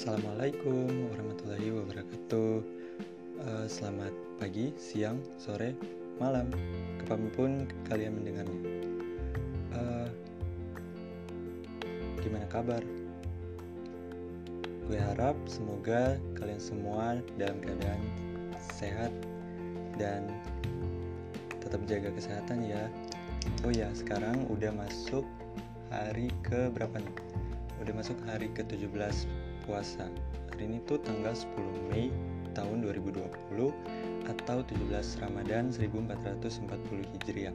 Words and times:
Assalamualaikum 0.00 1.12
warahmatullahi 1.12 1.76
wabarakatuh. 1.76 2.64
Uh, 3.36 3.66
selamat 3.68 4.16
pagi, 4.40 4.72
siang, 4.80 5.20
sore, 5.36 5.76
malam, 6.16 6.48
kapan 7.04 7.28
pun 7.36 7.50
kalian 7.84 8.16
mendengarnya. 8.16 8.60
Uh, 9.76 10.08
gimana 12.24 12.48
kabar? 12.48 12.80
Gue 14.88 14.96
harap 14.96 15.36
semoga 15.44 16.16
kalian 16.32 16.64
semua 16.64 17.20
dalam 17.36 17.60
keadaan 17.60 18.00
sehat 18.56 19.12
dan 20.00 20.24
tetap 21.60 21.84
jaga 21.84 22.08
kesehatan 22.16 22.64
ya. 22.64 22.88
Oh 23.68 23.72
ya, 23.76 23.92
sekarang 23.92 24.48
udah 24.48 24.72
masuk 24.72 25.28
hari 25.92 26.32
ke 26.40 26.72
berapa 26.72 26.96
nih? 27.04 27.16
Udah 27.84 27.92
masuk 28.00 28.16
hari 28.24 28.48
ke-17 28.56 29.28
puasa. 29.70 30.10
Hari 30.50 30.66
ini 30.66 30.82
tuh 30.82 30.98
tanggal 30.98 31.30
10 31.30 31.94
Mei 31.94 32.10
tahun 32.58 32.82
2020 32.82 33.22
atau 34.26 34.58
17 34.66 35.22
Ramadan 35.22 35.70
1440 35.70 37.06
Hijriah. 37.14 37.54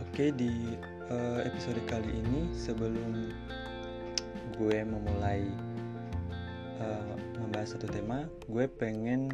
Oke, 0.00 0.32
di 0.32 0.80
uh, 1.12 1.44
episode 1.44 1.80
kali 1.84 2.08
ini 2.08 2.48
sebelum 2.56 3.28
gue 4.56 4.78
memulai 4.88 5.44
uh, 6.80 7.16
membahas 7.36 7.76
satu 7.76 7.84
tema, 7.92 8.24
gue 8.48 8.64
pengen 8.64 9.28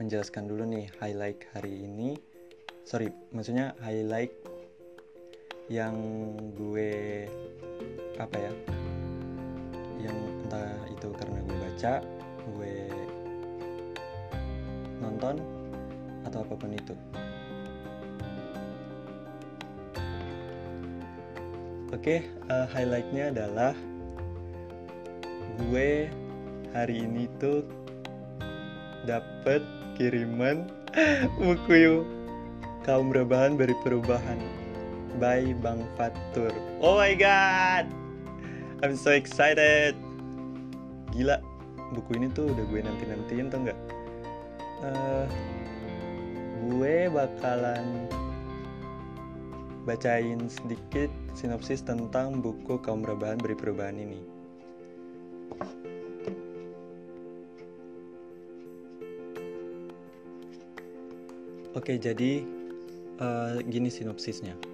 menjelaskan 0.00 0.48
dulu 0.48 0.64
nih 0.64 0.88
highlight 1.04 1.44
hari 1.52 1.84
ini. 1.84 2.16
Sorry, 2.88 3.12
maksudnya 3.32 3.72
highlight 3.84 4.32
yang 5.72 5.96
gue 6.52 7.24
apa 8.20 8.36
ya 8.36 8.52
yang 10.04 10.18
entah 10.44 10.76
itu 10.92 11.08
karena 11.16 11.38
gue 11.40 11.56
baca 11.56 11.94
gue 12.52 12.76
nonton 15.00 15.40
atau 16.24 16.40
apa 16.40 16.54
pun 16.56 16.72
itu. 16.72 16.94
Oke 21.94 22.20
okay, 22.20 22.20
uh, 22.50 22.66
highlightnya 22.68 23.30
adalah 23.32 23.72
gue 25.62 26.10
hari 26.74 27.06
ini 27.06 27.30
tuh 27.38 27.62
dapet 29.06 29.62
kiriman 29.94 30.66
buku 31.40 32.02
kaum 32.82 33.14
rebahan 33.14 33.54
beri 33.54 33.78
perubahan 33.86 34.63
by 35.18 35.54
Bang 35.62 35.86
Fatur. 35.94 36.52
Oh 36.82 36.98
my 36.98 37.14
god. 37.14 37.86
I'm 38.82 38.98
so 38.98 39.14
excited. 39.14 39.94
Gila, 41.14 41.38
buku 41.94 42.18
ini 42.18 42.28
tuh 42.34 42.50
udah 42.50 42.64
gue 42.68 42.80
nanti-nantiin 42.82 43.46
tuh 43.48 43.58
nggak? 43.64 43.78
Uh, 44.84 45.26
gue 46.68 47.08
bakalan 47.08 48.10
bacain 49.84 50.40
sedikit 50.48 51.12
sinopsis 51.36 51.84
tentang 51.84 52.40
buku 52.40 52.80
kaum 52.80 53.04
rebahan 53.04 53.38
beri 53.38 53.56
perubahan 53.56 53.96
ini. 54.00 54.20
Oke, 61.74 61.98
jadi 61.98 62.46
uh, 63.18 63.60
gini 63.66 63.90
sinopsisnya. 63.90 64.73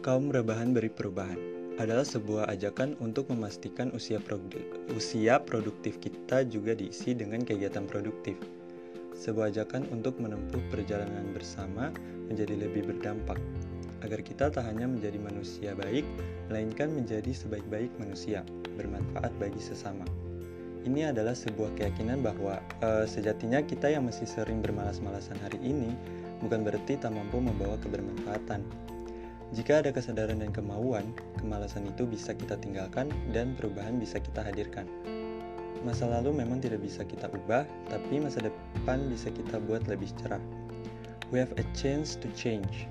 Kaum 0.00 0.32
rebahan 0.32 0.72
beri 0.72 0.88
perubahan 0.88 1.36
adalah 1.76 2.08
sebuah 2.08 2.48
ajakan 2.48 2.96
untuk 3.04 3.28
memastikan 3.28 3.92
usia, 3.92 4.16
produ 4.16 4.56
usia 4.96 5.36
produktif 5.36 6.00
kita 6.00 6.48
juga 6.48 6.72
diisi 6.72 7.12
dengan 7.12 7.44
kegiatan 7.44 7.84
produktif. 7.84 8.40
Sebuah 9.12 9.52
ajakan 9.52 9.92
untuk 9.92 10.16
menempuh 10.16 10.64
perjalanan 10.72 11.36
bersama 11.36 11.92
menjadi 12.32 12.64
lebih 12.64 12.88
berdampak, 12.88 13.36
agar 14.00 14.24
kita 14.24 14.48
tak 14.48 14.64
hanya 14.64 14.88
menjadi 14.88 15.20
manusia 15.20 15.76
baik, 15.76 16.08
melainkan 16.48 16.96
menjadi 16.96 17.36
sebaik-baik 17.36 17.92
manusia, 18.00 18.40
bermanfaat 18.80 19.36
bagi 19.36 19.60
sesama. 19.60 20.08
Ini 20.80 21.12
adalah 21.12 21.36
sebuah 21.36 21.76
keyakinan 21.76 22.24
bahwa 22.24 22.56
e, 22.80 23.04
sejatinya 23.04 23.60
kita 23.60 23.92
yang 23.92 24.08
masih 24.08 24.24
sering 24.24 24.64
bermalas-malasan 24.64 25.36
hari 25.44 25.60
ini 25.60 25.92
bukan 26.40 26.64
berarti 26.64 26.96
tak 26.96 27.12
mampu 27.12 27.36
membawa 27.36 27.76
kebermanfaatan, 27.84 28.64
jika 29.50 29.82
ada 29.82 29.90
kesadaran 29.90 30.38
dan 30.38 30.54
kemauan, 30.54 31.10
kemalasan 31.42 31.90
itu 31.90 32.06
bisa 32.06 32.30
kita 32.38 32.54
tinggalkan 32.62 33.10
dan 33.34 33.58
perubahan 33.58 33.98
bisa 33.98 34.22
kita 34.22 34.46
hadirkan. 34.46 34.86
Masa 35.82 36.06
lalu 36.06 36.44
memang 36.44 36.62
tidak 36.62 36.86
bisa 36.86 37.02
kita 37.02 37.26
ubah, 37.34 37.66
tapi 37.90 38.22
masa 38.22 38.46
depan 38.46 39.10
bisa 39.10 39.26
kita 39.34 39.58
buat 39.66 39.90
lebih 39.90 40.06
cerah. 40.22 40.42
We 41.34 41.42
have 41.42 41.50
a 41.58 41.66
chance 41.74 42.14
to 42.22 42.30
change. 42.38 42.86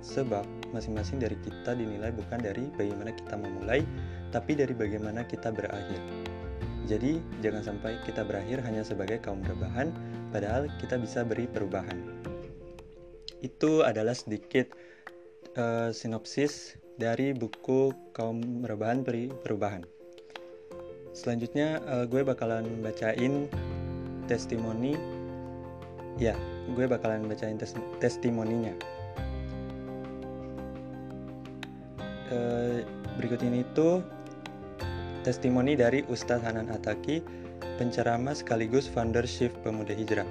Sebab 0.00 0.48
masing-masing 0.72 1.20
dari 1.20 1.36
kita 1.44 1.76
dinilai 1.76 2.14
bukan 2.16 2.40
dari 2.40 2.72
bagaimana 2.78 3.12
kita 3.12 3.34
memulai, 3.36 3.84
tapi 4.32 4.56
dari 4.56 4.72
bagaimana 4.72 5.28
kita 5.28 5.52
berakhir. 5.52 6.00
Jadi, 6.88 7.20
jangan 7.44 7.68
sampai 7.68 8.00
kita 8.08 8.24
berakhir 8.24 8.64
hanya 8.64 8.80
sebagai 8.80 9.20
kaum 9.20 9.44
rebahan, 9.44 9.92
padahal 10.32 10.72
kita 10.80 10.96
bisa 10.96 11.20
beri 11.20 11.44
perubahan. 11.44 12.00
Itu 13.44 13.84
adalah 13.84 14.16
sedikit 14.16 14.72
uh, 15.56 15.94
sinopsis 15.94 16.76
dari 16.98 17.30
buku 17.30 17.94
kaum 18.10 18.66
rebahan 18.66 19.06
peri 19.06 19.30
perubahan. 19.30 19.86
Selanjutnya 21.14 21.78
uh, 21.86 22.04
gue 22.04 22.26
bakalan 22.26 22.66
bacain 22.82 23.46
testimoni. 24.26 24.98
Ya, 26.18 26.34
gue 26.74 26.84
bakalan 26.90 27.30
bacain 27.30 27.56
tes 27.56 27.72
testimoninya. 28.02 28.74
Uh, 32.28 32.84
berikut 33.16 33.40
ini 33.40 33.64
tuh 33.72 34.04
testimoni 35.22 35.78
dari 35.78 36.02
Ustadz 36.10 36.44
Hanan 36.44 36.68
Ataki, 36.68 37.22
penceramah 37.78 38.34
sekaligus 38.34 38.90
founder 38.90 39.24
Shift 39.24 39.54
Pemuda 39.62 39.94
Hijrah. 39.94 40.26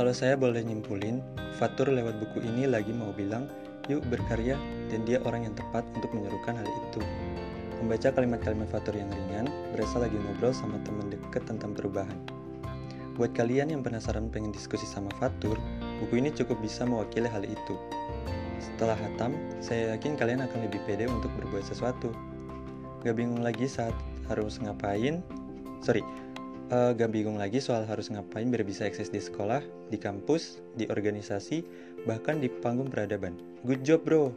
Kalau 0.00 0.16
saya 0.16 0.32
boleh 0.32 0.64
nyimpulin, 0.64 1.20
Fatur 1.60 1.92
lewat 1.92 2.16
buku 2.24 2.40
ini 2.40 2.64
lagi 2.64 2.88
mau 2.88 3.12
bilang, 3.12 3.44
yuk 3.84 4.00
berkarya, 4.08 4.56
dan 4.88 5.04
dia 5.04 5.20
orang 5.28 5.44
yang 5.44 5.52
tepat 5.52 5.84
untuk 5.92 6.08
menyerukan 6.16 6.56
hal 6.56 6.64
itu. 6.64 7.04
Membaca 7.84 8.08
kalimat-kalimat 8.08 8.64
Fatur 8.72 8.96
yang 8.96 9.12
ringan, 9.12 9.52
berasa 9.76 10.00
lagi 10.00 10.16
ngobrol 10.16 10.56
sama 10.56 10.80
teman 10.88 11.12
deket 11.12 11.44
tentang 11.44 11.76
perubahan. 11.76 12.16
Buat 13.20 13.36
kalian 13.36 13.76
yang 13.76 13.84
penasaran 13.84 14.32
pengen 14.32 14.56
diskusi 14.56 14.88
sama 14.88 15.12
Fatur, 15.20 15.60
buku 16.00 16.16
ini 16.16 16.32
cukup 16.32 16.56
bisa 16.64 16.88
mewakili 16.88 17.28
hal 17.28 17.44
itu. 17.44 17.76
Setelah 18.56 18.96
hatam, 18.96 19.36
saya 19.60 20.00
yakin 20.00 20.16
kalian 20.16 20.40
akan 20.40 20.64
lebih 20.64 20.80
pede 20.88 21.12
untuk 21.12 21.28
berbuat 21.36 21.68
sesuatu. 21.68 22.08
Gak 23.04 23.20
bingung 23.20 23.44
lagi 23.44 23.68
saat 23.68 23.92
harus 24.32 24.64
ngapain, 24.64 25.20
sorry, 25.84 26.00
uh, 26.70 26.90
gak 26.94 27.10
bingung 27.10 27.36
lagi 27.36 27.58
soal 27.58 27.84
harus 27.84 28.08
ngapain 28.08 28.46
biar 28.48 28.62
bisa 28.62 28.86
eksis 28.86 29.10
di 29.10 29.20
sekolah, 29.20 29.60
di 29.90 29.98
kampus, 29.98 30.62
di 30.78 30.86
organisasi, 30.86 31.66
bahkan 32.06 32.38
di 32.38 32.48
panggung 32.48 32.88
peradaban. 32.88 33.36
Good 33.66 33.82
job 33.84 34.06
bro! 34.06 34.32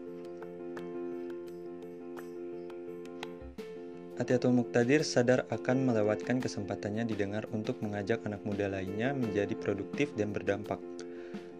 Atiatul 4.14 4.54
Muktadir 4.54 5.02
sadar 5.02 5.50
akan 5.50 5.90
melewatkan 5.90 6.38
kesempatannya 6.38 7.10
didengar 7.10 7.50
untuk 7.50 7.82
mengajak 7.82 8.22
anak 8.30 8.46
muda 8.46 8.70
lainnya 8.70 9.10
menjadi 9.10 9.58
produktif 9.58 10.14
dan 10.14 10.30
berdampak. 10.30 10.78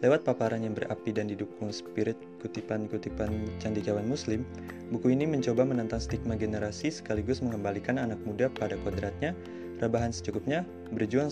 Lewat 0.06 0.28
paparan 0.28 0.62
yang 0.62 0.76
berapi 0.76 1.16
dan 1.16 1.31
didukung 1.31 1.72
spirit 1.72 2.19
kutipan-kutipan 2.44 3.48
candikawan 3.58 4.06
muslim, 4.06 4.44
buku 4.92 5.16
ini 5.16 5.24
mencoba 5.24 5.64
menantang 5.64 6.04
stigma 6.04 6.36
generasi 6.36 6.92
sekaligus 6.92 7.40
mengembalikan 7.40 7.98
anak 7.98 8.19
muda 8.22 8.52
pada 8.52 8.76
kodratnya 8.84 9.31
rebahan 9.83 10.15
secukupnya, 10.15 10.63
berjuang 10.95 11.27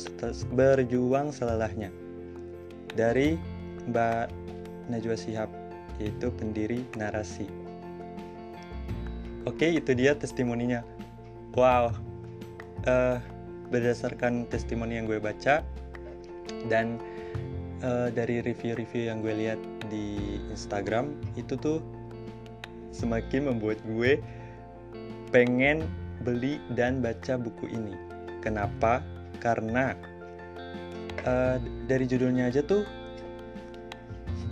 berjuang 0.52 1.32
selelahnya. 1.32 1.88
Dari 2.92 3.40
Mbak 3.88 4.28
Najwa 4.92 5.16
Sihab, 5.16 5.50
yaitu 5.98 6.28
pendiri 6.36 6.84
narasi. 7.00 7.48
Oke, 9.48 9.72
itu 9.72 9.96
dia 9.96 10.14
testimoninya. 10.14 10.84
Wow, 11.56 11.96
uh, 12.86 13.18
berdasarkan 13.72 14.46
testimoni 14.52 15.00
yang 15.00 15.08
gue 15.08 15.18
baca 15.18 15.64
dan 16.68 17.00
uh, 17.82 18.12
dari 18.12 18.44
review-review 18.44 19.08
yang 19.08 19.24
gue 19.24 19.34
lihat 19.34 19.60
di 19.88 20.38
Instagram 20.52 21.16
itu 21.40 21.56
tuh 21.56 21.80
semakin 22.92 23.48
membuat 23.48 23.80
gue 23.88 24.20
pengen 25.32 25.88
beli 26.22 26.60
dan 26.76 27.00
baca 27.00 27.40
buku 27.40 27.72
ini 27.72 28.11
Kenapa? 28.42 29.06
Karena 29.38 29.94
uh, 31.26 31.58
dari 31.86 32.06
judulnya 32.10 32.50
aja 32.50 32.66
tuh 32.66 32.84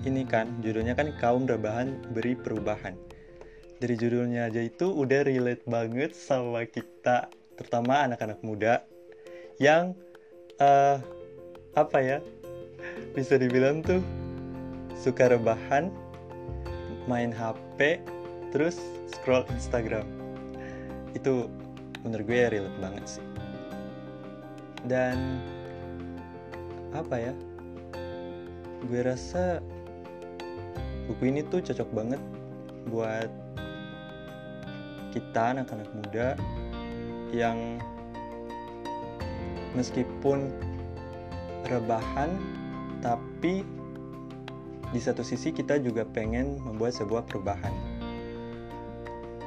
ini 0.08 0.24
kan 0.24 0.48
judulnya 0.64 0.96
kan 0.96 1.12
kaum 1.20 1.44
rebahan 1.50 2.00
beri 2.14 2.38
perubahan. 2.38 2.96
Dari 3.80 3.96
judulnya 3.96 4.48
aja 4.52 4.64
itu 4.64 4.92
udah 4.92 5.24
relate 5.24 5.64
banget 5.68 6.12
sama 6.16 6.64
kita 6.68 7.32
terutama 7.60 8.08
anak-anak 8.08 8.40
muda 8.44 8.84
yang 9.60 9.92
uh, 10.64 11.00
apa 11.76 11.98
ya 12.00 12.18
bisa 13.16 13.36
dibilang 13.36 13.84
tuh 13.84 14.00
suka 14.96 15.32
rebahan 15.32 15.92
main 17.08 17.32
HP 17.32 18.00
terus 18.52 18.80
scroll 19.12 19.44
Instagram. 19.52 20.08
Itu 21.16 21.52
menurut 22.04 22.26
gue 22.28 22.40
relate 22.48 22.80
banget 22.80 23.06
sih 23.20 23.29
dan 24.88 25.42
apa 26.96 27.16
ya? 27.20 27.34
Gue 28.88 29.04
rasa 29.04 29.60
buku 31.10 31.34
ini 31.34 31.44
tuh 31.48 31.60
cocok 31.60 31.90
banget 31.92 32.22
buat 32.88 33.28
kita 35.10 35.58
anak-anak 35.58 35.90
muda 35.98 36.38
yang 37.34 37.82
meskipun 39.74 40.50
rebahan 41.70 42.30
tapi 43.02 43.62
di 44.90 44.98
satu 44.98 45.22
sisi 45.22 45.54
kita 45.54 45.78
juga 45.78 46.02
pengen 46.02 46.58
membuat 46.66 46.98
sebuah 46.98 47.26
perubahan. 47.30 47.74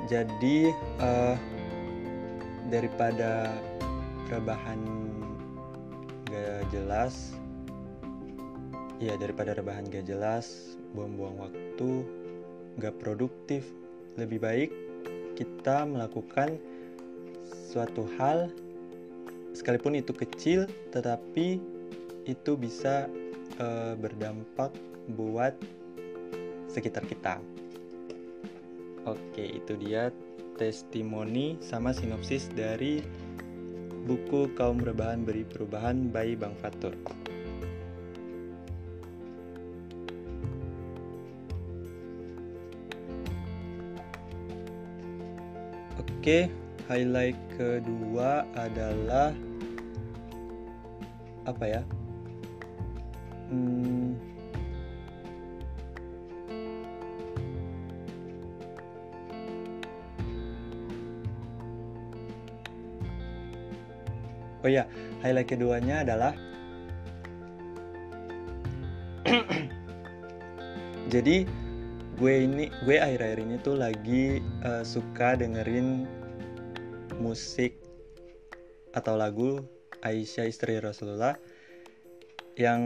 Jadi 0.06 0.70
uh, 1.02 1.35
daripada 2.70 3.50
rebahan 4.31 5.01
gak 6.43 6.75
jelas 6.75 7.39
ya 8.99 9.15
daripada 9.15 9.55
rebahan 9.55 9.87
gak 9.87 10.11
jelas 10.11 10.75
buang-buang 10.91 11.39
waktu 11.39 11.91
gak 12.83 12.99
produktif 12.99 13.62
lebih 14.19 14.43
baik 14.43 14.71
kita 15.39 15.87
melakukan 15.87 16.59
suatu 17.71 18.11
hal 18.19 18.50
sekalipun 19.55 19.94
itu 19.94 20.11
kecil 20.11 20.67
tetapi 20.91 21.62
itu 22.27 22.53
bisa 22.59 23.06
uh, 23.59 23.95
berdampak 23.99 24.71
buat 25.19 25.55
sekitar 26.71 27.05
kita. 27.11 27.43
Oke, 29.03 29.59
itu 29.59 29.75
dia 29.77 30.15
testimoni 30.56 31.59
sama 31.59 31.91
sinopsis 31.91 32.47
dari 32.55 33.03
buku 34.02 34.50
Kaum 34.58 34.82
Rebahan 34.82 35.22
Beri 35.22 35.46
Perubahan 35.46 36.10
by 36.10 36.34
Bang 36.34 36.56
Fatur. 36.58 36.94
Oke, 46.22 46.46
highlight 46.87 47.34
kedua 47.58 48.46
adalah 48.54 49.34
apa 51.43 51.64
ya? 51.66 51.82
Hmm, 53.50 53.92
Oh 64.62 64.70
ya, 64.70 64.87
highlight 65.26 65.50
keduanya 65.50 66.06
adalah 66.06 66.32
jadi 71.12 71.47
gue 72.23 72.35
ini 72.38 72.70
gue 72.87 72.97
akhir-akhir 73.03 73.38
ini 73.43 73.56
tuh 73.59 73.75
lagi 73.75 74.38
uh, 74.62 74.87
suka 74.87 75.35
dengerin 75.35 76.06
musik 77.19 77.75
atau 78.94 79.19
lagu 79.19 79.59
Aisyah 80.03 80.47
istri 80.47 80.79
Rasulullah 80.79 81.35
yang 82.59 82.82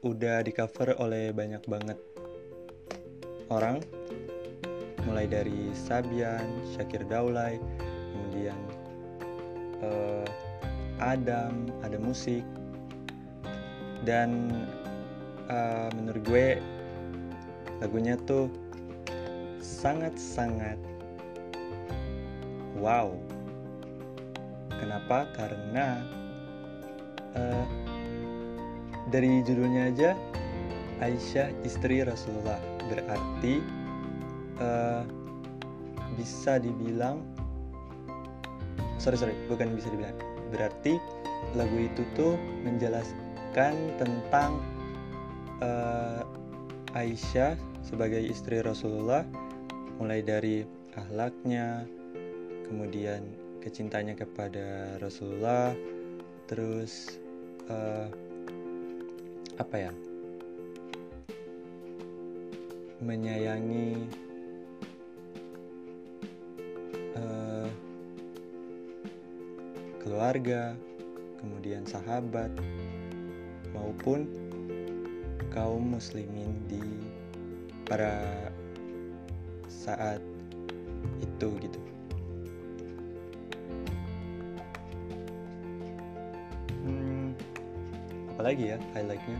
udah 0.00 0.40
di 0.42 0.50
cover 0.54 0.96
oleh 0.96 1.30
banyak 1.30 1.62
banget 1.68 1.98
orang. 3.52 3.84
Mulai 5.04 5.28
dari 5.28 5.74
Sabian, 5.76 6.46
Syakir 6.72 7.04
Daulay, 7.04 7.60
kemudian 8.14 8.56
uh, 9.84 10.24
Adam, 11.02 11.66
ada 11.82 11.98
musik 11.98 12.46
dan 14.06 14.50
uh, 15.50 15.90
menurut 15.98 16.22
gue 16.26 16.48
lagunya 17.82 18.14
tuh 18.30 18.46
sangat-sangat 19.58 20.78
wow. 22.78 23.10
Kenapa? 24.78 25.30
Karena 25.38 26.02
uh, 27.34 27.66
dari 29.14 29.42
judulnya 29.46 29.90
aja 29.94 30.10
Aisyah 31.02 31.50
istri 31.66 32.02
Rasulullah 32.02 32.58
berarti 32.86 33.58
uh, 34.62 35.02
bisa 36.14 36.62
dibilang 36.62 37.22
sorry 39.02 39.18
sorry 39.18 39.34
bukan 39.50 39.74
bisa 39.74 39.90
dibilang 39.90 40.14
berarti 40.52 41.00
lagu 41.56 41.74
itu 41.80 42.04
tuh 42.12 42.36
menjelaskan 42.62 43.74
tentang 43.96 44.60
uh, 45.64 46.20
Aisyah 46.92 47.56
sebagai 47.80 48.20
istri 48.20 48.60
Rasulullah 48.60 49.24
mulai 49.96 50.20
dari 50.20 50.62
ahlaknya 50.92 51.88
kemudian 52.68 53.24
kecintanya 53.64 54.12
kepada 54.12 55.00
Rasulullah 55.00 55.72
terus 56.46 57.16
uh, 57.72 58.12
apa 59.56 59.76
ya? 59.88 59.92
Menyayangi 63.02 64.22
keluarga, 70.02 70.74
kemudian 71.38 71.86
sahabat, 71.86 72.50
maupun 73.70 74.26
kaum 75.54 75.94
muslimin 75.94 76.58
di 76.66 76.82
pada 77.86 78.50
saat 79.70 80.18
itu 81.22 81.48
gitu. 81.62 81.80
Hmm, 86.82 87.34
apalagi 88.34 88.74
ya 88.74 88.78
highlightnya? 88.94 89.38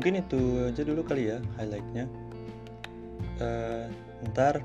Mungkin 0.00 0.24
itu 0.24 0.64
aja 0.64 0.80
dulu 0.80 1.04
kali 1.04 1.28
ya 1.28 1.44
highlightnya. 1.60 2.08
Uh, 3.36 3.84
ntar 4.32 4.64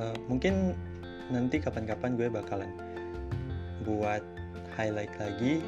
uh, 0.00 0.16
mungkin 0.24 0.72
nanti 1.28 1.60
kapan-kapan 1.60 2.16
gue 2.16 2.32
bakalan 2.32 2.72
buat 3.84 4.24
highlight 4.72 5.12
lagi. 5.20 5.60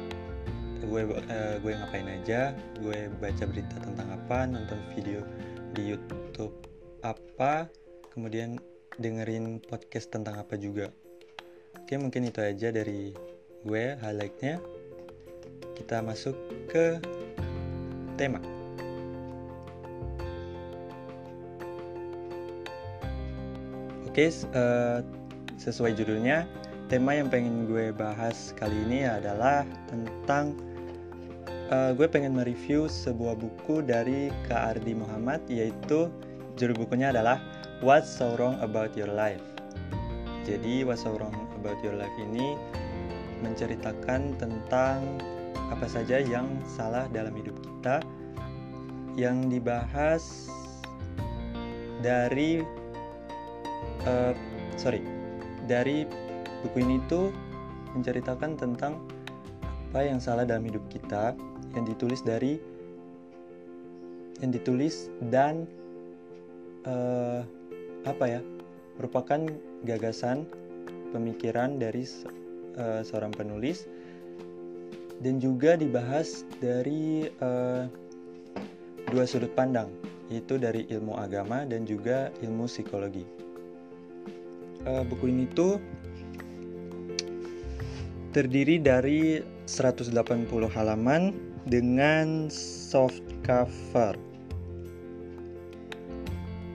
Gue 0.81 1.05
uh, 1.05 1.61
gue 1.61 1.77
ngapain 1.77 2.09
aja 2.09 2.57
gue 2.81 3.05
baca 3.21 3.43
berita 3.45 3.77
tentang 3.85 4.17
apa 4.17 4.49
nonton 4.49 4.81
video 4.97 5.21
di 5.77 5.93
YouTube 5.93 6.57
apa 7.05 7.69
kemudian 8.09 8.57
dengerin 8.97 9.61
podcast 9.61 10.09
tentang 10.09 10.41
apa 10.41 10.57
juga. 10.57 10.89
Oke 11.77 12.01
mungkin 12.01 12.25
itu 12.25 12.41
aja 12.41 12.73
dari 12.73 13.13
gue 13.61 13.83
highlightnya. 14.01 14.57
Kita 15.77 16.01
masuk 16.01 16.33
ke 16.65 16.97
tema 18.17 18.41
Oke, 24.11 24.27
uh, 24.27 24.99
sesuai 25.55 25.95
judulnya, 25.95 26.43
tema 26.91 27.15
yang 27.15 27.31
pengen 27.31 27.63
gue 27.63 27.95
bahas 27.95 28.51
kali 28.59 28.75
ini 28.83 29.07
adalah 29.07 29.63
tentang 29.87 30.51
uh, 31.71 31.95
gue 31.95 32.11
pengen 32.11 32.35
mereview 32.35 32.91
sebuah 32.91 33.39
buku 33.39 33.79
dari 33.79 34.27
Kak 34.51 34.75
Ardi 34.75 34.99
Muhammad 34.99 35.39
yaitu 35.47 36.11
judul 36.59 36.83
bukunya 36.83 37.15
adalah 37.15 37.39
What's 37.79 38.11
So 38.11 38.35
Wrong 38.35 38.59
About 38.59 38.99
Your 38.99 39.07
Life. 39.07 39.39
Jadi 40.43 40.83
What's 40.83 41.07
So 41.07 41.15
Wrong 41.15 41.47
About 41.63 41.79
Your 41.79 41.95
Life 41.95 42.11
ini 42.19 42.59
menceritakan 43.47 44.35
tentang 44.35 45.23
apa 45.71 45.87
saja 45.87 46.19
yang 46.19 46.51
salah 46.67 47.07
dalam 47.15 47.31
hidup 47.31 47.55
kita 47.63 48.03
yang 49.15 49.47
dibahas 49.47 50.51
dari 52.03 52.80
uh, 54.07 54.33
sorry 54.77 55.01
dari 55.65 56.05
buku 56.65 56.81
ini 56.81 57.01
tuh 57.09 57.33
menceritakan 57.97 58.55
tentang 58.55 59.01
apa 59.91 60.07
yang 60.07 60.23
salah 60.23 60.47
dalam 60.47 60.63
hidup 60.63 60.83
kita 60.87 61.35
yang 61.75 61.83
ditulis 61.83 62.23
dari 62.23 62.55
yang 64.39 64.51
ditulis 64.55 65.11
dan 65.27 65.67
uh, 66.87 67.43
apa 68.07 68.39
ya 68.39 68.41
merupakan 68.97 69.45
gagasan 69.85 70.47
pemikiran 71.11 71.77
dari 71.77 72.07
uh, 72.79 73.03
seorang 73.05 73.35
penulis 73.35 73.85
dan 75.21 75.37
juga 75.37 75.77
dibahas 75.77 76.47
dari 76.57 77.29
uh, 77.43 77.85
dua 79.11 79.27
sudut 79.27 79.51
pandang 79.53 79.91
yaitu 80.31 80.55
dari 80.55 80.87
ilmu 80.87 81.19
agama 81.19 81.67
dan 81.67 81.83
juga 81.83 82.31
ilmu 82.39 82.63
psikologi. 82.65 83.27
Uh, 84.81 85.05
buku 85.05 85.29
ini 85.29 85.45
tuh 85.53 85.77
terdiri 88.31 88.79
dari 88.79 89.43
180 89.67 90.09
halaman 90.71 91.35
dengan 91.67 92.49
soft 92.49 93.21
cover. 93.45 94.15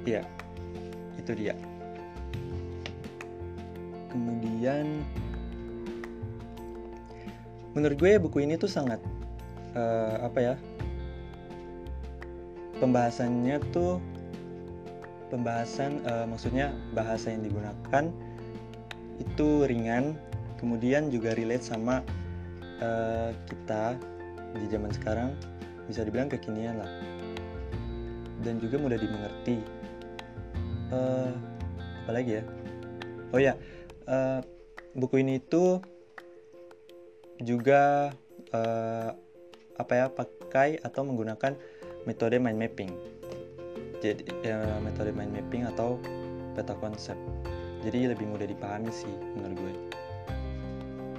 Ya, 0.07 0.23
itu 1.19 1.33
dia. 1.35 1.59
Kemudian 4.13 5.03
menurut 7.75 7.99
gue 7.99 8.13
buku 8.23 8.47
ini 8.47 8.55
tuh 8.55 8.71
sangat 8.71 9.03
uh, 9.75 10.23
apa 10.23 10.39
ya? 10.39 10.55
Pembahasannya 12.79 13.59
tuh 13.73 13.99
pembahasan 15.29 16.03
uh, 16.07 16.25
maksudnya 16.29 16.73
bahasa 16.95 17.33
yang 17.35 17.43
digunakan 17.43 18.05
itu 19.17 19.49
ringan 19.65 20.15
kemudian 20.61 21.09
juga 21.09 21.33
relate 21.35 21.65
sama 21.65 22.05
uh, 22.81 23.33
kita 23.49 23.97
di 24.57 24.67
zaman 24.69 24.93
sekarang 24.93 25.37
bisa 25.87 26.03
dibilang 26.03 26.31
kekinian 26.31 26.81
lah. 26.81 26.91
Dan 28.43 28.63
juga 28.63 28.79
mudah 28.79 28.99
dimengerti. 29.01 29.59
Uh, 30.95 31.35
apa 32.07 32.11
lagi 32.15 32.39
ya? 32.39 32.45
Oh 33.35 33.43
ya 33.43 33.59
uh, 34.07 34.41
buku 34.95 35.21
ini 35.23 35.43
itu 35.43 35.83
juga 37.43 38.15
uh, 38.55 39.11
apa 39.77 39.93
ya 39.93 40.07
pakai 40.09 40.81
atau 40.81 41.05
menggunakan 41.05 41.53
metode 42.09 42.41
mind 42.41 42.57
mapping 42.57 42.93
jadi 44.01 44.23
ya, 44.45 44.59
metode 44.85 45.13
mind 45.13 45.33
mapping 45.33 45.65
atau 45.65 45.97
peta 46.57 46.77
konsep. 46.79 47.17
Jadi 47.85 48.11
lebih 48.11 48.27
mudah 48.27 48.49
dipahami 48.49 48.91
sih 48.91 49.13
menurut 49.37 49.57
gue. 49.61 49.75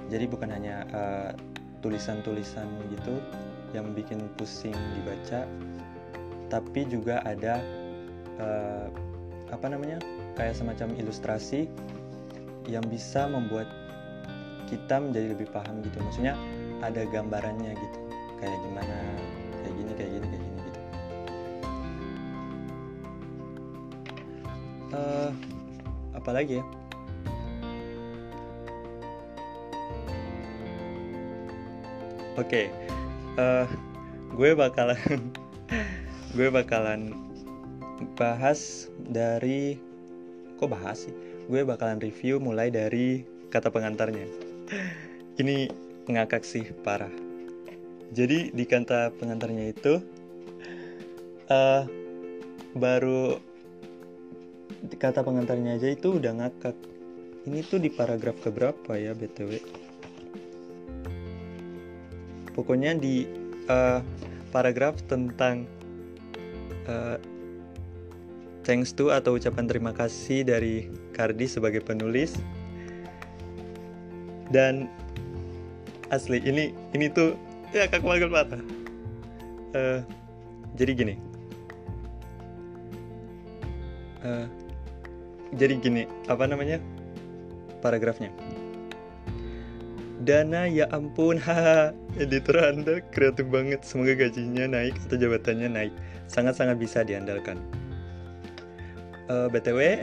Jadi 0.08 0.24
bukan 0.28 0.48
hanya 0.52 0.84
uh, 0.92 1.30
tulisan-tulisan 1.84 2.66
gitu 2.90 3.20
yang 3.76 3.92
bikin 3.92 4.24
pusing 4.40 4.74
dibaca 4.96 5.44
tapi 6.48 6.88
juga 6.88 7.20
ada 7.28 7.60
uh, 8.40 8.88
apa 9.52 9.68
namanya 9.68 10.00
kayak 10.32 10.56
semacam 10.56 10.96
ilustrasi 10.96 11.68
yang 12.68 12.84
bisa 12.88 13.28
membuat 13.28 13.68
kita 14.68 15.00
menjadi 15.00 15.36
lebih 15.36 15.48
paham 15.52 15.84
gitu. 15.84 15.96
Maksudnya 16.00 16.36
ada 16.80 17.04
gambarannya 17.08 17.72
gitu 17.76 17.98
kayak 18.38 18.58
gimana 18.64 18.98
uh, 24.98 25.30
apalagi 26.18 26.58
ya 26.58 26.66
Oke, 32.38 32.70
okay. 32.70 32.94
uh, 33.34 33.66
eh, 33.66 33.68
gue 34.30 34.54
bakalan 34.54 34.94
gue 36.38 36.48
bakalan 36.54 37.10
bahas 38.14 38.86
dari 39.10 39.74
kok 40.54 40.70
bahas 40.70 41.10
sih? 41.10 41.14
Gue 41.50 41.66
bakalan 41.66 41.98
review 41.98 42.38
mulai 42.38 42.70
dari 42.70 43.26
kata 43.50 43.74
pengantarnya. 43.74 44.22
Ini 45.42 45.66
ngakak 46.06 46.46
sih 46.46 46.62
parah. 46.86 47.10
Jadi 48.14 48.54
di 48.54 48.64
kata 48.70 49.10
pengantarnya 49.18 49.74
itu 49.74 49.98
uh, 51.50 51.82
baru 52.78 53.47
kata 54.98 55.22
pengantarnya 55.22 55.78
aja 55.78 55.88
itu 55.90 56.18
udah 56.18 56.32
ngakak. 56.36 56.76
Ini 57.48 57.64
tuh 57.64 57.80
di 57.80 57.88
paragraf 57.88 58.38
keberapa 58.44 58.98
ya 58.98 59.16
btw? 59.16 59.56
pokoknya 62.58 62.98
di 62.98 63.22
uh, 63.70 64.02
paragraf 64.50 64.98
tentang 65.06 65.62
uh, 66.90 67.14
thanks 68.66 68.90
to 68.90 69.14
atau 69.14 69.38
ucapan 69.38 69.70
terima 69.70 69.94
kasih 69.94 70.42
dari 70.42 70.90
Kardi 71.14 71.46
sebagai 71.46 71.86
penulis 71.86 72.34
dan 74.50 74.90
asli 76.10 76.42
ini 76.42 76.74
ini 76.98 77.06
tuh 77.06 77.38
ya 77.70 77.86
kakak 77.86 78.26
banget 78.26 78.58
uh, 79.78 80.02
jadi 80.74 80.92
gini 80.98 81.14
uh, 84.28 84.44
jadi 85.56 85.80
gini 85.80 86.04
apa 86.28 86.44
namanya? 86.44 86.76
Paragrafnya. 87.80 88.28
Dana 90.28 90.68
ya 90.68 90.90
ampun 90.92 91.40
haha. 91.46 91.96
Editor 92.20 92.60
anda 92.60 93.00
kreatif 93.14 93.48
banget. 93.48 93.80
Semoga 93.86 94.18
gajinya 94.18 94.68
naik 94.68 94.98
atau 95.08 95.16
jabatannya 95.16 95.68
naik. 95.70 95.94
Sangat-sangat 96.28 96.76
bisa 96.76 97.00
diandalkan. 97.06 97.56
Uh, 99.28 99.44
eh, 99.44 99.48
btw 99.52 99.80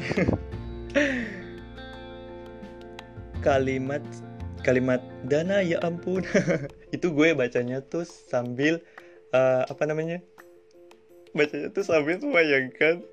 kalimat 3.45 4.01
kalimat 4.65 5.01
dana 5.29 5.61
ya 5.61 5.77
ampun. 5.85 6.25
Itu 6.95 7.13
gue 7.13 7.37
bacanya 7.37 7.85
tuh 7.85 8.07
sambil 8.07 8.81
uh, 9.35 9.67
apa 9.69 9.85
namanya? 9.85 10.23
Bacanya 11.37 11.69
tuh 11.69 11.85
sambil 11.85 12.17
membayangkan 12.17 13.05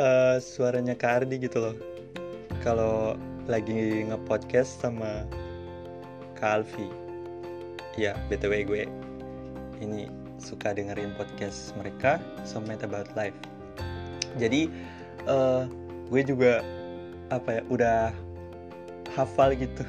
uh, 0.00 0.36
suaranya 0.40 0.96
Kardi 0.96 1.36
gitu 1.42 1.58
loh 1.60 1.76
kalau 2.62 3.18
lagi 3.50 4.06
nge-podcast 4.06 4.78
sama 4.80 5.26
Kalvi. 6.38 6.86
Ya, 7.98 8.16
BTW 8.30 8.64
gue 8.64 8.82
ini 9.82 10.08
suka 10.38 10.72
dengerin 10.72 11.12
podcast 11.18 11.74
mereka 11.76 12.22
sama 12.46 12.78
About 12.78 13.10
Life. 13.18 13.36
Jadi 14.38 14.70
uh, 15.26 15.66
gue 16.08 16.22
juga 16.24 16.62
apa 17.34 17.60
ya 17.60 17.62
udah 17.68 18.00
hafal 19.12 19.52
gitu. 19.58 19.84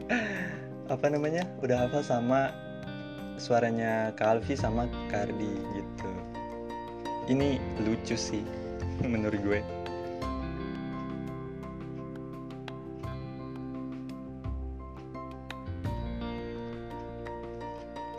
apa 0.92 1.06
namanya? 1.12 1.44
Udah 1.60 1.86
hafal 1.86 2.02
sama 2.02 2.50
suaranya 3.36 4.10
Kalvi 4.16 4.56
sama 4.56 4.88
Kardi 5.12 5.52
gitu. 5.76 6.10
Ini 7.30 7.60
lucu 7.84 8.16
sih 8.16 8.65
menurut 9.12 9.40
gue. 9.42 9.60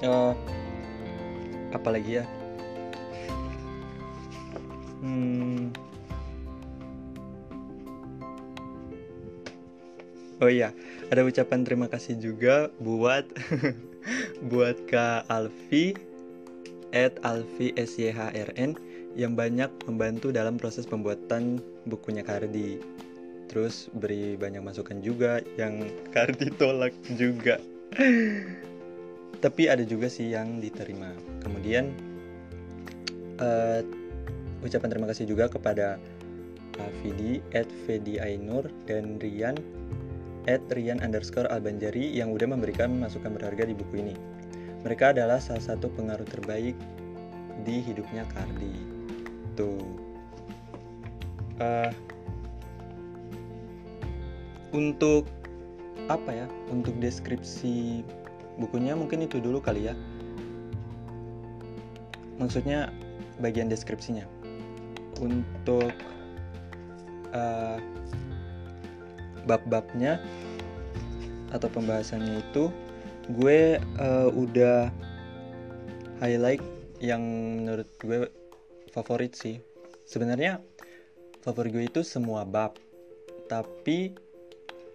uh, 0.08 0.34
apalagi 1.74 2.22
ya 2.22 2.26
hmm. 5.02 5.74
oh 10.44 10.50
iya 10.52 10.70
ada 11.10 11.24
ucapan 11.24 11.64
terima 11.64 11.88
kasih 11.90 12.20
juga 12.20 12.70
buat 12.80 13.26
buat 14.52 14.78
Kak 14.88 15.28
Alfi 15.32 15.98
at 16.96 17.20
Alfi 17.26 17.76
SYHRN 17.76 18.78
yang 19.18 19.34
banyak 19.34 19.74
membantu 19.90 20.30
dalam 20.30 20.62
proses 20.62 20.86
pembuatan 20.86 21.58
bukunya 21.90 22.22
Kardi. 22.22 22.78
Terus 23.50 23.90
beri 23.90 24.38
banyak 24.38 24.62
masukan 24.62 25.02
juga 25.02 25.42
yang 25.58 25.90
Kardi 26.14 26.54
tolak 26.54 26.94
juga. 27.18 27.58
Tapi 29.42 29.64
ada 29.66 29.82
juga 29.82 30.06
sih 30.06 30.38
yang 30.38 30.62
diterima. 30.62 31.10
Kemudian 31.42 31.90
uh, 33.42 33.82
ucapan 34.62 34.90
terima 34.94 35.10
kasih 35.10 35.26
juga 35.26 35.50
kepada 35.50 35.98
uh, 36.78 36.92
Vidi 37.02 37.42
at 37.58 37.66
Vidi 37.90 38.22
Ainur 38.22 38.70
dan 38.86 39.18
Rian 39.18 39.58
at 40.46 40.62
Rian 40.70 41.02
underscore 41.02 41.50
Albanjari 41.50 42.14
yang 42.14 42.30
udah 42.38 42.54
memberikan 42.54 42.94
masukan 43.02 43.34
berharga 43.34 43.66
di 43.66 43.74
buku 43.74 43.98
ini. 43.98 44.16
Mereka 44.86 45.18
adalah 45.18 45.42
salah 45.42 45.74
satu 45.74 45.90
pengaruh 45.90 46.30
terbaik 46.30 46.78
di 47.66 47.82
hidupnya 47.82 48.24
Kardi 48.30 48.97
tuh 49.58 49.82
uh, 51.58 51.90
untuk 54.72 55.26
apa 56.08 56.46
ya? 56.46 56.48
Untuk 56.70 56.96
deskripsi 57.02 58.06
bukunya 58.62 58.94
mungkin 58.94 59.26
itu 59.26 59.42
dulu 59.42 59.60
kali 59.60 59.90
ya. 59.90 59.96
Maksudnya 62.38 62.94
bagian 63.42 63.68
deskripsinya. 63.68 64.24
Untuk 65.18 65.90
uh, 67.34 67.82
bab-babnya 69.50 70.22
atau 71.50 71.72
pembahasannya 71.72 72.44
itu 72.44 72.70
gue 73.32 73.80
uh, 73.98 74.30
udah 74.30 74.92
highlight 76.20 76.62
yang 77.00 77.24
menurut 77.64 77.88
gue 78.04 78.28
favorit 78.98 79.38
sih. 79.38 79.62
Sebenarnya 80.10 80.58
favorit 81.46 81.70
gue 81.70 81.86
itu 81.86 82.02
semua 82.02 82.42
bab. 82.42 82.82
Tapi 83.46 84.18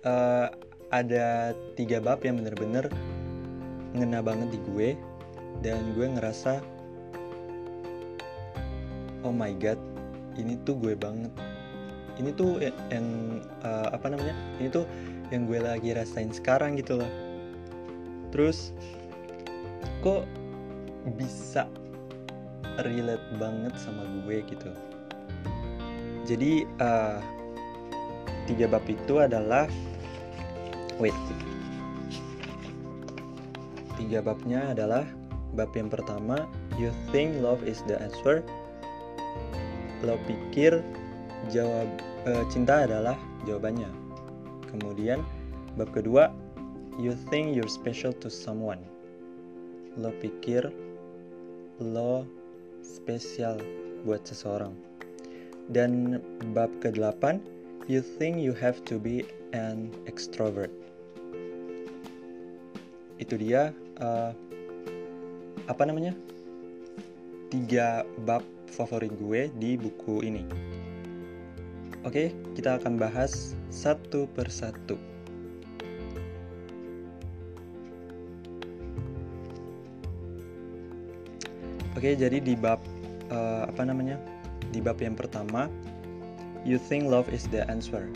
uh, 0.02 0.50
ada 0.90 1.54
tiga 1.78 2.02
bab 2.02 2.26
yang 2.26 2.42
bener-bener 2.42 2.90
ngena 3.94 4.18
banget 4.18 4.58
di 4.58 4.60
gue. 4.74 4.98
Dan 5.62 5.94
gue 5.94 6.10
ngerasa 6.18 6.58
oh 9.22 9.30
my 9.30 9.54
god 9.62 9.78
ini 10.34 10.58
tuh 10.66 10.74
gue 10.82 10.98
banget. 10.98 11.30
Ini 12.18 12.34
tuh 12.34 12.58
yang 12.90 13.06
uh, 13.62 13.94
apa 13.94 14.10
namanya? 14.10 14.34
Ini 14.58 14.68
tuh 14.74 14.84
yang 15.30 15.46
gue 15.46 15.62
lagi 15.62 15.94
rasain 15.94 16.34
sekarang 16.34 16.74
gitu 16.76 16.98
loh. 16.98 17.12
Terus 18.34 18.74
kok 20.02 20.26
bisa 21.14 21.70
relate 22.84 23.24
banget 23.36 23.74
sama 23.76 24.02
gue 24.24 24.40
gitu 24.48 24.70
jadi 26.24 26.64
uh, 26.80 27.18
tiga 28.48 28.70
bab 28.70 28.84
itu 28.88 29.20
adalah 29.20 29.68
wait 30.96 31.16
tiga 34.00 34.24
babnya 34.24 34.72
adalah 34.72 35.04
bab 35.52 35.70
yang 35.76 35.92
pertama 35.92 36.48
you 36.80 36.88
think 37.12 37.36
love 37.38 37.60
is 37.62 37.84
the 37.84 37.96
answer 38.00 38.40
lo 40.02 40.18
pikir 40.26 40.82
jawab 41.50 41.86
uh, 42.26 42.44
cinta 42.50 42.86
adalah 42.86 43.18
jawabannya. 43.46 43.90
Kemudian 44.70 45.22
bab 45.74 45.90
kedua, 45.90 46.30
you 46.98 47.16
think 47.30 47.54
you're 47.54 47.70
special 47.70 48.14
to 48.22 48.30
someone. 48.30 48.82
Lo 49.98 50.14
pikir 50.22 50.70
lo 51.82 52.24
spesial 52.82 53.58
buat 54.02 54.26
seseorang. 54.26 54.74
Dan 55.70 56.18
bab 56.52 56.68
ke-8, 56.82 57.38
you 57.86 58.02
think 58.02 58.42
you 58.42 58.52
have 58.52 58.82
to 58.84 58.98
be 58.98 59.22
an 59.54 59.94
extrovert. 60.10 60.70
Itu 63.22 63.38
dia 63.38 63.70
uh, 64.02 64.34
apa 65.70 65.82
namanya? 65.86 66.18
Tiga 67.48 68.02
bab 68.26 68.42
favorit 68.66 69.14
gue 69.16 69.48
di 69.60 69.78
buku 69.78 70.26
ini. 70.26 70.42
Oke, 72.02 72.34
kita 72.58 72.82
akan 72.82 72.98
bahas 72.98 73.54
satu 73.70 74.26
persatu. 74.34 75.11
Oke, 82.02 82.18
jadi 82.18 82.42
di 82.42 82.58
bab 82.58 82.82
uh, 83.30 83.62
apa 83.62 83.86
namanya? 83.86 84.18
Di 84.74 84.82
bab 84.82 84.98
yang 84.98 85.14
pertama, 85.14 85.70
you 86.66 86.74
think 86.74 87.06
love 87.06 87.30
is 87.30 87.46
the 87.54 87.62
answer. 87.70 88.10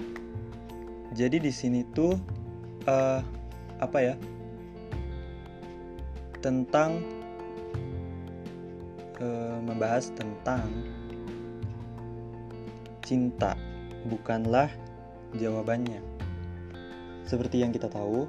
Jadi 1.14 1.38
di 1.38 1.54
sini 1.54 1.86
tuh 1.94 2.18
uh, 2.90 3.22
apa 3.78 3.98
ya? 4.02 4.14
Tentang 6.42 6.98
uh, 9.22 9.62
membahas 9.62 10.10
tentang 10.18 10.66
cinta 13.06 13.54
bukanlah 14.10 14.66
jawabannya. 15.38 16.02
Seperti 17.22 17.62
yang 17.62 17.70
kita 17.70 17.86
tahu, 17.86 18.26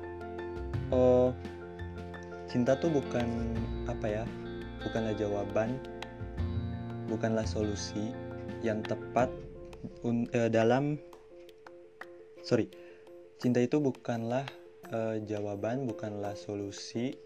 uh, 0.93 1.33
cinta 2.45 2.77
tuh 2.77 2.93
bukan 2.93 3.57
apa 3.89 4.21
ya, 4.21 4.25
bukanlah 4.87 5.13
jawaban, 5.19 5.75
bukanlah 7.11 7.43
solusi 7.43 8.15
yang 8.63 8.79
tepat 8.87 9.27
uh, 10.07 10.47
dalam 10.47 10.95
sorry, 12.47 12.71
cinta 13.43 13.59
itu 13.59 13.83
bukanlah 13.83 14.47
uh, 14.95 15.19
jawaban, 15.27 15.83
bukanlah 15.83 16.31
solusi 16.39 17.19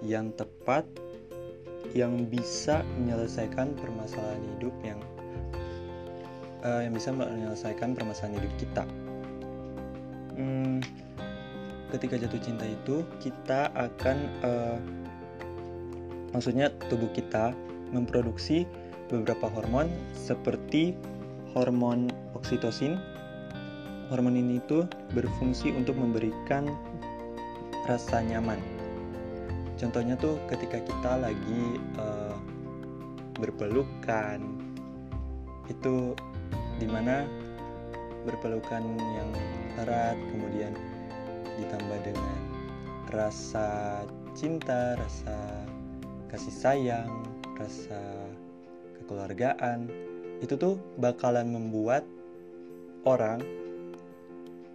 yang 0.00 0.32
tepat 0.32 0.88
yang 1.92 2.24
bisa 2.32 2.80
menyelesaikan 2.96 3.76
permasalahan 3.76 4.40
hidup 4.56 4.72
yang 4.80 5.00
uh, 6.64 6.80
yang 6.80 6.96
bisa 6.96 7.12
menyelesaikan 7.12 7.92
permasalahan 7.92 8.40
hidup 8.40 8.54
kita. 8.56 8.84
Hmm, 10.32 10.80
ketika 11.92 12.16
jatuh 12.16 12.40
cinta 12.40 12.64
itu 12.64 13.04
kita 13.20 13.68
akan 13.76 14.16
uh, 14.40 15.01
maksudnya 16.32 16.72
tubuh 16.88 17.08
kita 17.12 17.52
memproduksi 17.92 18.64
beberapa 19.12 19.46
hormon 19.52 19.92
seperti 20.16 20.96
hormon 21.52 22.08
oksitosin. 22.32 22.96
Hormon 24.08 24.36
ini 24.36 24.60
itu 24.60 24.84
berfungsi 25.16 25.72
untuk 25.72 25.96
memberikan 25.96 26.68
rasa 27.88 28.20
nyaman. 28.20 28.60
Contohnya 29.80 30.16
tuh 30.20 30.36
ketika 30.52 30.80
kita 30.84 31.12
lagi 31.16 31.80
uh, 31.96 32.36
berpelukan, 33.40 34.40
itu 35.72 36.12
di 36.76 36.86
mana 36.88 37.24
berpelukan 38.28 38.84
yang 39.16 39.30
erat 39.82 40.14
kemudian 40.30 40.76
ditambah 41.58 41.98
dengan 42.04 42.38
rasa 43.10 44.02
cinta, 44.36 44.94
rasa 45.00 45.66
kasih 46.32 46.54
sayang, 46.56 47.12
rasa 47.60 48.00
kekeluargaan 48.98 49.86
itu 50.40 50.56
tuh 50.56 50.80
bakalan 50.96 51.52
membuat 51.52 52.02
orang 53.04 53.44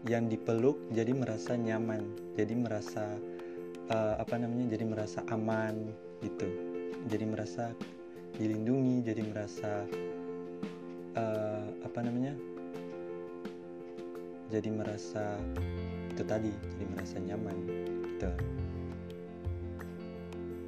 yang 0.05 0.29
dipeluk 0.29 0.77
jadi 0.93 1.11
merasa 1.11 1.57
nyaman, 1.57 2.05
jadi 2.37 2.53
merasa 2.53 3.17
uh, 3.89 4.15
apa 4.21 4.37
namanya, 4.37 4.77
jadi 4.77 4.85
merasa 4.85 5.19
aman 5.33 5.91
gitu, 6.21 6.47
jadi 7.09 7.25
merasa 7.25 7.73
dilindungi, 8.37 9.01
jadi 9.01 9.21
merasa 9.25 9.83
uh, 11.17 11.65
apa 11.81 11.99
namanya 12.05 12.37
jadi 14.47 14.69
merasa 14.71 15.35
itu 16.07 16.23
tadi 16.23 16.51
jadi 16.75 16.85
merasa 16.87 17.15
nyaman 17.19 17.57
gitu 18.07 18.31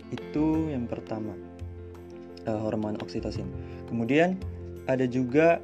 itu 0.10 0.70
yang 0.74 0.90
pertama 0.90 1.34
uh, 2.50 2.60
hormon 2.66 2.98
oksitosin. 3.02 3.46
Kemudian 3.90 4.38
ada 4.90 5.06
juga 5.06 5.62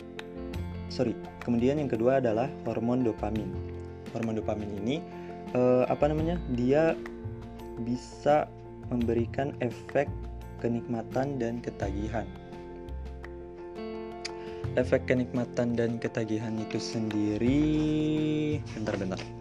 sorry 0.89 1.17
kemudian 1.41 1.81
yang 1.81 1.89
kedua 1.89 2.21
adalah 2.21 2.49
hormon 2.65 3.05
dopamin. 3.05 3.49
Hormon 4.13 4.37
dopamin 4.37 4.69
ini 4.85 4.95
uh, 5.57 5.83
apa 5.89 6.09
namanya 6.09 6.37
dia 6.53 6.93
bisa 7.83 8.47
memberikan 8.93 9.51
efek 9.59 10.07
kenikmatan 10.61 11.41
dan 11.41 11.59
ketagihan. 11.59 12.25
Efek 14.75 15.07
kenikmatan 15.07 15.71
dan 15.73 15.95
ketagihan 16.03 16.51
itu 16.59 16.77
sendiri 16.83 17.63
bentar-bentar 18.75 19.34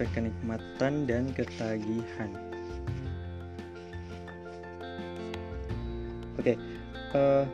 efek 0.00 0.16
kenikmatan 0.16 1.04
dan 1.04 1.28
ketagihan 1.36 2.32
oke 6.40 6.40
okay. 6.40 6.56
uh, 7.12 7.44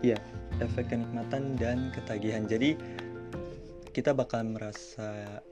eh, 0.00 0.16
ya 0.16 0.18
efek 0.64 0.88
kenikmatan 0.88 1.60
dan 1.60 1.92
ketagihan 1.92 2.48
jadi 2.48 2.72
kita 3.92 4.16
bakal 4.16 4.48
merasa 4.48 5.44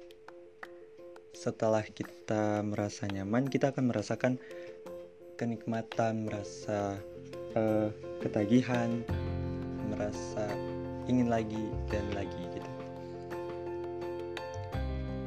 setelah 1.37 1.85
kita 1.85 2.65
merasa 2.65 3.05
nyaman 3.13 3.45
kita 3.45 3.69
akan 3.77 3.93
merasakan 3.93 4.41
kenikmatan 5.37 6.25
merasa 6.25 6.97
uh, 7.55 7.93
ketagihan, 8.25 9.07
merasa 9.87 10.49
ingin 11.07 11.31
lagi 11.31 11.63
dan 11.89 12.03
lagi. 12.13 12.48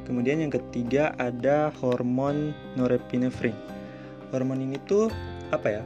Kemudian 0.03 0.41
yang 0.41 0.51
ketiga 0.51 1.13
ada 1.21 1.69
hormon 1.79 2.51
norepinefrin. 2.75 3.55
Hormon 4.33 4.59
ini 4.63 4.77
tuh 4.87 5.11
apa 5.51 5.67
ya? 5.79 5.83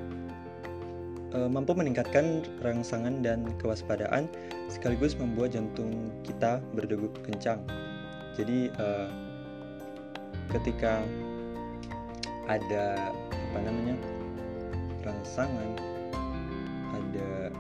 uh, 1.35 1.49
mampu 1.51 1.75
meningkatkan 1.75 2.47
rangsangan 2.63 3.19
dan 3.19 3.43
kewaspadaan 3.59 4.31
sekaligus 4.71 5.19
membuat 5.19 5.53
jantung 5.53 6.09
kita 6.23 6.63
berdegup 6.73 7.11
kencang. 7.27 7.59
Jadi 8.39 8.71
uh, 8.79 9.11
ketika 10.55 11.03
ada 12.47 13.11
apa 13.51 13.59
namanya 13.59 13.95
rangsangan, 15.03 15.69
ada 16.93 17.51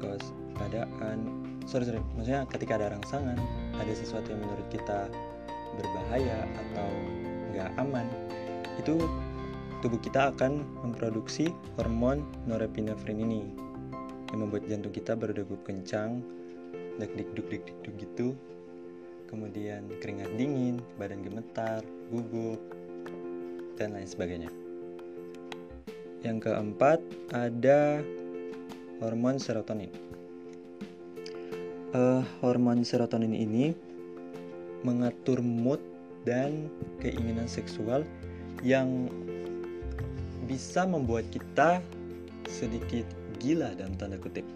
kewaspadaan, 0.00 1.18
sorry 1.68 1.84
sorry, 1.84 2.00
maksudnya 2.16 2.46
ketika 2.48 2.78
ada 2.80 2.96
rangsangan, 2.96 3.38
ada 3.76 3.92
sesuatu 3.92 4.32
yang 4.32 4.40
menurut 4.44 4.66
kita 4.70 5.10
berbahaya 5.74 6.46
atau 6.54 6.90
nggak 7.50 7.70
aman, 7.82 8.06
itu 8.78 9.02
tubuh 9.82 9.98
kita 10.00 10.30
akan 10.30 10.62
memproduksi 10.86 11.50
hormon 11.74 12.22
norepinefrin 12.46 13.20
ini 13.20 13.42
yang 14.32 14.46
membuat 14.46 14.66
jantung 14.70 14.94
kita 14.94 15.18
berdegup 15.18 15.62
kencang, 15.66 16.22
dik 16.98 17.12
duk 17.34 17.46
dik 17.50 17.62
dik 17.66 17.78
duk 17.82 17.94
gitu. 17.98 18.28
Kemudian 19.26 19.90
keringat 19.98 20.38
dingin, 20.38 20.78
badan 21.02 21.26
gemetar, 21.26 21.82
gugup, 22.14 22.62
dan 23.74 23.98
lain 23.98 24.06
sebagainya. 24.06 24.50
Yang 26.22 26.46
keempat 26.46 27.02
ada 27.34 28.06
hormon 29.02 29.42
serotonin. 29.42 29.90
Uh, 31.90 32.22
hormon 32.38 32.86
serotonin 32.86 33.34
ini 33.34 33.74
mengatur 34.86 35.42
mood 35.42 35.82
dan 36.22 36.70
keinginan 37.02 37.50
seksual 37.50 38.06
yang 38.62 39.10
bisa 40.46 40.86
membuat 40.86 41.26
kita 41.34 41.82
sedikit 42.46 43.04
gila 43.42 43.74
dalam 43.74 43.98
tanda 43.98 44.14
kutip. 44.22 44.46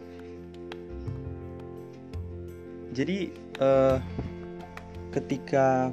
Jadi 2.95 3.35
uh, 3.59 3.99
ketika 5.11 5.91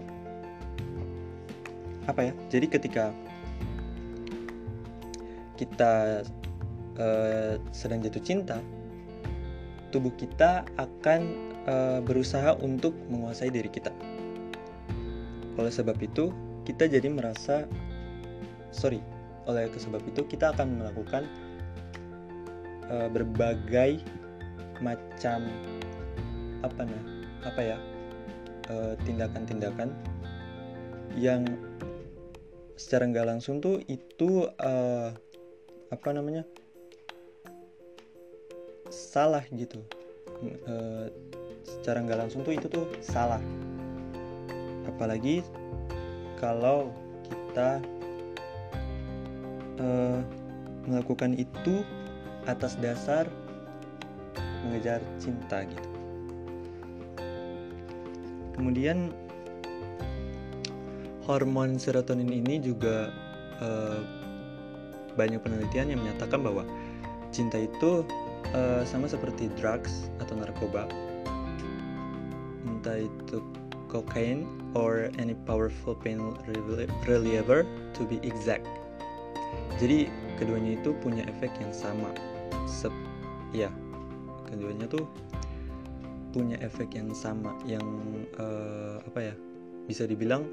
apa 2.06 2.22
ya? 2.30 2.34
Jadi 2.50 2.66
ketika 2.70 3.14
kita 5.58 6.26
uh, 7.02 7.54
sedang 7.74 8.02
jatuh 8.06 8.22
cinta, 8.22 8.58
tubuh 9.90 10.14
kita 10.18 10.66
akan 10.78 11.22
uh, 11.70 12.00
berusaha 12.02 12.58
untuk 12.62 12.94
menguasai 13.10 13.50
diri 13.50 13.70
kita. 13.70 14.07
Oleh 15.58 15.74
sebab 15.74 15.98
itu, 16.00 16.30
kita 16.64 16.86
jadi 16.86 17.10
merasa 17.10 17.66
sorry 18.70 19.02
oleh 19.48 19.72
sebab 19.72 20.04
itu 20.04 20.28
kita 20.28 20.52
akan 20.52 20.84
melakukan 20.84 21.24
uh, 22.92 23.08
berbagai 23.08 24.04
macam 24.84 25.48
apa 26.62 26.84
nah 26.84 27.04
apa 27.48 27.62
ya 27.64 27.78
eh, 28.68 28.94
tindakan-tindakan 29.08 29.90
uh, 29.90 29.98
yang 31.16 31.48
secara 32.76 33.08
nggak 33.08 33.26
langsung 33.30 33.64
tuh 33.64 33.80
itu 33.88 34.46
uh, 34.60 35.10
apa 35.88 36.10
namanya 36.12 36.44
salah 38.92 39.42
gitu. 39.56 39.80
Uh, 40.68 41.08
secara 41.66 42.04
nggak 42.04 42.20
langsung 42.28 42.44
tuh 42.44 42.54
itu 42.54 42.68
tuh 42.68 42.86
salah 43.02 43.40
apalagi 44.98 45.46
kalau 46.42 46.90
kita 47.30 47.78
uh, 49.78 50.26
melakukan 50.90 51.38
itu 51.38 51.86
atas 52.50 52.74
dasar 52.82 53.30
mengejar 54.66 55.06
cinta 55.22 55.62
gitu. 55.70 55.90
Kemudian 58.58 59.14
hormon 61.30 61.78
serotonin 61.78 62.34
ini 62.34 62.58
juga 62.58 63.14
uh, 63.62 64.02
banyak 65.14 65.38
penelitian 65.46 65.94
yang 65.94 66.02
menyatakan 66.02 66.42
bahwa 66.42 66.66
cinta 67.30 67.62
itu 67.62 68.02
uh, 68.58 68.82
sama 68.82 69.06
seperti 69.06 69.54
drugs 69.62 70.10
atau 70.18 70.34
narkoba, 70.42 70.90
entah 72.66 72.98
itu 72.98 73.44
cocaine 73.88 74.46
or 74.76 75.10
any 75.18 75.34
powerful 75.48 75.96
pain 75.96 76.20
reliever 77.08 77.64
to 77.96 78.04
be 78.06 78.20
exact. 78.22 78.68
Jadi 79.80 80.12
keduanya 80.36 80.78
itu 80.78 80.92
punya 81.00 81.24
efek 81.26 81.52
yang 81.60 81.72
sama. 81.72 82.12
Sep, 82.68 82.94
ya 83.56 83.72
keduanya 84.48 84.88
tuh 84.88 85.08
punya 86.36 86.60
efek 86.60 86.94
yang 86.94 87.12
sama 87.16 87.56
yang 87.64 87.84
uh, 88.38 89.00
apa 89.08 89.32
ya 89.32 89.36
bisa 89.88 90.04
dibilang 90.04 90.44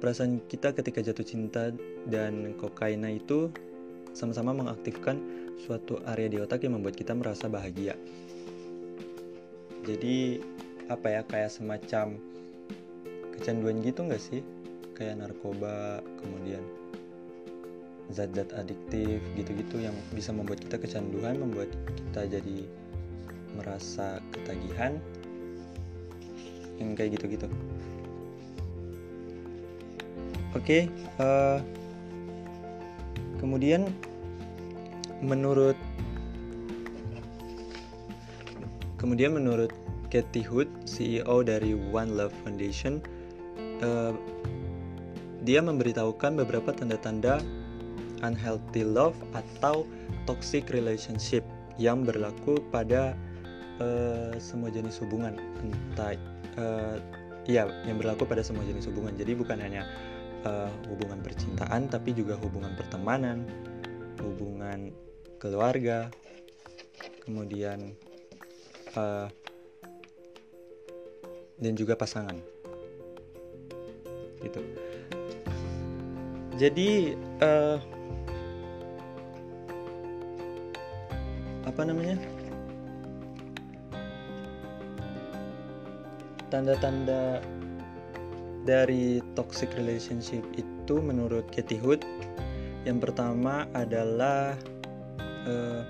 perasaan 0.00 0.40
kita 0.48 0.72
ketika 0.72 1.00
jatuh 1.04 1.24
cinta 1.24 1.70
dan 2.08 2.56
kokaina 2.56 3.12
itu 3.12 3.52
sama-sama 4.16 4.54
mengaktifkan 4.54 5.20
suatu 5.60 5.98
area 6.06 6.28
di 6.30 6.38
otak 6.38 6.64
yang 6.64 6.78
membuat 6.78 6.94
kita 6.98 7.12
merasa 7.14 7.50
bahagia. 7.50 7.98
Jadi 9.84 10.40
apa 10.92 11.06
ya 11.08 11.22
kayak 11.24 11.50
semacam 11.52 12.20
kecanduan 13.36 13.80
gitu 13.80 14.04
nggak 14.04 14.20
sih 14.20 14.40
kayak 14.94 15.18
narkoba 15.18 16.04
kemudian 16.22 16.62
zat-zat 18.12 18.52
adiktif 18.52 19.18
gitu-gitu 19.32 19.80
yang 19.80 19.96
bisa 20.12 20.28
membuat 20.28 20.60
kita 20.60 20.76
kecanduan, 20.76 21.40
membuat 21.40 21.72
kita 21.96 22.28
jadi 22.36 22.58
merasa 23.56 24.20
ketagihan, 24.34 25.00
yang 26.76 26.92
kayak 26.92 27.16
gitu-gitu. 27.16 27.48
Oke, 30.54 30.60
okay, 30.60 30.82
uh, 31.16 31.24
eh, 31.24 31.58
kemudian 33.40 33.88
menurut 35.24 35.78
kemudian 39.00 39.34
menurut 39.34 39.72
Katie 40.14 40.46
Hood, 40.46 40.70
CEO 40.86 41.42
dari 41.42 41.74
One 41.74 42.14
Love 42.14 42.30
Foundation, 42.46 43.02
uh, 43.82 44.14
dia 45.42 45.58
memberitahukan 45.58 46.38
beberapa 46.38 46.70
tanda-tanda 46.70 47.42
unhealthy 48.22 48.86
love 48.86 49.18
atau 49.34 49.82
toxic 50.30 50.70
relationship 50.70 51.42
yang 51.82 52.06
berlaku 52.06 52.62
pada 52.70 53.18
uh, 53.82 54.38
semua 54.38 54.70
jenis 54.70 55.02
hubungan. 55.02 55.34
Entah 55.66 56.14
uh, 56.62 56.96
ya 57.50 57.66
yang 57.82 57.98
berlaku 57.98 58.22
pada 58.22 58.46
semua 58.46 58.62
jenis 58.62 58.86
hubungan. 58.86 59.18
Jadi 59.18 59.34
bukan 59.34 59.58
hanya 59.58 59.82
uh, 60.46 60.70
hubungan 60.86 61.18
percintaan 61.20 61.90
tapi 61.90 62.14
juga 62.14 62.38
hubungan 62.38 62.76
pertemanan 62.78 63.44
hubungan 64.20 64.94
keluarga 65.42 66.08
kemudian 67.26 67.92
uh, 68.96 69.28
dan 71.58 71.72
juga 71.78 71.94
pasangan. 71.94 72.38
Gitu. 74.42 74.60
Jadi 76.54 77.18
uh, 77.42 77.78
apa 81.66 81.82
namanya? 81.82 82.18
Tanda-tanda 86.52 87.42
dari 88.62 89.18
toxic 89.34 89.74
relationship 89.74 90.46
itu 90.54 91.02
menurut 91.02 91.44
Katie 91.50 91.80
Hood 91.82 92.06
yang 92.86 93.00
pertama 93.00 93.66
adalah 93.74 94.54
uh, 95.48 95.82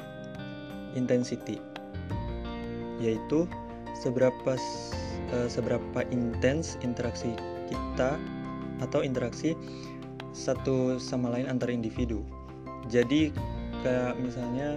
intensity 0.94 1.58
yaitu 3.02 3.46
seberapa 3.98 4.54
uh, 5.32 5.48
seberapa 5.48 6.04
intens 6.12 6.76
interaksi 6.84 7.32
kita 7.70 8.20
atau 8.82 9.00
interaksi 9.00 9.54
satu 10.34 10.98
sama 10.98 11.30
lain 11.30 11.46
antar 11.46 11.70
individu. 11.70 12.26
Jadi 12.90 13.30
kayak 13.86 14.18
misalnya 14.20 14.76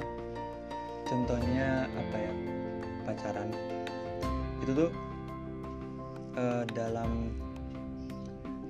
contohnya 1.10 1.90
apa 1.92 2.16
ya 2.16 2.34
pacaran. 3.04 3.50
Itu 4.64 4.72
tuh 4.86 4.92
uh, 6.38 6.64
dalam 6.72 7.34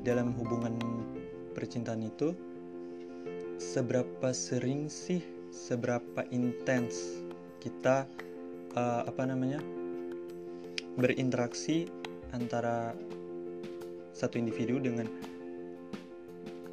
dalam 0.08 0.32
hubungan 0.40 0.80
percintaan 1.52 2.08
itu 2.08 2.32
seberapa 3.60 4.32
sering 4.32 4.88
sih 4.88 5.20
seberapa 5.50 6.24
intens 6.30 7.26
kita 7.60 8.06
uh, 8.78 9.02
apa 9.04 9.26
namanya 9.26 9.60
berinteraksi 10.98 11.86
antara 12.34 12.98
satu 14.18 14.42
individu 14.42 14.82
dengan 14.82 15.06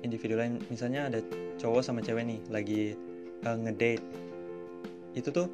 individu 0.00 0.40
lain. 0.40 0.60
Misalnya 0.72 1.12
ada 1.12 1.20
cowok 1.60 1.84
sama 1.84 2.00
cewek 2.00 2.24
nih 2.24 2.40
lagi 2.48 2.82
uh, 3.44 3.56
ngedate. 3.56 4.02
Itu 5.12 5.28
tuh 5.30 5.48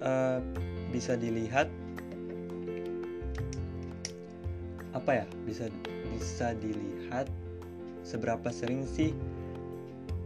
uh, 0.00 0.40
bisa 0.90 1.14
dilihat 1.14 1.68
apa 4.96 5.22
ya? 5.22 5.26
Bisa 5.44 5.68
bisa 6.16 6.56
dilihat 6.56 7.28
seberapa 8.04 8.48
sering 8.48 8.88
sih 8.88 9.12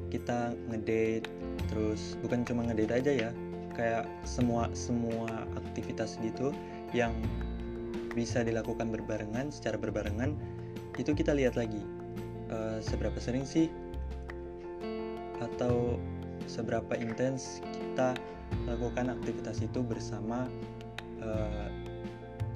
kita 0.08 0.56
ngedate 0.72 1.28
terus 1.68 2.16
bukan 2.24 2.42
cuma 2.42 2.64
ngedate 2.64 3.04
aja 3.04 3.12
ya 3.28 3.30
kayak 3.76 4.08
semua 4.24 4.66
semua 4.72 5.46
aktivitas 5.54 6.18
gitu 6.24 6.50
yang 6.96 7.14
bisa 8.12 8.42
dilakukan 8.42 8.90
berbarengan 8.90 9.52
secara 9.52 9.78
berbarengan 9.78 10.34
itu 10.98 11.14
kita 11.14 11.36
lihat 11.36 11.54
lagi 11.54 11.80
uh, 12.50 12.82
seberapa 12.82 13.16
sering 13.22 13.46
sih 13.46 13.70
atau 15.38 16.00
seberapa 16.50 16.98
intens 16.98 17.62
kita 17.70 18.18
lakukan 18.66 19.12
aktivitas 19.12 19.62
itu 19.62 19.84
bersama 19.84 20.50
uh, 21.22 21.68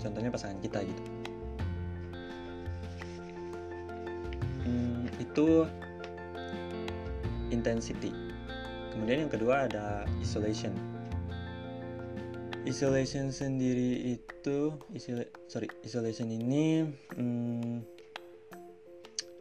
contohnya 0.03 0.33
pasangan 0.33 0.59
kita 0.59 0.83
gitu 0.83 1.05
itu 5.33 5.65
intensity. 7.49 8.13
Kemudian 8.93 9.25
yang 9.25 9.33
kedua 9.33 9.65
ada 9.65 10.05
isolation. 10.21 10.77
Isolation 12.63 13.35
sendiri 13.35 14.15
itu, 14.15 14.71
isola, 14.95 15.27
sorry, 15.51 15.67
isolation 15.83 16.31
ini 16.31 16.87
hmm, 17.19 17.83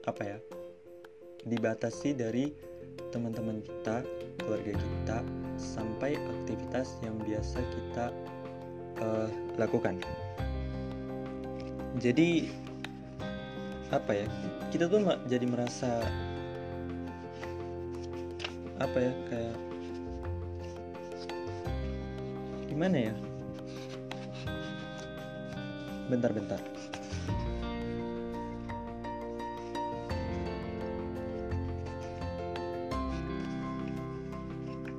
apa 0.09 0.21
ya? 0.25 0.37
Dibatasi 1.45 2.17
dari 2.17 2.49
teman-teman 3.13 3.61
kita, 3.61 4.01
keluarga 4.41 4.73
kita, 4.73 5.17
sampai 5.53 6.17
aktivitas 6.17 6.97
yang 7.05 7.13
biasa 7.21 7.61
kita 7.61 8.05
uh, 9.05 9.29
lakukan. 9.61 10.01
Jadi 12.01 12.49
apa 13.91 14.11
ya 14.15 14.27
kita 14.71 14.87
tuh 14.87 15.03
jadi 15.27 15.45
merasa 15.45 15.99
apa 18.79 18.97
ya 18.97 19.13
kayak 19.29 19.70
gimana 22.81 23.13
ya? 23.13 23.15
Bentar-bentar 26.09 26.57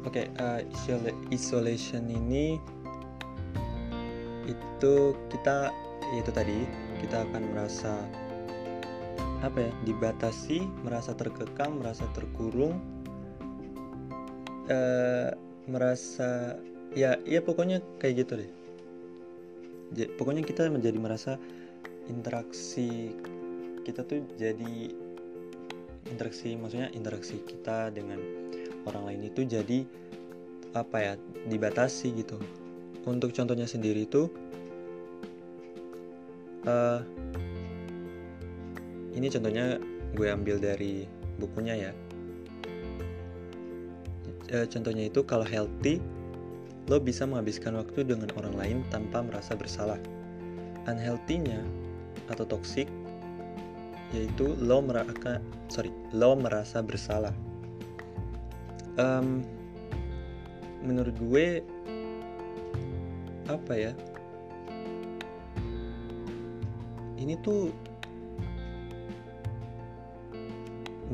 Oke, 0.06 0.22
okay, 0.22 0.26
uh, 0.38 0.62
isolation 1.34 2.06
ini 2.06 2.62
itu 4.46 4.94
kita 5.34 5.74
itu 6.14 6.30
tadi 6.30 6.62
kita 7.02 7.26
akan 7.26 7.50
merasa 7.50 7.98
apa 9.42 9.58
ya 9.58 9.72
dibatasi 9.90 10.70
merasa 10.86 11.18
terkekang 11.18 11.82
merasa 11.82 12.06
terkurung 12.14 12.78
uh, 14.70 15.34
merasa 15.66 16.62
ya 16.92 17.16
ya 17.24 17.40
pokoknya 17.40 17.80
kayak 18.00 18.26
gitu 18.26 18.32
deh. 18.44 18.50
J 19.92 19.98
pokoknya 20.16 20.42
kita 20.44 20.68
menjadi 20.72 20.96
merasa 20.96 21.32
interaksi 22.08 23.12
kita 23.84 24.06
tuh 24.06 24.24
jadi 24.40 24.92
interaksi 26.08 26.54
maksudnya 26.56 26.88
interaksi 26.92 27.40
kita 27.44 27.92
dengan 27.92 28.18
orang 28.88 29.12
lain 29.12 29.22
itu 29.28 29.44
jadi 29.44 29.84
apa 30.72 30.96
ya 30.98 31.12
dibatasi 31.48 32.12
gitu. 32.16 32.40
Untuk 33.04 33.34
contohnya 33.34 33.66
sendiri 33.66 34.06
itu 34.06 34.30
uh, 36.64 37.02
ini 39.12 39.28
contohnya 39.28 39.76
gue 40.16 40.28
ambil 40.28 40.56
dari 40.60 41.04
bukunya 41.36 41.88
ya. 41.88 41.92
E, 44.52 44.68
contohnya 44.68 45.08
itu 45.08 45.24
kalau 45.24 45.44
healthy 45.44 46.00
lo 46.90 46.98
bisa 46.98 47.22
menghabiskan 47.28 47.78
waktu 47.78 48.02
dengan 48.02 48.30
orang 48.34 48.54
lain 48.58 48.78
tanpa 48.90 49.22
merasa 49.22 49.54
bersalah. 49.54 49.98
Unhealthy-nya 50.90 51.62
atau 52.26 52.42
toxic 52.42 52.90
yaitu 54.12 54.52
lo 54.60 54.84
merasa 54.84 55.40
sorry 55.72 55.88
lo 56.12 56.36
merasa 56.36 56.84
bersalah. 56.84 57.32
Um, 59.00 59.40
menurut 60.84 61.16
gue 61.16 61.64
apa 63.48 63.72
ya? 63.72 63.92
Ini 67.16 67.38
tuh 67.40 67.70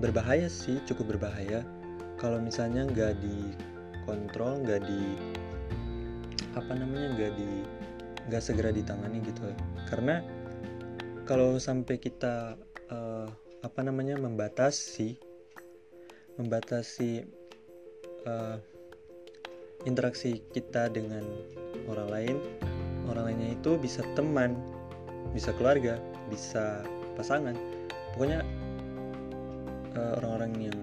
berbahaya 0.00 0.48
sih 0.48 0.80
cukup 0.88 1.14
berbahaya. 1.14 1.62
Kalau 2.18 2.42
misalnya 2.42 2.82
nggak 2.88 3.14
dikontrol 3.22 4.66
nggak 4.66 4.82
di 4.88 5.02
apa 6.56 6.72
namanya 6.72 7.16
nggak 7.16 7.32
di 7.36 7.50
nggak 8.28 8.42
segera 8.44 8.70
ditangani 8.70 9.24
gitu. 9.24 9.48
Karena 9.88 10.20
kalau 11.28 11.60
sampai 11.60 12.00
kita 12.00 12.56
uh, 12.92 13.28
apa 13.64 13.80
namanya 13.82 14.16
membatasi 14.16 15.18
membatasi 16.38 17.26
uh, 18.24 18.56
interaksi 19.84 20.40
kita 20.54 20.88
dengan 20.88 21.24
orang 21.90 22.08
lain 22.08 22.36
orang 23.08 23.32
lainnya 23.32 23.56
itu 23.56 23.74
bisa 23.80 24.04
teman 24.14 24.54
bisa 25.34 25.50
keluarga 25.56 25.98
bisa 26.30 26.84
pasangan. 27.16 27.56
Pokoknya 28.14 28.46
Eh, 29.98 30.12
orang-orang 30.22 30.52
uh, 30.54 30.64
yang 30.70 30.78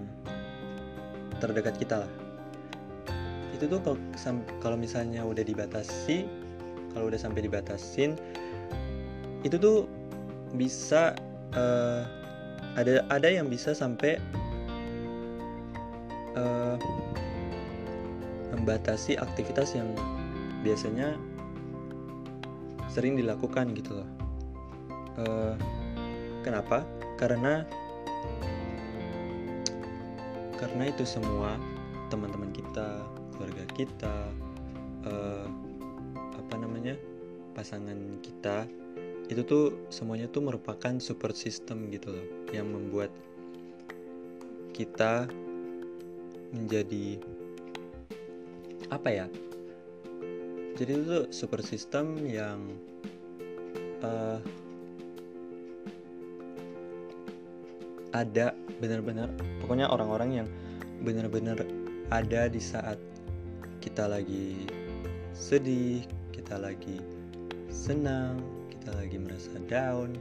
terdekat 1.40 1.74
kita 1.80 2.04
lah 2.04 2.10
itu 3.56 3.64
tuh 3.72 3.96
kalau 4.60 4.76
misalnya 4.76 5.24
udah 5.24 5.40
dibatasi 5.40 6.28
kalau 6.92 7.08
udah 7.08 7.20
sampai 7.20 7.44
dibatasin 7.44 8.16
itu 9.44 9.56
tuh 9.56 9.88
bisa 10.56 11.16
uh, 11.56 12.04
ada 12.76 13.04
ada 13.08 13.28
yang 13.28 13.48
bisa 13.48 13.72
sampai 13.72 14.20
uh, 16.36 16.76
membatasi 18.56 19.16
aktivitas 19.16 19.76
yang 19.76 19.88
biasanya 20.64 21.16
sering 22.92 23.16
dilakukan 23.16 23.76
gitu 23.76 24.00
loh. 24.00 24.10
Uh, 25.20 25.54
kenapa? 26.40 26.84
Karena 27.20 27.64
karena 30.56 30.88
itu 30.88 31.04
semua 31.04 31.60
teman-teman 32.08 32.48
kita 32.52 33.04
keluarga 33.36 33.64
kita 33.76 34.16
uh, 35.04 35.46
apa 36.36 36.54
namanya 36.56 36.96
pasangan 37.52 38.20
kita 38.24 38.64
itu 39.26 39.42
tuh 39.42 39.64
semuanya 39.90 40.30
tuh 40.30 40.42
merupakan 40.44 40.96
support 41.02 41.34
system 41.34 41.90
gitu 41.90 42.14
loh 42.14 42.26
yang 42.54 42.70
membuat 42.70 43.10
kita 44.72 45.26
menjadi 46.54 47.18
apa 48.92 49.08
ya 49.10 49.26
jadi 50.76 50.90
itu 50.94 51.04
tuh 51.08 51.24
support 51.32 51.64
system 51.64 52.22
yang 52.28 52.60
uh, 54.04 54.38
ada 58.14 58.54
benar-benar 58.78 59.32
pokoknya 59.60 59.90
orang-orang 59.90 60.44
yang 60.44 60.48
benar-benar 61.02 61.60
ada 62.12 62.46
di 62.46 62.62
saat 62.62 63.00
kita 63.86 64.10
lagi 64.10 64.66
sedih, 65.30 66.02
kita 66.34 66.58
lagi 66.58 66.98
senang, 67.70 68.42
kita 68.66 68.90
lagi 68.98 69.14
merasa 69.14 69.54
down. 69.70 70.18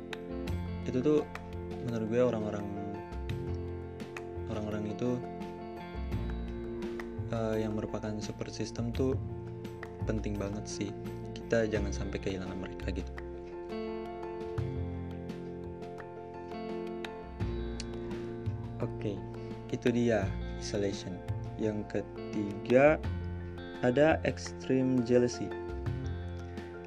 Itu 0.86 1.02
tuh 1.02 1.20
menurut 1.90 2.08
gue 2.14 2.22
orang-orang 2.22 2.66
orang-orang 4.54 4.94
itu 4.94 5.18
uh, 7.34 7.58
yang 7.58 7.74
merupakan 7.74 8.14
super 8.22 8.54
system 8.54 8.94
tuh 8.94 9.18
penting 10.06 10.38
banget 10.38 10.64
sih. 10.70 10.94
Kita 11.34 11.66
jangan 11.66 11.90
sampai 11.90 12.22
kehilangan 12.22 12.62
mereka 12.62 12.94
gitu. 12.94 13.14
Oke, 18.78 19.18
okay, 19.18 19.18
itu 19.74 19.90
dia 19.90 20.30
isolation. 20.62 21.18
Yang 21.58 21.98
ketiga 21.98 23.02
ada 23.82 24.22
extreme 24.24 25.04
jealousy. 25.04 25.50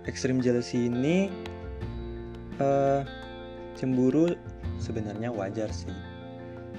Extreme 0.08 0.40
jealousy 0.40 0.88
ini 0.88 1.28
uh, 2.62 3.04
cemburu 3.76 4.32
sebenarnya 4.80 5.28
wajar 5.28 5.68
sih. 5.68 5.92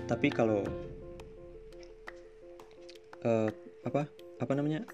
Tapi 0.10 0.34
kalau 0.34 0.66
uh, 3.26 3.50
apa 3.86 4.10
apa 4.40 4.54
namanya 4.56 4.88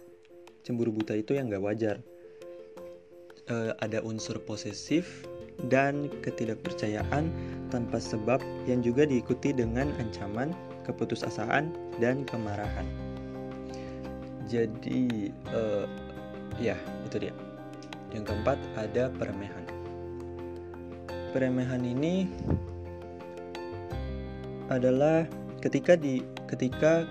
cemburu 0.66 0.92
buta 0.92 1.14
itu 1.16 1.38
yang 1.38 1.48
gak 1.48 1.64
wajar. 1.64 1.98
Uh, 3.46 3.78
ada 3.78 4.02
unsur 4.02 4.42
posesif 4.42 5.22
dan 5.70 6.10
ketidakpercayaan 6.26 7.30
tanpa 7.70 8.02
sebab 8.02 8.42
yang 8.66 8.82
juga 8.82 9.06
diikuti 9.06 9.54
dengan 9.54 9.94
ancaman, 10.02 10.50
keputusasaan, 10.82 11.70
dan 12.02 12.26
kemarahan. 12.26 13.05
Jadi, 14.46 15.34
uh, 15.52 15.86
ya 16.62 16.78
itu 17.04 17.18
dia. 17.18 17.34
Yang 18.14 18.32
keempat 18.32 18.60
ada 18.78 19.12
peremehan. 19.12 19.66
Peremehan 21.36 21.84
ini 21.84 22.30
adalah 24.72 25.28
ketika 25.62 25.94
di 25.98 26.24
ketika 26.50 27.06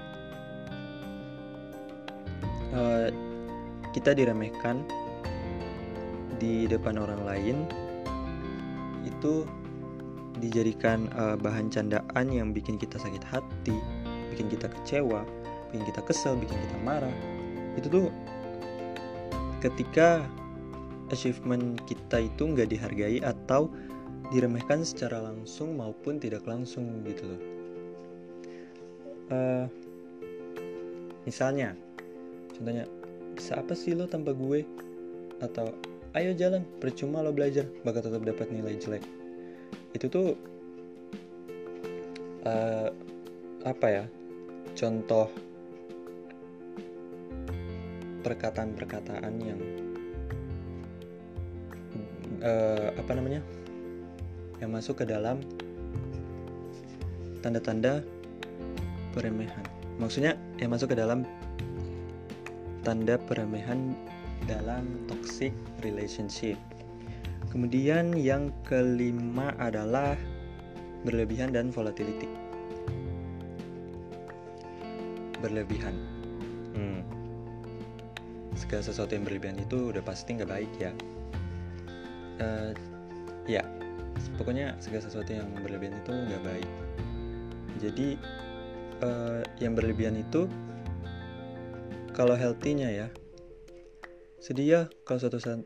uh, 2.74 3.08
kita 3.94 4.16
diremehkan 4.16 4.82
di 6.42 6.66
depan 6.66 6.98
orang 6.98 7.22
lain 7.22 7.56
itu 9.06 9.46
dijadikan 10.42 11.06
uh, 11.14 11.38
bahan 11.38 11.70
candaan 11.70 12.26
yang 12.26 12.50
bikin 12.50 12.74
kita 12.74 12.98
sakit 12.98 13.22
hati, 13.22 13.76
bikin 14.34 14.50
kita 14.50 14.66
kecewa, 14.66 15.22
bikin 15.74 15.90
kita 15.90 16.06
kesel, 16.06 16.38
bikin 16.38 16.54
kita 16.54 16.78
marah. 16.86 17.10
Itu 17.74 17.90
tuh 17.90 18.06
ketika 19.58 20.22
achievement 21.10 21.82
kita 21.90 22.22
itu 22.22 22.46
nggak 22.46 22.70
dihargai 22.70 23.18
atau 23.26 23.66
diremehkan 24.30 24.86
secara 24.86 25.18
langsung 25.18 25.74
maupun 25.74 26.22
tidak 26.22 26.46
langsung 26.46 27.02
gitu 27.02 27.26
loh. 27.26 27.42
Uh, 29.34 29.66
misalnya, 31.26 31.74
contohnya, 32.54 32.86
bisa 33.34 33.58
apa 33.58 33.74
sih 33.74 33.98
lo 33.98 34.06
tanpa 34.06 34.30
gue? 34.30 34.62
Atau 35.42 35.74
ayo 36.14 36.30
jalan 36.38 36.62
percuma 36.78 37.18
lo 37.18 37.34
belajar 37.34 37.66
bakal 37.82 38.06
tetap 38.06 38.22
dapat 38.22 38.46
nilai 38.54 38.78
jelek 38.78 39.02
itu 39.94 40.06
tuh 40.06 40.38
uh, 42.46 42.88
apa 43.66 43.86
ya 43.90 44.04
contoh 44.78 45.26
perkataan-perkataan 48.24 49.34
yang 49.44 49.60
uh, 52.40 52.88
apa 52.96 53.12
namanya 53.12 53.44
yang 54.58 54.72
masuk 54.72 55.04
ke 55.04 55.04
dalam 55.04 55.44
tanda-tanda 57.44 58.00
peremehan 59.12 59.62
maksudnya 60.00 60.34
yang 60.56 60.72
masuk 60.72 60.90
ke 60.90 60.96
dalam 60.96 61.28
tanda 62.84 63.16
peremehan 63.16 63.96
dalam 64.44 64.84
toxic 65.08 65.56
relationship. 65.80 66.60
Kemudian 67.48 68.12
yang 68.12 68.52
kelima 68.68 69.56
adalah 69.56 70.18
berlebihan 71.06 71.56
dan 71.56 71.72
volatility. 71.72 72.28
Berlebihan. 75.40 76.13
Segala 78.54 78.82
sesuatu 78.86 79.12
yang 79.14 79.26
berlebihan 79.26 79.58
itu 79.58 79.90
udah 79.90 80.02
pasti 80.02 80.38
nggak 80.38 80.50
baik 80.50 80.72
ya. 80.78 80.92
Uh, 82.38 82.72
ya, 83.46 83.62
pokoknya 84.38 84.74
segala 84.82 85.06
sesuatu 85.06 85.30
yang 85.30 85.50
berlebihan 85.62 85.98
itu 86.00 86.12
nggak 86.14 86.42
baik. 86.42 86.70
Jadi 87.82 88.08
uh, 89.02 89.42
yang 89.58 89.74
berlebihan 89.74 90.18
itu 90.18 90.46
kalau 92.14 92.38
healthy-nya 92.38 92.90
ya 92.94 93.08
Sedih 94.44 94.68
ya 94.68 94.80
kalau 95.08 95.24
suatu 95.24 95.40
saat 95.40 95.64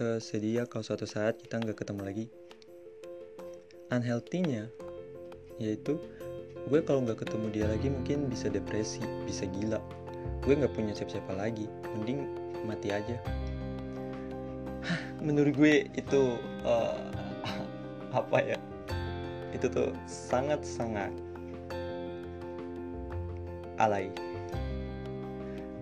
uh, 0.00 0.16
sedih 0.16 0.52
ya 0.56 0.64
kalau 0.64 0.80
suatu 0.80 1.04
saat 1.04 1.36
kita 1.36 1.60
nggak 1.60 1.84
ketemu 1.84 2.00
lagi. 2.00 2.26
Unhealthy-nya 3.92 4.72
yaitu 5.60 6.00
gue 6.64 6.80
kalau 6.80 7.04
nggak 7.04 7.28
ketemu 7.28 7.46
dia 7.52 7.68
lagi 7.68 7.92
mungkin 7.92 8.32
bisa 8.32 8.48
depresi, 8.48 9.04
bisa 9.28 9.44
gila. 9.44 9.76
Gue 10.46 10.54
nggak 10.54 10.78
punya 10.78 10.94
siapa-siapa 10.94 11.34
lagi, 11.34 11.66
mending 11.98 12.30
mati 12.62 12.94
aja. 12.94 13.18
Menurut 15.18 15.58
gue 15.58 15.90
itu 15.98 16.38
uh, 16.62 17.10
apa 18.22 18.54
ya? 18.54 18.58
Itu 19.50 19.66
tuh 19.66 19.90
sangat-sangat 20.06 21.10
alay. 23.82 24.14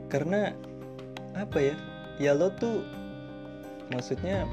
Karena 0.09 0.57
apa 1.37 1.61
ya? 1.61 1.77
ya 2.23 2.31
lo 2.31 2.47
tuh 2.63 2.87
maksudnya 3.91 4.47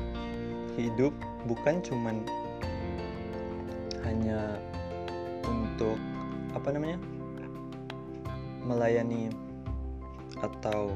hidup 0.74 1.14
bukan 1.46 1.78
cuman 1.86 2.26
hanya 4.02 4.58
untuk 5.46 5.98
apa 6.58 6.74
namanya 6.74 6.98
melayani 8.66 9.30
atau 10.42 10.94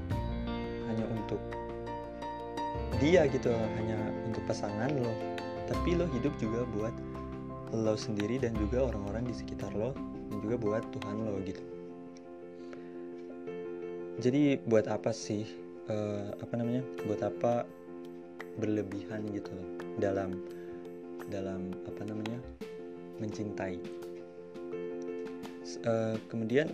hanya 0.91 1.05
untuk 1.09 1.41
dia 3.01 3.27
gitu 3.27 3.51
hanya 3.51 3.97
untuk 4.25 4.41
pasangan 4.45 4.91
lo. 4.93 5.13
Tapi 5.65 5.97
lo 5.97 6.05
hidup 6.13 6.33
juga 6.37 6.63
buat 6.77 6.93
lo 7.73 7.97
sendiri 7.97 8.37
dan 8.37 8.53
juga 8.55 8.85
orang-orang 8.87 9.25
di 9.25 9.33
sekitar 9.33 9.73
lo 9.73 9.91
dan 10.29 10.37
juga 10.45 10.55
buat 10.61 10.83
Tuhan 10.93 11.15
lo 11.25 11.35
gitu. 11.43 11.63
Jadi 14.15 14.63
buat 14.63 14.87
apa 14.87 15.11
sih 15.11 15.43
uh, 15.91 16.31
apa 16.39 16.53
namanya 16.55 16.85
buat 17.03 17.19
apa 17.19 17.67
berlebihan 18.55 19.27
gitu 19.35 19.51
dalam 19.99 20.39
dalam 21.27 21.75
apa 21.83 22.01
namanya 22.07 22.39
mencintai? 23.19 23.81
Uh, 25.83 26.15
kemudian 26.31 26.71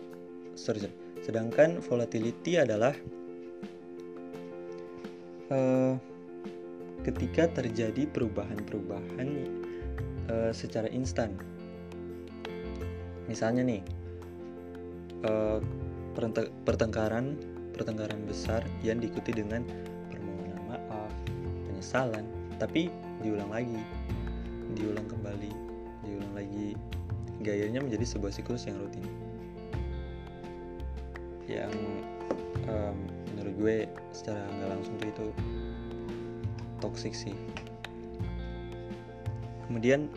sorry 0.53 0.85
sedangkan 1.21 1.81
volatility 1.85 2.57
adalah 2.57 2.93
uh, 5.53 5.93
ketika 7.05 7.49
terjadi 7.61 8.09
perubahan-perubahan 8.09 9.27
uh, 10.29 10.51
secara 10.53 10.89
instan 10.89 11.33
misalnya 13.29 13.63
nih 13.63 13.81
uh, 15.25 15.63
pertengkaran 16.67 17.37
pertengkaran 17.81 18.21
besar 18.27 18.61
yang 18.85 19.01
diikuti 19.01 19.33
dengan 19.33 19.65
permohonan 20.11 20.61
maaf, 20.69 21.11
penyesalan, 21.65 22.25
tapi 22.61 22.93
diulang 23.25 23.49
lagi, 23.49 23.81
diulang 24.77 25.07
kembali, 25.09 25.51
diulang 26.05 26.33
lagi. 26.37 26.77
Gayanya 27.41 27.81
menjadi 27.81 28.05
sebuah 28.05 28.29
siklus 28.29 28.69
yang 28.69 28.77
rutin. 28.77 29.01
Yang 31.51 31.75
um, 32.71 32.97
menurut 33.35 33.53
gue 33.59 33.77
secara 34.15 34.39
nggak 34.39 34.69
langsung 34.71 34.95
tuh 35.03 35.09
itu 35.11 35.27
toxic 36.79 37.11
sih. 37.11 37.35
Kemudian 39.67 40.07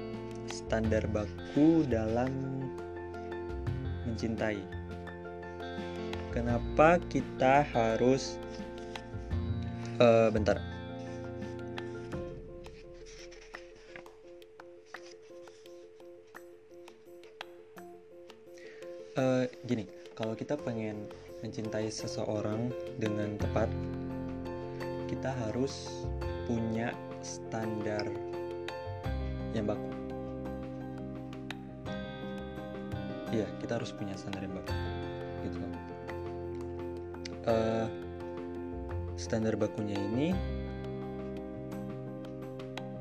standar 0.47 1.03
baku 1.11 1.83
dalam 1.91 2.31
mencintai. 4.07 4.63
Kenapa 6.31 6.99
kita 7.11 7.67
harus 7.75 8.39
uh, 9.99 10.31
bentar. 10.31 10.59
Uh, 19.15 19.47
gini 19.63 19.94
kalau 20.15 20.39
kita 20.39 20.55
pengen 20.55 21.11
mencintai 21.43 21.91
seseorang 21.91 22.71
dengan 23.03 23.35
tepat 23.35 23.67
kita 25.11 25.35
harus 25.47 26.07
punya 26.47 26.95
standar 27.21 28.07
yang 29.53 29.67
baku 29.67 29.91
iya 33.35 33.47
kita 33.59 33.83
harus 33.83 33.91
punya 33.91 34.15
standar 34.15 34.47
yang 34.47 34.55
baku 34.55 34.75
gitu 35.43 35.59
uh, 37.51 37.87
standar 39.19 39.59
bakunya 39.59 39.99
ini 39.99 40.31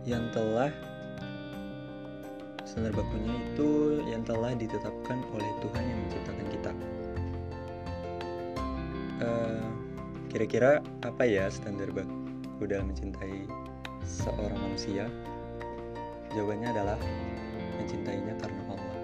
yang 0.03 0.27
telah 0.35 0.73
standar 2.73 2.91
bakunya 2.91 3.37
itu 3.53 4.01
yang 4.09 4.25
telah 4.25 4.51
ditetapkan 4.57 5.21
oleh 5.31 5.51
Tuhan 5.61 5.83
yang 5.85 5.99
menciptakan 6.09 6.47
kita. 6.49 6.71
Uh, 9.23 9.63
kira-kira 10.27 10.83
apa 11.07 11.23
ya 11.23 11.47
standar 11.47 11.87
baku 11.95 12.67
dalam 12.67 12.91
mencintai 12.91 13.47
seorang 14.03 14.59
manusia? 14.59 15.07
Jawabannya 16.35 16.75
adalah 16.75 16.99
mencintainya 17.79 18.35
karena 18.35 18.61
Allah. 18.67 18.99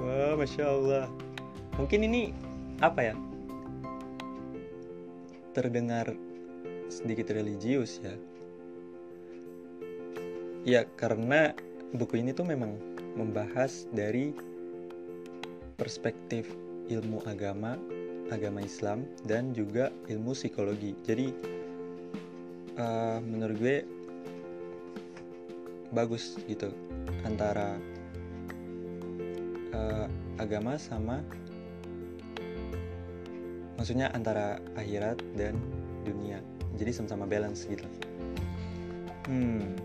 Wah, 0.00 0.32
masya 0.40 0.64
Allah. 0.64 1.06
Mungkin 1.76 2.08
ini 2.08 2.32
apa 2.80 3.12
ya? 3.12 3.14
terdengar 5.52 6.16
sedikit 6.88 7.32
religius 7.32 8.00
ya 8.00 8.16
ya 10.64 10.80
karena 10.96 11.52
buku 11.92 12.20
ini 12.24 12.32
tuh 12.32 12.48
memang 12.48 12.76
membahas 13.16 13.84
dari 13.92 14.32
perspektif 15.76 16.48
ilmu 16.88 17.20
agama 17.28 17.76
agama 18.32 18.64
Islam 18.64 19.04
dan 19.28 19.52
juga 19.52 19.92
ilmu 20.08 20.32
psikologi. 20.32 20.96
Jadi 21.04 21.28
uh, 22.80 23.18
menurut 23.20 23.56
gue 23.60 23.76
bagus 25.92 26.40
gitu 26.48 26.72
antara 27.28 27.76
uh, 29.76 30.08
agama 30.40 30.80
sama 30.80 31.20
maksudnya 33.76 34.08
antara 34.16 34.62
akhirat 34.78 35.20
dan 35.36 35.60
dunia. 36.06 36.40
Jadi 36.80 36.90
sama-sama 36.96 37.28
balance 37.28 37.68
gitu. 37.68 37.84
Hmm. 39.28 39.76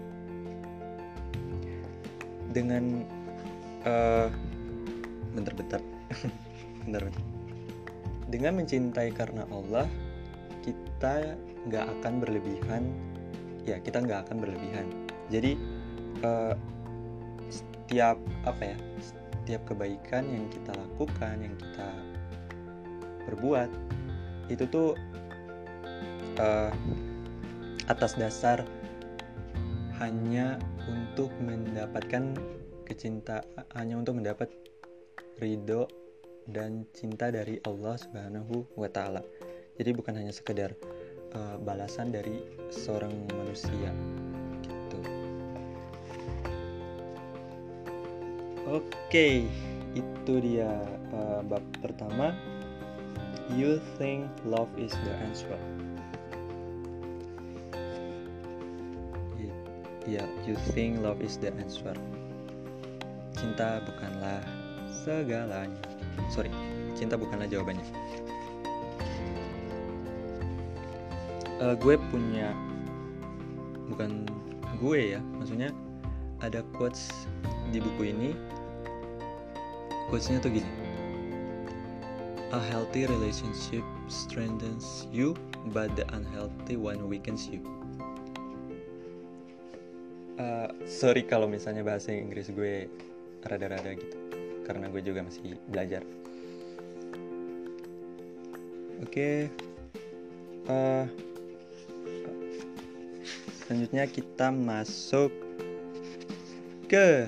Dengan 2.56 3.04
uh, 3.84 4.32
bentar-bentar 5.36 5.84
bentar, 6.88 7.04
bentar 7.04 7.04
dengan 8.28 8.60
mencintai 8.60 9.12
karena 9.16 9.48
Allah 9.52 9.88
kita 10.64 11.36
nggak 11.68 11.86
akan 12.00 12.14
berlebihan. 12.24 12.84
Ya 13.68 13.80
kita 13.80 14.04
nggak 14.04 14.28
akan 14.28 14.38
berlebihan. 14.44 14.88
Jadi 15.28 15.60
uh, 16.24 16.56
setiap 17.52 18.20
apa 18.44 18.76
ya 18.76 18.78
setiap 19.00 19.64
kebaikan 19.72 20.28
yang 20.28 20.46
kita 20.52 20.76
lakukan 20.76 21.36
yang 21.40 21.56
kita 21.56 21.90
berbuat 23.32 23.72
itu 24.52 24.64
tuh 24.68 24.96
uh, 26.40 26.72
atas 27.88 28.20
dasar 28.20 28.64
hanya 30.04 30.60
untuk 30.88 31.32
mendapatkan 31.40 32.36
kecinta 32.84 33.44
hanya 33.76 34.00
untuk 34.00 34.20
mendapat 34.20 34.52
ridho 35.40 35.88
dan 36.48 36.88
cinta 36.96 37.28
dari 37.28 37.60
Allah 37.68 37.96
Subhanahu 38.00 38.80
wa 38.80 38.88
taala. 38.88 39.22
Jadi 39.78 39.92
bukan 39.94 40.16
hanya 40.18 40.34
sekedar 40.34 40.74
uh, 41.36 41.60
balasan 41.62 42.10
dari 42.10 42.42
seorang 42.72 43.14
manusia 43.36 43.92
gitu. 44.64 45.00
Oke, 48.68 49.46
itu 49.94 50.34
dia 50.42 50.72
uh, 51.14 51.44
bab 51.44 51.64
pertama. 51.84 52.34
You 53.56 53.80
think 53.96 54.28
love 54.44 54.72
is 54.76 54.92
the 55.08 55.14
answer. 55.24 55.60
Yeah, 60.08 60.24
you 60.48 60.56
think 60.72 61.04
love 61.04 61.20
is 61.20 61.36
the 61.36 61.52
answer. 61.52 61.92
Cinta 63.36 63.84
bukanlah 63.84 64.40
segalanya. 65.06 65.78
Sorry, 66.34 66.50
cinta 66.98 67.14
bukanlah 67.14 67.46
jawabannya. 67.46 67.86
Uh, 71.58 71.74
gue 71.78 71.98
punya, 72.14 72.54
bukan 73.90 74.26
gue 74.78 75.18
ya, 75.18 75.22
maksudnya 75.38 75.74
ada 76.42 76.62
quotes 76.78 77.10
di 77.74 77.82
buku 77.82 78.14
ini. 78.14 78.34
Quotesnya 80.08 80.40
tuh 80.40 80.56
gini 80.56 80.72
A 82.56 82.64
healthy 82.72 83.04
relationship 83.04 83.84
strengthens 84.08 85.04
you, 85.12 85.36
but 85.76 85.92
the 86.00 86.08
unhealthy 86.16 86.80
one 86.80 87.04
weakens 87.12 87.52
you. 87.52 87.60
Uh, 90.40 90.72
sorry 90.88 91.28
kalau 91.28 91.44
misalnya 91.44 91.84
bahasa 91.84 92.16
Inggris 92.16 92.48
gue 92.54 92.88
rada-rada 93.44 94.00
gitu, 94.00 94.16
karena 94.68 94.92
gue 94.92 95.00
juga 95.00 95.24
masih 95.24 95.56
belajar. 95.72 96.04
Oke, 99.00 99.08
okay. 99.08 99.38
uh, 100.68 101.08
selanjutnya 103.64 104.04
kita 104.12 104.52
masuk 104.52 105.32
ke 106.92 107.28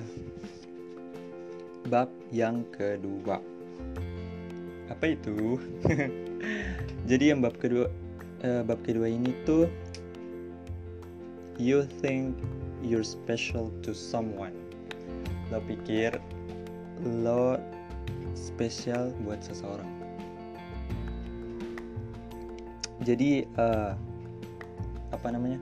bab 1.88 2.12
yang 2.28 2.62
kedua 2.76 3.40
apa 4.92 5.16
itu 5.16 5.56
jadi 7.10 7.32
yang 7.32 7.40
bab 7.40 7.56
kedua 7.56 7.88
uh, 8.44 8.62
bab 8.68 8.76
kedua 8.84 9.08
ini 9.08 9.32
tuh 9.48 9.64
you 11.56 11.88
think 12.04 12.36
you're 12.84 13.06
special 13.06 13.72
to 13.80 13.96
someone 13.96 14.52
lo 15.48 15.58
pikir 15.64 16.19
lo 17.04 17.56
spesial 18.36 19.12
buat 19.24 19.40
seseorang. 19.40 19.88
Jadi 23.00 23.48
uh, 23.56 23.96
apa 25.08 25.28
namanya? 25.32 25.56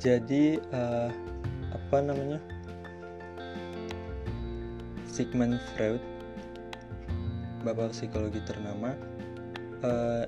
Jadi 0.00 0.56
uh, 0.72 1.12
apa 1.72 1.96
namanya? 2.00 2.40
Sigmund 5.08 5.60
Freud 5.76 6.00
bapak 7.60 7.92
psikologi 7.92 8.40
ternama 8.44 8.96
uh, 9.84 10.24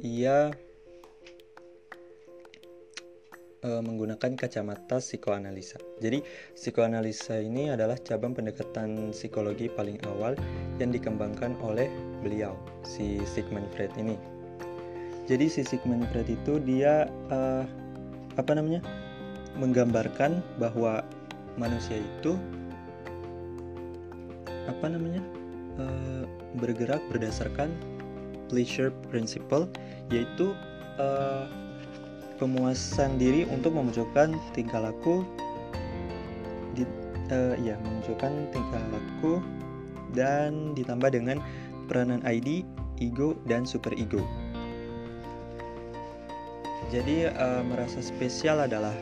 ia 0.00 0.48
uh, 3.64 3.82
menggunakan 3.84 4.36
kacamata 4.36 4.98
psikoanalisa. 5.00 5.76
Jadi, 6.00 6.24
psikoanalisa 6.56 7.40
ini 7.40 7.68
adalah 7.68 8.00
cabang 8.00 8.32
pendekatan 8.32 9.12
psikologi 9.12 9.68
paling 9.68 10.00
awal 10.08 10.36
yang 10.80 10.92
dikembangkan 10.92 11.56
oleh 11.60 11.92
beliau, 12.24 12.56
si 12.84 13.20
Sigmund 13.28 13.68
Freud 13.76 13.92
ini. 14.00 14.16
Jadi, 15.28 15.46
si 15.52 15.60
Sigmund 15.62 16.08
Freud 16.10 16.28
itu 16.28 16.58
dia 16.64 17.08
uh, 17.30 17.64
apa 18.36 18.52
namanya? 18.56 18.82
menggambarkan 19.58 20.40
bahwa 20.62 21.02
manusia 21.58 21.98
itu 21.98 22.38
apa 24.70 24.86
namanya 24.86 25.18
uh, 25.74 26.24
bergerak 26.58 27.02
berdasarkan 27.12 27.70
pleasure 28.50 28.90
principle 29.14 29.70
yaitu 30.10 30.56
uh, 30.98 31.46
pemuasan 32.42 33.20
diri 33.20 33.46
untuk 33.46 33.76
memunculkan 33.76 34.34
tingkah 34.56 34.82
laku 34.90 35.22
di, 36.74 36.82
uh, 37.30 37.54
ya 37.60 37.78
memunculkan 37.84 38.48
tingkah 38.50 38.82
laku 38.90 39.38
dan 40.16 40.74
ditambah 40.74 41.14
dengan 41.14 41.38
peranan 41.86 42.22
ID, 42.26 42.66
ego 42.98 43.38
dan 43.46 43.62
super 43.62 43.94
ego. 43.94 44.22
Jadi 46.90 47.30
uh, 47.30 47.62
merasa 47.62 48.02
spesial 48.02 48.66
adalah 48.66 48.94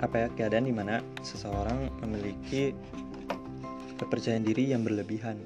apa 0.00 0.16
ya 0.16 0.28
keadaan 0.36 0.68
di 0.68 0.72
mana 0.72 1.04
seseorang 1.20 1.88
memiliki 2.04 2.72
kepercayaan 4.00 4.42
diri 4.48 4.72
yang 4.72 4.80
berlebihan. 4.80 5.36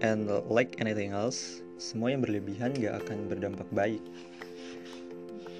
And 0.00 0.26
like 0.48 0.80
anything 0.80 1.12
else 1.12 1.60
semua 1.76 2.10
yang 2.16 2.24
berlebihan 2.24 2.72
gak 2.80 3.04
akan 3.04 3.28
berdampak 3.28 3.68
baik. 3.76 4.00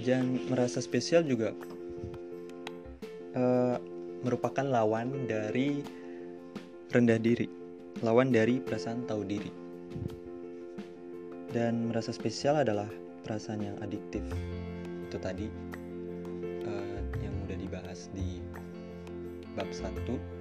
Dan 0.01 0.41
merasa 0.49 0.81
spesial 0.81 1.23
juga. 1.23 1.53
Uh, 3.37 3.77
merupakan 4.25 4.65
lawan 4.65 5.29
dari 5.29 5.85
rendah 6.91 7.21
diri. 7.21 7.47
Lawan 8.01 8.33
dari 8.33 8.59
perasaan 8.59 9.05
tahu 9.05 9.23
diri. 9.29 9.53
Dan 11.53 11.93
merasa 11.93 12.11
spesial 12.11 12.65
adalah 12.65 12.89
perasaan 13.23 13.63
yang 13.63 13.77
adiktif. 13.85 14.25
Itu 15.07 15.23
tadi 15.23 15.47
dibahas 17.75 18.07
di 18.15 18.39
bab 19.59 19.67
1 19.73 20.34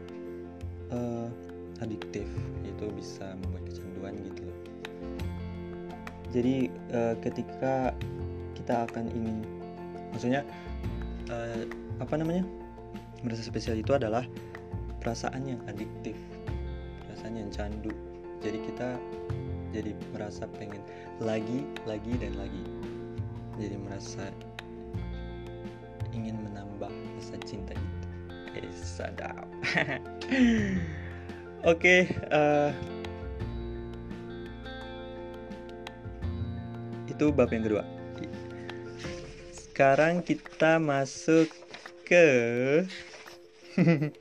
uh, 0.93 1.27
adiktif 1.81 2.29
itu 2.63 2.85
bisa 2.93 3.33
membuat 3.41 3.65
kecanduan 3.67 4.13
gitu. 4.21 4.45
Loh 4.45 4.63
jadi 6.33 6.67
uh, 6.97 7.15
ketika 7.21 7.93
kita 8.57 8.89
akan 8.89 9.05
ingin 9.13 9.45
maksudnya 10.09 10.41
uh, 11.29 11.61
apa 12.01 12.17
namanya 12.17 12.41
merasa 13.21 13.45
spesial 13.45 13.77
itu 13.77 13.93
adalah 13.93 14.25
perasaan 14.97 15.45
yang 15.45 15.61
adiktif 15.69 16.17
perasaan 17.05 17.37
yang 17.37 17.53
candu. 17.53 17.93
Jadi 18.41 18.59
kita 18.65 18.97
jadi 19.71 19.93
merasa 20.11 20.49
pengen 20.57 20.81
lagi 21.21 21.69
lagi 21.85 22.17
dan 22.17 22.33
lagi. 22.35 22.65
Jadi 23.61 23.77
merasa 23.77 24.33
ingin 26.17 26.41
menambah 26.41 26.89
rasa 26.89 27.37
cinta 27.45 27.77
itu. 27.77 27.97
Eh 28.57 28.69
sadap 28.73 29.49
oke 30.23 31.79
okay, 31.79 32.07
uh, 32.31 32.71
eh, 32.71 32.71
itu 37.11 37.29
bab 37.35 37.51
yang 37.51 37.63
kedua. 37.67 37.83
Sekarang 39.51 40.23
kita 40.23 40.79
masuk 40.79 41.51
ke 42.07 42.27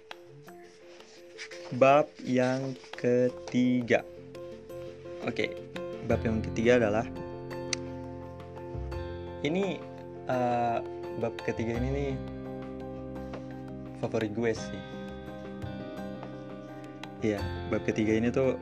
bab 1.81 2.11
yang 2.27 2.75
ketiga. 2.99 4.03
Oke 5.23 5.47
okay, 5.47 5.51
bab 6.11 6.19
yang 6.27 6.43
ketiga 6.43 6.83
adalah 6.83 7.07
ini 9.47 9.79
uh, 10.27 10.83
bab 11.23 11.35
ketiga 11.47 11.79
ini 11.79 11.89
nih 11.91 12.13
favorit 14.03 14.35
gue 14.35 14.51
sih 14.51 14.91
Iya, 17.23 17.39
bab 17.70 17.87
ketiga 17.87 18.18
ini 18.18 18.35
tuh 18.35 18.59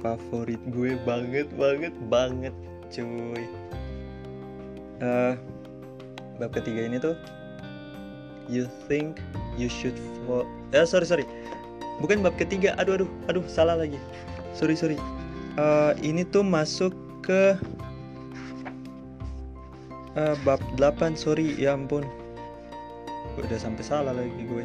favorit 0.00 0.58
gue 0.72 0.96
banget 1.04 1.52
banget 1.60 1.92
banget 2.08 2.54
cuy. 2.88 3.44
Uh, 5.04 5.36
bab 6.40 6.56
ketiga 6.56 6.88
ini 6.88 6.96
tuh 6.96 7.12
you 8.48 8.64
think 8.88 9.20
you 9.60 9.68
should 9.68 9.94
fall. 10.24 10.48
Eh 10.72 10.88
sorry 10.88 11.04
sorry, 11.04 11.28
bukan 12.00 12.24
bab 12.24 12.32
ketiga. 12.40 12.72
Aduh 12.80 12.96
aduh 12.96 13.10
aduh 13.28 13.44
salah 13.44 13.76
lagi. 13.76 14.00
Sorry 14.56 14.72
sorry. 14.72 14.96
Uh, 15.60 15.92
ini 16.00 16.24
tuh 16.24 16.40
masuk 16.40 16.96
ke 17.20 17.60
uh, 20.16 20.36
bab 20.48 20.60
8 20.80 21.12
sorry 21.12 21.52
ya 21.60 21.76
ampun 21.76 22.04
udah 23.40 23.56
sampai 23.56 23.84
salah 23.84 24.12
lagi 24.12 24.44
gue 24.44 24.64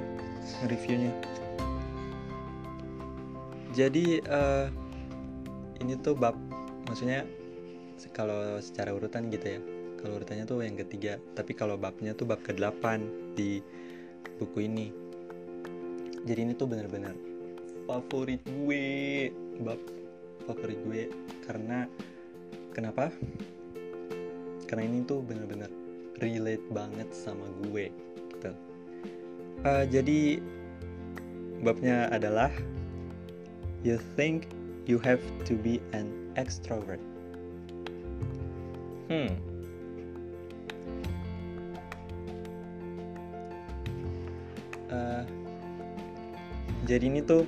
reviewnya 0.68 1.12
jadi 3.78 4.26
uh, 4.26 4.66
ini 5.86 5.94
tuh 6.02 6.18
bab 6.18 6.34
maksudnya 6.90 7.30
kalau 8.10 8.58
secara 8.58 8.90
urutan 8.98 9.30
gitu 9.30 9.46
ya. 9.46 9.62
Kalau 10.02 10.18
urutannya 10.22 10.46
tuh 10.50 10.66
yang 10.66 10.78
ketiga 10.78 11.22
tapi 11.38 11.54
kalau 11.54 11.78
babnya 11.78 12.18
tuh 12.18 12.26
bab 12.26 12.42
ke-8 12.42 12.84
di 13.38 13.62
buku 14.42 14.66
ini. 14.66 14.90
Jadi 16.26 16.40
ini 16.42 16.54
tuh 16.58 16.66
bener-bener 16.66 17.14
favorit 17.86 18.42
gue 18.42 18.86
bab 19.62 19.78
favorit 20.50 20.80
gue. 20.82 21.02
Karena 21.46 21.86
kenapa? 22.74 23.14
Karena 24.66 24.90
ini 24.90 25.06
tuh 25.06 25.22
bener-bener 25.22 25.70
relate 26.18 26.66
banget 26.74 27.14
sama 27.14 27.46
gue 27.62 27.94
gitu. 28.34 28.52
Uh, 29.66 29.86
jadi 29.90 30.42
babnya 31.62 32.10
adalah 32.14 32.54
you 33.88 33.96
think 34.20 34.52
you 34.84 35.00
have 35.00 35.24
to 35.48 35.56
be 35.56 35.80
an 35.96 36.12
extrovert? 36.36 37.00
Hmm. 39.08 39.32
Uh, 44.92 45.24
jadi 46.84 47.08
ini 47.08 47.24
tuh 47.24 47.48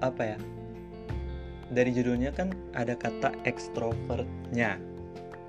apa 0.00 0.36
ya? 0.36 0.38
Dari 1.68 1.90
judulnya 1.92 2.32
kan 2.32 2.52
ada 2.72 2.96
kata 2.96 3.36
ekstrovertnya 3.44 4.80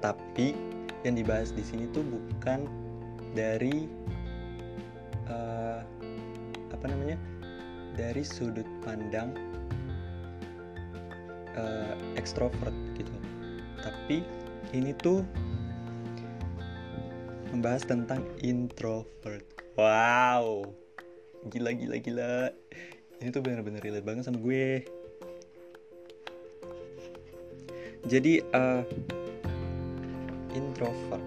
tapi 0.04 0.52
yang 1.08 1.16
dibahas 1.16 1.56
di 1.56 1.64
sini 1.64 1.88
tuh 1.96 2.04
bukan 2.04 2.68
dari 3.36 3.88
uh, 5.30 5.84
apa 6.76 6.92
namanya 6.92 7.16
dari 7.96 8.22
sudut 8.28 8.68
pandang 8.84 9.32
uh, 11.56 11.96
ekstrovert 12.20 12.76
gitu. 13.00 13.12
Tapi 13.80 14.22
ini 14.76 14.92
tuh 15.00 15.24
membahas 17.56 17.88
tentang 17.88 18.20
introvert. 18.44 19.48
Wow! 19.80 20.68
Gila 21.48 21.72
gila 21.72 21.98
gila. 22.04 22.36
Ini 23.24 23.32
tuh 23.32 23.40
bener-bener 23.40 23.80
relate 23.80 24.04
banget 24.04 24.28
sama 24.28 24.44
gue. 24.44 24.84
Jadi 28.06 28.44
uh, 28.54 28.84
introvert. 30.52 31.24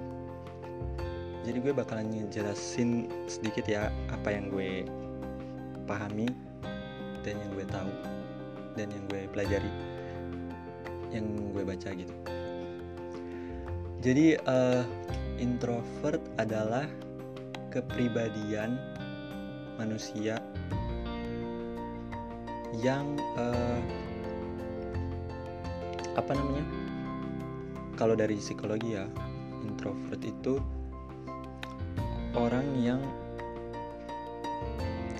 Jadi 1.48 1.64
gue 1.64 1.72
bakalan 1.72 2.12
ngejelasin 2.12 3.08
sedikit 3.24 3.64
ya 3.64 3.88
apa 4.12 4.36
yang 4.36 4.52
gue 4.52 4.84
pahami 5.88 6.28
dan 7.24 7.40
yang 7.40 7.50
gue 7.56 7.66
tahu 7.66 7.92
dan 8.76 8.92
yang 8.92 9.04
gue 9.08 9.24
pelajari 9.32 9.72
yang 11.08 11.24
gue 11.56 11.64
baca 11.64 11.88
gitu. 11.96 12.14
Jadi 13.98 14.38
uh, 14.46 14.84
introvert 15.40 16.22
adalah 16.38 16.86
kepribadian 17.74 18.78
manusia 19.80 20.38
yang 22.78 23.18
uh, 23.34 23.80
apa 26.14 26.30
namanya? 26.36 26.66
Kalau 27.98 28.14
dari 28.14 28.38
psikologi 28.38 28.94
ya 28.94 29.08
introvert 29.66 30.22
itu 30.22 30.62
orang 32.38 32.66
yang 32.78 33.02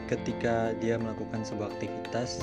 ketika 0.08 0.72
dia 0.80 0.96
melakukan 0.96 1.44
sebuah 1.44 1.68
aktivitas 1.76 2.40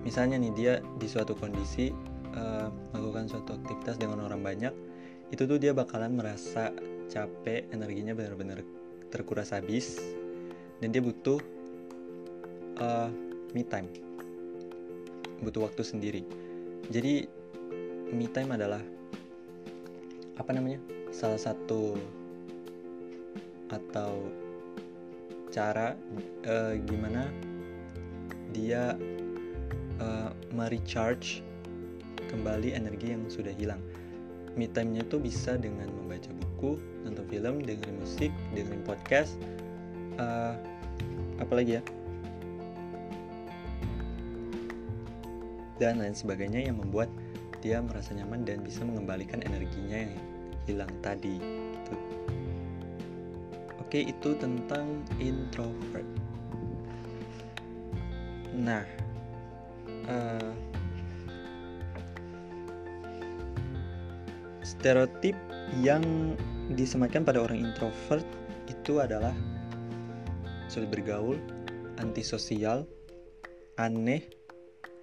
misalnya 0.00 0.40
nih 0.40 0.52
dia 0.56 0.72
di 0.96 1.06
suatu 1.06 1.36
kondisi 1.36 1.92
uh, 2.34 2.72
melakukan 2.96 3.28
suatu 3.28 3.60
aktivitas 3.60 4.00
dengan 4.00 4.24
orang 4.24 4.40
banyak 4.40 4.72
itu 5.30 5.46
tuh 5.46 5.60
dia 5.60 5.76
bakalan 5.76 6.16
merasa 6.16 6.72
capek 7.12 7.68
energinya 7.70 8.16
benar-benar 8.16 8.64
terkuras 9.10 9.52
habis 9.54 10.00
dan 10.80 10.90
dia 10.90 11.02
butuh 11.04 11.38
uh, 12.80 13.10
me 13.52 13.62
time. 13.66 13.88
Butuh 15.44 15.68
waktu 15.68 15.82
sendiri. 15.84 16.22
Jadi 16.88 17.28
me 18.10 18.26
time 18.32 18.56
adalah 18.56 18.80
apa 20.40 20.50
namanya 20.56 20.80
salah 21.12 21.38
satu 21.38 22.00
atau 23.70 24.26
cara 25.50 25.98
uh, 26.46 26.74
gimana 26.86 27.26
dia 28.50 28.94
uh, 30.02 30.30
merecharge 30.54 31.42
kembali 32.30 32.74
energi 32.74 33.14
yang 33.14 33.26
sudah 33.26 33.54
hilang. 33.54 33.82
Me 34.58 34.66
time-nya 34.66 35.06
tuh 35.06 35.22
bisa 35.22 35.54
dengan 35.54 35.86
membaca 35.94 36.30
buku, 36.34 36.78
nonton 37.06 37.22
film, 37.30 37.62
dengerin 37.62 37.98
musik, 38.02 38.34
dengerin 38.50 38.82
podcast, 38.82 39.38
uh, 40.18 40.58
apalagi 41.38 41.78
ya, 41.78 41.82
dan 45.80 45.96
lain 45.96 46.12
sebagainya 46.12 46.68
yang 46.68 46.76
membuat 46.76 47.08
dia 47.64 47.80
merasa 47.80 48.12
nyaman 48.12 48.44
dan 48.44 48.60
bisa 48.60 48.84
mengembalikan 48.84 49.40
energinya 49.48 50.04
yang 50.04 50.12
hilang 50.68 50.92
tadi 51.00 51.40
gitu. 51.40 51.94
oke 53.80 54.00
itu 54.00 54.30
tentang 54.36 55.00
nah 58.70 58.86
uh, 60.06 60.54
stereotip 64.62 65.34
yang 65.82 66.02
disematkan 66.78 67.26
pada 67.26 67.42
orang 67.42 67.66
introvert 67.66 68.22
itu 68.70 69.02
adalah 69.02 69.34
sulit 70.70 70.86
bergaul, 70.86 71.34
antisosial, 71.98 72.86
aneh, 73.74 74.22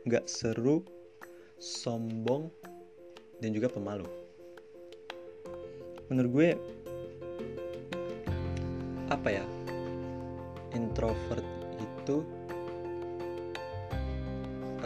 nggak 0.07 0.23
seru, 0.31 0.87
sombong, 1.59 2.47
dan 3.43 3.51
juga 3.51 3.67
pemalu. 3.67 4.07
Menurut 6.07 6.31
gue, 6.31 6.49
apa 9.11 9.27
ya, 9.27 9.43
introvert 10.71 11.43
itu 11.75 12.23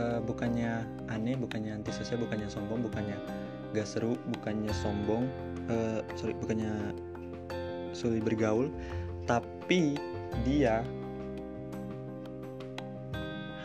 uh, 0.02 0.20
bukannya 0.26 0.82
aneh, 1.14 1.38
bukannya 1.38 1.78
antisosial, 1.78 2.18
bukannya 2.26 2.50
sombong, 2.50 2.82
bukannya 2.82 3.18
gak 3.78 3.86
seru, 3.86 4.18
bukannya 4.34 4.74
sombong, 4.74 5.30
uh, 5.70 6.02
sorry, 6.18 6.34
bukannya 6.42 6.98
sulit 7.94 8.26
bergaul, 8.26 8.74
tapi 9.30 9.96
dia 10.42 10.82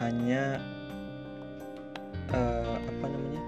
hanya 0.05 0.61
uh, 2.37 2.76
apa 2.76 3.07
namanya 3.09 3.43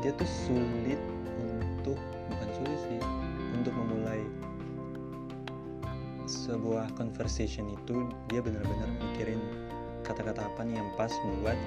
dia 0.00 0.16
tuh 0.16 0.28
sulit 0.48 1.00
untuk 1.44 2.00
bukan 2.32 2.48
sulit 2.56 2.78
sih 2.88 3.00
untuk 3.52 3.74
memulai 3.76 4.24
sebuah 6.24 6.88
conversation 6.96 7.68
itu 7.68 8.08
dia 8.32 8.40
benar-benar 8.40 8.88
mikirin 9.12 9.40
kata-kata 10.04 10.44
apa 10.44 10.60
nih 10.68 10.76
yang 10.76 10.88
pas 10.94 11.10
buat 11.40 11.58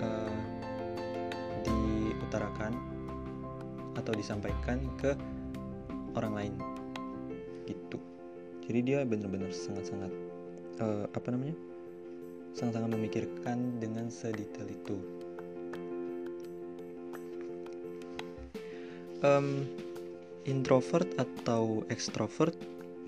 uh, 0.00 0.36
diutarakan 1.62 2.72
atau 4.00 4.12
disampaikan 4.16 4.80
ke 4.98 5.12
orang 6.16 6.32
lain? 6.34 6.54
Gitu. 7.68 8.00
Jadi 8.64 8.80
dia 8.80 9.04
benar-benar 9.04 9.52
sangat-sangat 9.52 10.12
uh, 10.80 11.04
apa 11.12 11.28
namanya? 11.28 11.54
Sangat-sangat 12.56 12.90
memikirkan 12.96 13.76
dengan 13.78 14.08
sedetail 14.08 14.68
itu. 14.72 14.96
Um, 19.24 19.64
introvert 20.44 21.08
atau 21.16 21.80
extrovert 21.88 22.52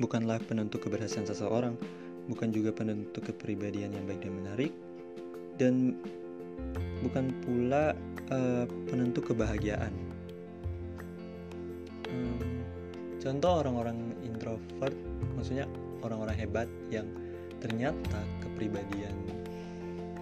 bukanlah 0.01 0.41
penentu 0.45 0.80
keberhasilan 0.80 1.28
seseorang 1.28 1.76
bukan 2.27 2.51
juga 2.51 2.74
penentu 2.74 3.22
kepribadian 3.22 3.95
yang 3.95 4.05
baik 4.07 4.22
dan 4.22 4.35
menarik 4.35 4.72
dan 5.57 5.74
bukan 7.01 7.33
pula 7.45 7.95
uh, 8.33 8.64
penentu 8.89 9.22
kebahagiaan. 9.22 9.93
Um, 12.11 12.62
contoh 13.22 13.62
orang-orang 13.62 14.14
introvert 14.22 14.97
maksudnya 15.35 15.66
orang-orang 16.03 16.37
hebat 16.39 16.68
yang 16.93 17.07
ternyata 17.59 18.20
kepribadiannya 18.45 19.37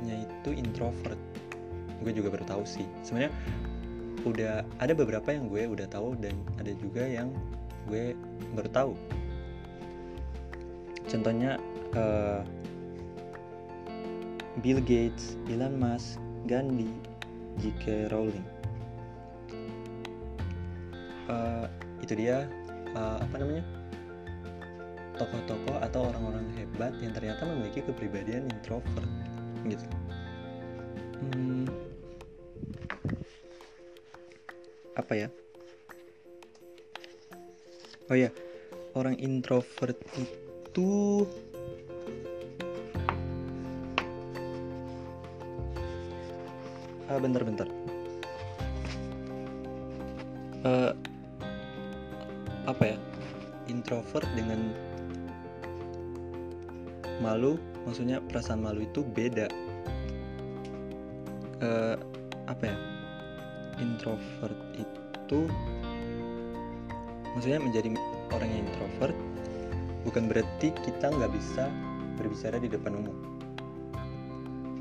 itu 0.05 0.51
introvert. 0.55 1.19
Gue 2.05 2.13
juga 2.13 2.29
baru 2.33 2.45
tahu 2.45 2.63
sih. 2.69 2.85
Sebenarnya 3.01 3.33
udah 4.25 4.65
ada 4.81 4.93
beberapa 4.97 5.33
yang 5.33 5.53
gue 5.53 5.69
udah 5.69 5.89
tahu 5.93 6.17
dan 6.21 6.33
ada 6.57 6.73
juga 6.81 7.05
yang 7.05 7.29
gue 7.89 8.17
baru 8.57 8.71
tahu. 8.73 8.93
Contohnya 11.05 11.61
uh, 11.97 12.43
Bill 14.63 14.79
Gates, 14.83 15.35
Elon 15.51 15.75
Musk, 15.79 16.23
Gandhi, 16.47 16.91
J.K. 17.59 18.11
Rowling. 18.15 18.47
Uh, 21.25 21.67
itu 22.05 22.15
dia 22.21 22.45
uh, 22.93 23.17
apa 23.19 23.35
namanya 23.41 23.65
tokoh-tokoh 25.17 25.79
atau 25.81 26.11
orang-orang 26.11 26.47
hebat 26.59 26.93
yang 27.01 27.15
ternyata 27.15 27.47
memiliki 27.47 27.81
kepribadian 27.81 28.51
introvert 28.51 29.09
gitu. 29.65 29.87
Hmm, 31.23 31.65
apa 34.99 35.13
ya? 35.15 35.29
Oh 38.13 38.17
ya, 38.19 38.29
orang 38.93 39.17
introvert 39.17 39.97
itu 40.21 41.25
uh, 47.15 47.21
bentar 47.23 47.43
bentar. 47.47 47.69
Uh, 50.67 50.93
apa 52.67 52.83
ya? 52.83 52.99
Introvert 53.71 54.27
dengan 54.35 54.75
malu 57.23 57.57
maksudnya 57.87 58.19
perasaan 58.27 58.67
malu 58.67 58.83
itu 58.83 59.07
beda. 59.07 59.47
Uh, 61.63 61.97
apa 62.51 62.75
ya? 62.75 62.77
Introvert 63.79 64.59
itu 64.75 65.47
maksudnya 67.35 67.59
menjadi 67.59 67.89
orang 68.31 68.51
yang 68.51 68.63
introvert 68.67 69.17
bukan 70.07 70.31
berarti 70.31 70.71
kita 70.87 71.11
nggak 71.11 71.33
bisa 71.35 71.67
berbicara 72.15 72.63
di 72.63 72.71
depan 72.71 72.95
umum 72.95 73.34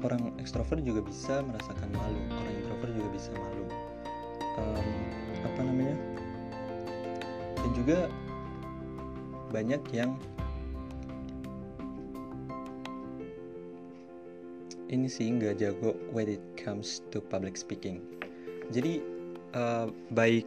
orang 0.04 0.36
ekstrovert 0.38 0.84
juga 0.84 1.02
bisa 1.02 1.40
merasakan 1.48 1.90
malu 1.96 2.20
orang 2.36 2.54
introvert 2.60 2.94
juga 2.94 3.10
bisa 3.16 3.32
malu. 3.34 3.66
Um, 4.60 4.88
apa 5.48 5.60
namanya? 5.64 5.96
Dan 7.64 7.72
juga 7.74 8.00
banyak 9.50 9.82
yang 9.96 10.20
ini 14.92 15.10
sih 15.10 15.26
nggak 15.32 15.58
jago 15.58 15.98
when 16.14 16.30
it 16.30 16.44
comes 16.60 17.02
to 17.10 17.18
public 17.18 17.58
speaking. 17.58 18.04
Jadi 18.70 19.02
uh, 19.58 19.90
baik 20.14 20.46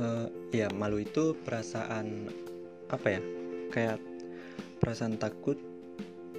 uh, 0.00 0.26
ya 0.50 0.66
malu 0.74 1.04
itu 1.04 1.38
perasaan 1.46 2.32
apa 2.90 3.06
ya 3.06 3.20
kayak 3.70 3.98
perasaan 4.82 5.18
takut 5.18 5.56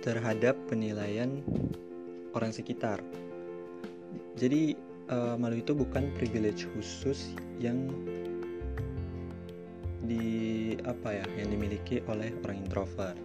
terhadap 0.06 0.54
penilaian 0.70 1.42
orang 2.38 2.54
sekitar. 2.54 3.02
Jadi 4.38 4.78
uh, 5.10 5.34
malu 5.34 5.58
itu 5.58 5.74
bukan 5.74 6.14
privilege 6.14 6.70
khusus 6.78 7.34
yang 7.58 7.90
di 10.06 10.78
apa 10.86 11.26
ya 11.26 11.26
yang 11.42 11.50
dimiliki 11.50 12.06
oleh 12.06 12.30
orang 12.46 12.62
introvert. 12.62 13.18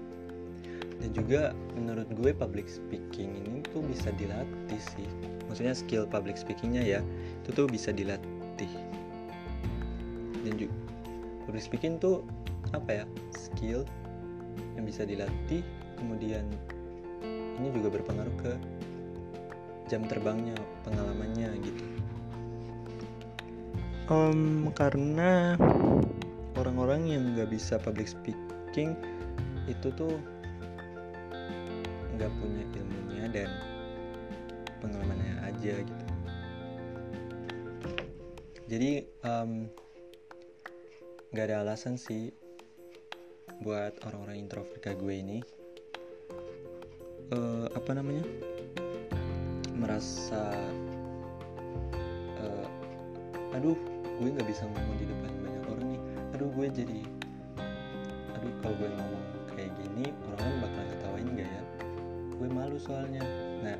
Dan 1.00 1.12
juga 1.12 1.52
menurut 1.76 2.08
gue 2.16 2.32
public 2.32 2.68
speaking 2.68 3.44
ini 3.44 3.60
tuh 3.68 3.84
bisa 3.84 4.08
dilatih 4.16 4.80
sih. 4.96 5.08
Maksudnya 5.52 5.76
skill 5.76 6.08
public 6.08 6.40
speakingnya 6.40 6.80
ya 6.80 7.00
itu 7.44 7.52
tuh 7.52 7.68
bisa 7.68 7.92
dilatih. 7.92 8.72
Dan 10.40 10.56
juga 10.56 10.72
public 11.44 11.60
speaking 11.60 12.00
tuh 12.00 12.24
apa 12.72 13.04
ya 13.04 13.04
skill 13.36 13.84
yang 14.76 14.88
bisa 14.88 15.04
dilatih 15.04 15.60
kemudian 16.00 16.48
ini 17.60 17.68
juga 17.76 17.92
berpengaruh 18.00 18.36
ke 18.40 18.52
jam 19.92 20.08
terbangnya 20.08 20.56
pengalamannya 20.88 21.50
gitu. 21.60 21.84
Um, 24.10 24.72
karena 24.74 25.54
orang-orang 26.58 27.06
yang 27.06 27.22
nggak 27.36 27.52
bisa 27.52 27.78
public 27.78 28.10
speaking 28.10 28.96
itu 29.70 29.92
tuh 29.94 30.18
nggak 32.18 32.32
punya 32.42 32.64
ilmunya 32.74 33.24
dan 33.30 33.50
pengalamannya 34.82 35.34
aja 35.46 35.74
gitu. 35.84 36.06
Jadi 38.70 38.90
nggak 41.34 41.46
um, 41.46 41.50
ada 41.50 41.56
alasan 41.62 41.98
sih 41.98 42.30
buat 43.60 43.98
orang-orang 44.08 44.40
introvert 44.40 44.80
kayak 44.80 44.98
gue 45.02 45.14
ini 45.20 45.38
uh, 47.34 47.66
apa 47.74 47.90
namanya? 47.94 48.24
Merasa 49.76 50.52
uh, 52.40 52.66
aduh 53.56 53.76
gue 54.20 54.28
nggak 54.28 54.48
bisa 54.48 54.68
ngomong 54.68 54.96
di 55.00 55.06
depan 55.08 55.32
banyak 55.40 55.64
orang 55.70 55.86
nih. 55.96 56.02
Aduh 56.36 56.48
gue 56.52 56.66
jadi 56.70 57.00
aduh 58.36 58.52
kalau 58.60 58.74
gue 58.76 58.88
ngomong 58.88 59.24
kayak 59.56 59.72
gini 59.80 60.12
orang 60.28 60.38
kan 60.40 60.54
bakal 60.64 60.84
ketawain 60.96 61.28
gak 61.36 61.48
ya? 61.48 61.62
Gue 62.36 62.48
malu 62.48 62.76
soalnya. 62.80 63.24
Nah 63.64 63.76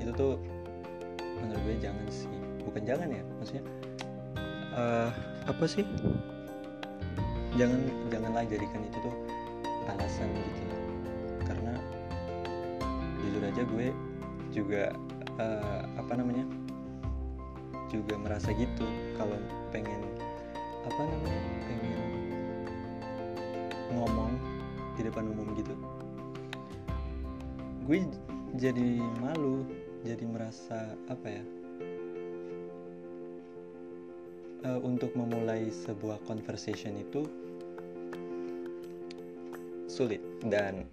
itu 0.00 0.12
tuh 0.12 0.36
menurut 1.40 1.62
gue 1.64 1.76
jangan 1.80 2.06
sih. 2.12 2.30
Bukan 2.62 2.82
jangan 2.86 3.08
ya 3.10 3.22
maksudnya 3.40 3.64
uh, 4.76 5.10
apa 5.48 5.64
sih? 5.64 5.84
Jangan 7.56 7.80
janganlah 8.08 8.48
jadikan 8.48 8.80
itu 8.80 8.98
tuh 9.00 9.16
alasan 9.92 10.28
gitu 10.32 10.71
aja 13.52 13.68
gue 13.68 13.92
juga 14.48 14.96
uh, 15.36 15.84
apa 16.00 16.12
namanya 16.16 16.48
juga 17.92 18.16
merasa 18.16 18.48
gitu 18.56 18.88
kalau 19.20 19.36
pengen 19.68 20.00
apa 20.88 21.02
namanya 21.04 21.42
pengen 21.68 22.00
ngomong 23.92 24.32
di 24.96 25.00
depan 25.04 25.28
umum 25.28 25.52
gitu. 25.52 25.76
Gue 27.84 28.08
jadi 28.56 29.04
malu 29.20 29.68
jadi 30.00 30.24
merasa 30.24 30.96
apa 31.12 31.28
ya 31.28 31.44
uh, 34.64 34.80
untuk 34.80 35.12
memulai 35.12 35.68
sebuah 35.68 36.24
conversation 36.24 36.96
itu 36.96 37.28
sulit. 39.92 40.24
Dan 40.40 40.88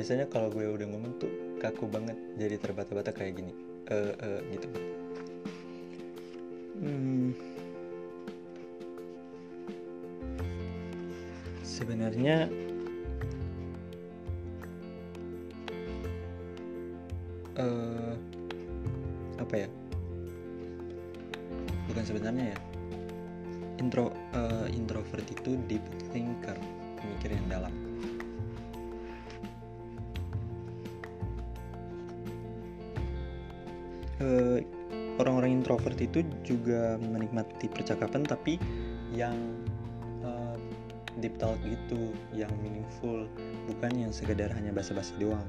biasanya 0.00 0.24
kalau 0.32 0.48
gue 0.48 0.64
udah 0.64 0.88
ngomong 0.88 1.12
tuh 1.20 1.47
kaku 1.58 1.90
banget 1.90 2.16
jadi 2.38 2.56
terbata-bata 2.58 3.10
kayak 3.10 3.38
gini. 3.38 3.52
Uh, 3.88 4.14
uh, 4.20 4.40
gitu. 4.52 4.68
Hmm. 6.78 7.34
sebenarnya 11.78 12.50
uh, 17.54 18.14
apa 19.38 19.54
ya? 19.54 19.68
Bukan 21.86 22.02
sebenarnya 22.02 22.50
ya. 22.50 22.58
Intro 23.78 24.10
uh, 24.34 24.66
introvert 24.74 25.22
itu 25.30 25.54
deep 25.70 25.86
thinker 26.10 26.58
pemikir 26.98 27.38
yang 27.38 27.46
dalam 27.46 27.87
introvert 35.88 36.04
itu 36.04 36.20
juga 36.44 37.00
menikmati 37.00 37.64
percakapan 37.72 38.20
tapi 38.20 38.60
yang 39.16 39.32
uh, 40.20 40.52
deep 41.24 41.32
talk 41.40 41.56
gitu 41.64 42.12
yang 42.36 42.52
meaningful 42.60 43.24
bukan 43.64 43.92
yang 43.96 44.12
sekedar 44.12 44.52
hanya 44.52 44.68
basa-basi 44.68 45.16
doang. 45.16 45.48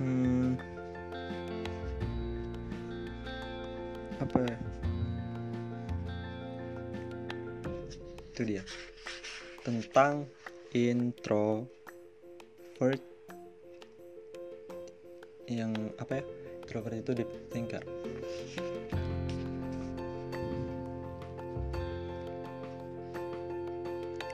Hmm, 0.00 0.56
apa 4.16 4.38
ya? 4.48 4.56
Itu 8.32 8.48
dia. 8.48 8.64
Tentang 9.60 10.24
introvert. 10.72 11.68
Yang 15.50 15.74
apa 15.98 16.22
ya 16.22 16.24
introvert 16.70 17.02
itu 17.02 17.10
deep 17.18 17.30
thinker 17.50 17.82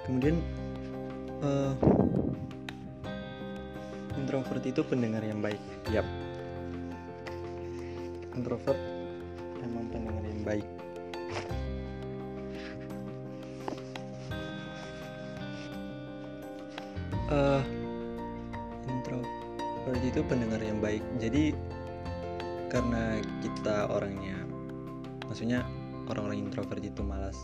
kemudian 0.04 0.36
uh, 1.40 1.72
introvert 4.26 4.64
itu 4.66 4.82
pendengar 4.82 5.22
yang 5.22 5.38
baik. 5.38 5.62
Yap. 5.94 6.06
Introvert 8.34 8.78
emang 9.64 9.88
pendengar 9.88 10.24
yang 10.28 10.42
baik 10.44 10.75
maksudnya 25.46 25.62
orang-orang 26.10 26.42
introvert 26.42 26.82
itu 26.82 27.06
malas 27.06 27.38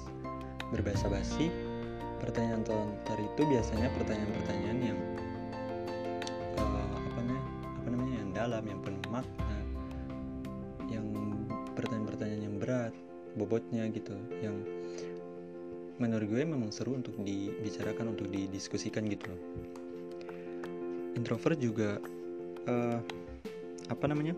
berbahasa 0.75 1.07
basi 1.07 1.55
pertanyaan 2.19 2.67
tontor 2.67 3.15
itu 3.15 3.47
biasanya 3.47 3.95
pertanyaan-pertanyaan 3.95 4.79
yang 4.83 4.99
apa 6.99 7.19
namanya 7.23 7.43
apa 7.63 7.89
namanya 7.95 8.15
yang 8.19 8.31
dalam 8.35 8.65
yang 8.67 8.81
penuh 8.83 9.07
makna 9.07 9.59
yang 10.91 11.07
pertanyaan-pertanyaan 11.79 12.43
yang 12.43 12.57
berat 12.59 12.91
bobotnya 13.39 13.87
gitu. 13.95 14.19
Yang 14.43 14.67
menurut 16.03 16.27
gue 16.27 16.43
memang 16.43 16.75
seru 16.75 16.99
untuk 16.99 17.15
dibicarakan 17.23 18.19
untuk 18.19 18.35
didiskusikan 18.35 19.07
gitu 19.07 19.31
loh. 19.31 19.43
Introvert 21.15 21.55
juga 21.63 22.03
uh, 22.67 22.99
apa 23.87 24.05
namanya 24.11 24.35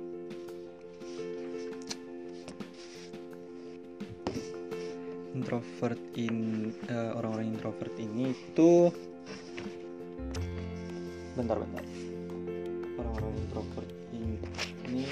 introvert 5.45 6.01
in 6.17 6.73
uh, 6.89 7.21
orang-orang 7.21 7.53
introvert 7.53 7.93
ini 8.01 8.33
itu 8.33 8.89
bentar 11.37 11.61
bentar. 11.61 11.85
Orang-orang 12.97 13.37
introvert 13.45 13.91
ini 14.17 15.05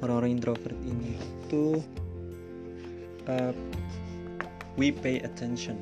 orang-orang 0.00 0.30
introvert 0.40 0.78
ini 0.80 1.12
itu 1.20 1.84
uh, 3.28 3.52
we 4.80 4.88
pay 4.88 5.20
attention. 5.20 5.76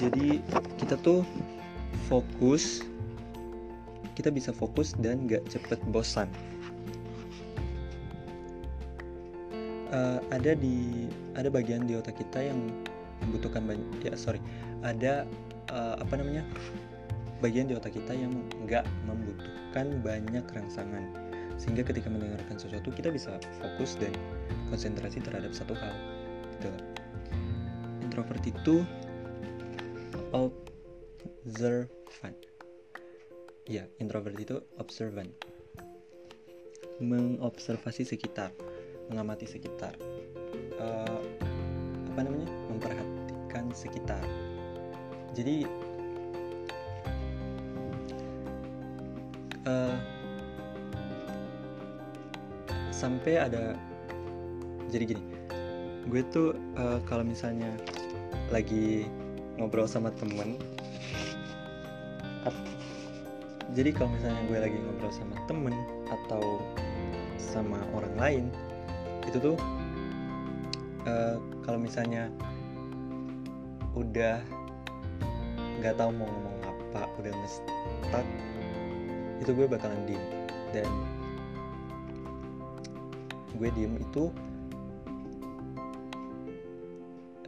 Jadi 0.00 0.40
kita 0.80 0.96
tuh 1.04 1.20
fokus 2.08 2.80
kita 4.16 4.32
bisa 4.32 4.56
fokus 4.56 4.96
dan 4.98 5.28
gak 5.28 5.44
cepet 5.52 5.78
bosan 5.92 6.32
uh, 9.92 10.20
ada 10.32 10.52
di 10.56 11.08
ada 11.36 11.48
bagian 11.48 11.88
di 11.88 11.96
otak 11.96 12.18
kita 12.18 12.52
yang 12.52 12.58
membutuhkan 13.24 13.64
banyak 13.66 13.86
ya 14.04 14.14
sorry. 14.14 14.40
Ada 14.84 15.26
uh, 15.72 15.96
apa 15.98 16.14
namanya 16.18 16.44
bagian 17.38 17.70
di 17.70 17.74
otak 17.74 17.94
kita 17.94 18.14
yang 18.14 18.34
nggak 18.66 18.84
membutuhkan 19.06 20.02
banyak 20.02 20.42
rangsangan. 20.42 21.04
Sehingga 21.58 21.82
ketika 21.82 22.06
mendengarkan 22.06 22.54
sesuatu 22.54 22.94
kita 22.94 23.10
bisa 23.10 23.34
fokus 23.58 23.98
dan 23.98 24.14
konsentrasi 24.70 25.18
terhadap 25.18 25.50
satu 25.50 25.74
hal 25.74 25.94
gitu. 26.58 26.70
Introvert 28.02 28.42
itu 28.46 28.86
observant. 30.30 32.38
Ya 33.66 33.90
introvert 33.98 34.38
itu 34.38 34.62
observant. 34.78 35.30
Mengobservasi 36.98 38.06
sekitar 38.06 38.50
mengamati 39.08 39.48
sekitar 39.48 39.96
uh, 40.80 41.20
apa 42.14 42.20
namanya 42.24 42.48
memperhatikan 42.68 43.72
sekitar. 43.72 44.20
Jadi 45.36 45.64
uh, 49.68 49.96
sampai 52.94 53.38
ada 53.38 53.78
jadi 54.88 55.14
gini 55.14 55.24
gue 56.08 56.24
tuh 56.32 56.56
uh, 56.80 56.98
kalau 57.04 57.20
misalnya 57.22 57.68
lagi 58.48 59.04
ngobrol 59.60 59.84
sama 59.84 60.08
temen 60.16 60.56
jadi 63.76 63.94
kalau 63.94 64.10
misalnya 64.10 64.42
gue 64.50 64.58
lagi 64.58 64.78
ngobrol 64.82 65.12
sama 65.14 65.36
temen 65.46 65.74
atau 66.10 66.42
sama 67.38 67.78
orang 67.94 68.14
lain 68.18 68.44
itu 69.28 69.38
tuh 69.52 69.56
uh, 71.04 71.36
kalau 71.62 71.76
misalnya 71.76 72.32
udah 73.92 74.40
nggak 75.78 75.94
tahu 75.94 76.10
mau 76.16 76.26
ngomong 76.26 76.56
apa 76.64 77.06
udah 77.20 77.32
ngestak 77.32 78.26
itu 79.38 79.50
gue 79.54 79.66
bakalan 79.70 80.02
diem. 80.06 80.24
Dan 80.74 80.90
gue 83.58 83.68
diem 83.74 83.94
itu 83.98 84.30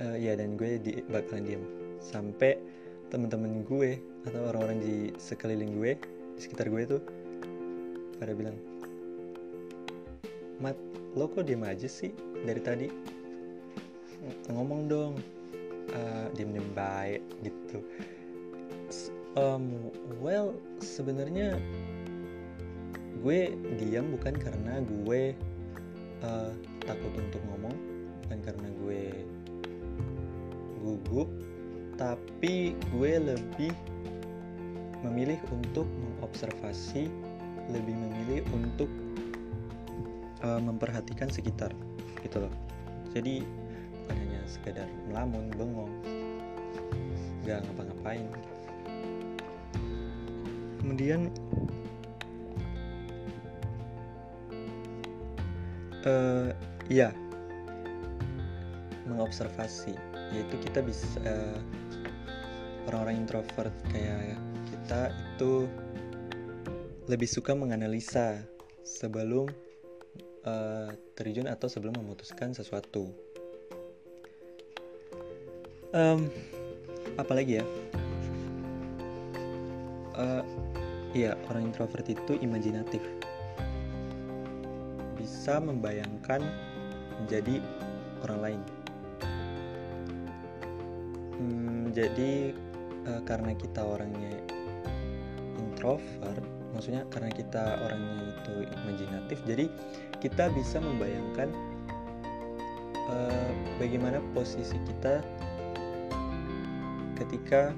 uh, 0.01 0.17
ya 0.17 0.35
dan 0.39 0.55
gue 0.57 0.79
di, 0.81 1.03
bakalan 1.11 1.45
diem. 1.45 1.63
Sampai 2.01 2.57
temen-temen 3.11 3.67
gue 3.67 3.99
atau 4.25 4.41
orang-orang 4.55 4.79
di 4.81 4.97
sekeliling 5.19 5.75
gue 5.77 5.93
di 6.39 6.41
sekitar 6.41 6.71
gue 6.71 6.83
tuh 6.87 7.03
pada 8.23 8.37
bilang 8.37 8.55
mat 10.61 10.77
lo 11.19 11.27
kok 11.31 11.47
diem 11.47 11.65
aja 11.67 11.89
sih 11.91 12.15
dari 12.47 12.61
tadi? 12.63 12.87
Ngomong 14.51 14.81
dong. 14.87 15.15
Uh, 15.91 16.31
diem 16.39 16.55
diem 16.55 16.71
baik 16.77 17.23
gitu. 17.43 17.83
Um, 19.35 19.91
well 20.19 20.55
sebenarnya 20.83 21.59
gue 23.21 23.53
diam 23.79 24.11
bukan 24.17 24.35
karena 24.35 24.81
gue 24.81 25.37
uh, 26.25 26.53
takut 26.89 27.13
untuk 27.15 27.43
ngomong 27.53 27.77
bukan 28.25 28.39
karena 28.41 28.69
gue 28.87 29.03
gugup 30.81 31.29
tapi 32.01 32.73
gue 32.97 33.13
lebih 33.21 33.73
memilih 35.05 35.37
untuk 35.53 35.85
mengobservasi 35.85 37.13
lebih 37.69 37.95
memilih 37.95 38.41
untuk 38.57 38.89
uh, 40.45 40.61
memperhatikan 40.61 41.29
sekitar 41.29 41.73
gitu 42.25 42.45
loh. 42.45 42.55
Jadi 43.13 43.43
bukan 44.05 44.17
hanya 44.17 44.41
sekedar 44.47 44.89
melamun 45.11 45.51
bengong 45.55 45.93
nggak 47.45 47.65
ngapa-ngapain. 47.65 48.27
Kemudian 50.81 51.29
uh, 56.05 56.53
ya 56.89 57.13
mengobservasi. 59.09 59.95
Yaitu 60.31 60.63
kita 60.63 60.79
bisa 60.79 61.19
uh, 61.27 61.59
orang-orang 62.87 63.27
introvert 63.27 63.75
kayak 63.91 64.39
kita 64.71 65.11
itu 65.11 65.67
lebih 67.11 67.27
suka 67.27 67.51
menganalisa 67.59 68.39
sebelum 68.87 69.51
uh, 70.47 70.91
terjun 71.17 71.49
atau 71.49 71.69
sebelum 71.69 71.97
memutuskan 72.01 72.55
sesuatu. 72.57 73.11
Um, 75.91 76.31
apalagi 77.19 77.61
ya? 77.61 77.67
Uh, 80.15 80.45
iya, 81.17 81.35
orang 81.51 81.73
introvert 81.73 82.07
itu 82.07 82.39
imajinatif. 82.39 83.03
bisa 85.21 85.61
membayangkan 85.61 86.41
menjadi 87.21 87.61
orang 88.25 88.41
lain. 88.41 88.61
Hmm, 91.37 91.93
jadi 91.93 92.57
uh, 93.09 93.21
karena 93.29 93.53
kita 93.53 93.81
orangnya 93.85 94.37
introvert, 95.61 96.45
maksudnya 96.73 97.05
karena 97.09 97.29
kita 97.33 97.81
orangnya 97.85 98.33
itu 98.33 98.55
imajinatif, 98.85 99.39
jadi 99.45 99.65
kita 100.21 100.53
bisa 100.53 100.77
membayangkan 100.79 101.49
uh, 103.09 103.51
bagaimana 103.81 104.21
posisi 104.37 104.77
kita 104.85 105.25
ketika 107.17 107.73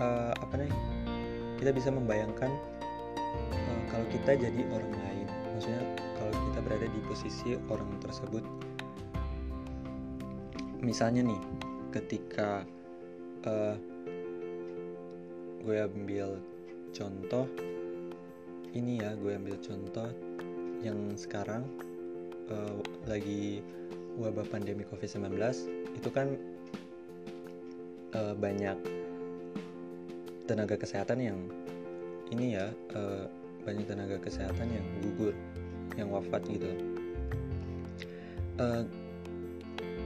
uh, 0.00 0.32
apa 0.36 0.54
nih 0.60 0.72
kita 1.56 1.72
bisa 1.72 1.88
membayangkan 1.88 2.52
uh, 3.52 3.80
kalau 3.88 4.06
kita 4.12 4.36
jadi 4.36 4.60
orang 4.72 4.92
lain. 4.92 5.26
Maksudnya 5.56 5.82
kalau 6.20 6.32
kita 6.52 6.58
berada 6.60 6.86
di 6.88 7.00
posisi 7.08 7.56
orang 7.72 7.88
tersebut. 8.04 8.44
Misalnya 10.84 11.24
nih 11.32 11.42
ketika 11.96 12.68
uh, 13.48 13.76
gue 15.64 15.76
ambil 15.82 16.36
contoh 16.92 17.48
ini 18.76 19.00
ya 19.00 19.16
gue 19.16 19.32
ambil 19.32 19.56
contoh 19.64 20.08
yang 20.84 21.16
sekarang 21.16 21.64
uh, 22.52 22.76
lagi 23.08 23.64
wabah 24.20 24.44
pandemi 24.52 24.84
covid-19 24.84 25.32
itu 25.96 26.08
kan 26.12 26.36
uh, 28.12 28.36
banyak 28.36 28.76
tenaga 30.44 30.76
kesehatan 30.76 31.18
yang 31.24 31.38
ini 32.28 32.60
ya 32.60 32.68
uh, 32.92 33.24
banyak 33.64 33.88
tenaga 33.88 34.20
kesehatan 34.20 34.68
yang 34.68 34.86
gugur 35.02 35.34
yang 35.96 36.12
wafat 36.12 36.44
gitu. 36.46 36.70
Uh, 38.56 38.84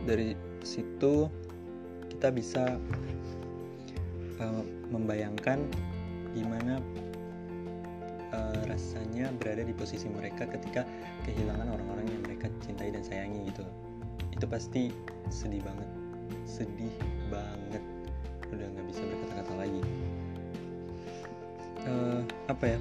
dari 0.07 0.35
situ 0.64 1.29
kita 2.09 2.33
bisa 2.33 2.79
uh, 4.41 4.62
membayangkan 4.91 5.61
gimana 6.33 6.81
uh, 8.35 8.61
rasanya 8.66 9.31
berada 9.39 9.62
di 9.62 9.74
posisi 9.74 10.07
mereka 10.11 10.47
ketika 10.47 10.87
kehilangan 11.26 11.68
orang-orang 11.70 12.07
yang 12.11 12.22
mereka 12.26 12.47
cintai 12.62 12.91
dan 12.95 13.03
sayangi 13.03 13.51
gitu. 13.51 13.64
Itu 14.35 14.47
pasti 14.47 14.95
sedih 15.31 15.62
banget. 15.62 15.89
Sedih 16.47 16.95
banget. 17.28 17.83
Udah 18.51 18.66
nggak 18.66 18.87
bisa 18.91 19.03
berkata-kata 19.07 19.55
lagi. 19.59 19.83
Uh, 21.87 22.20
apa 22.51 22.64
ya? 22.76 22.78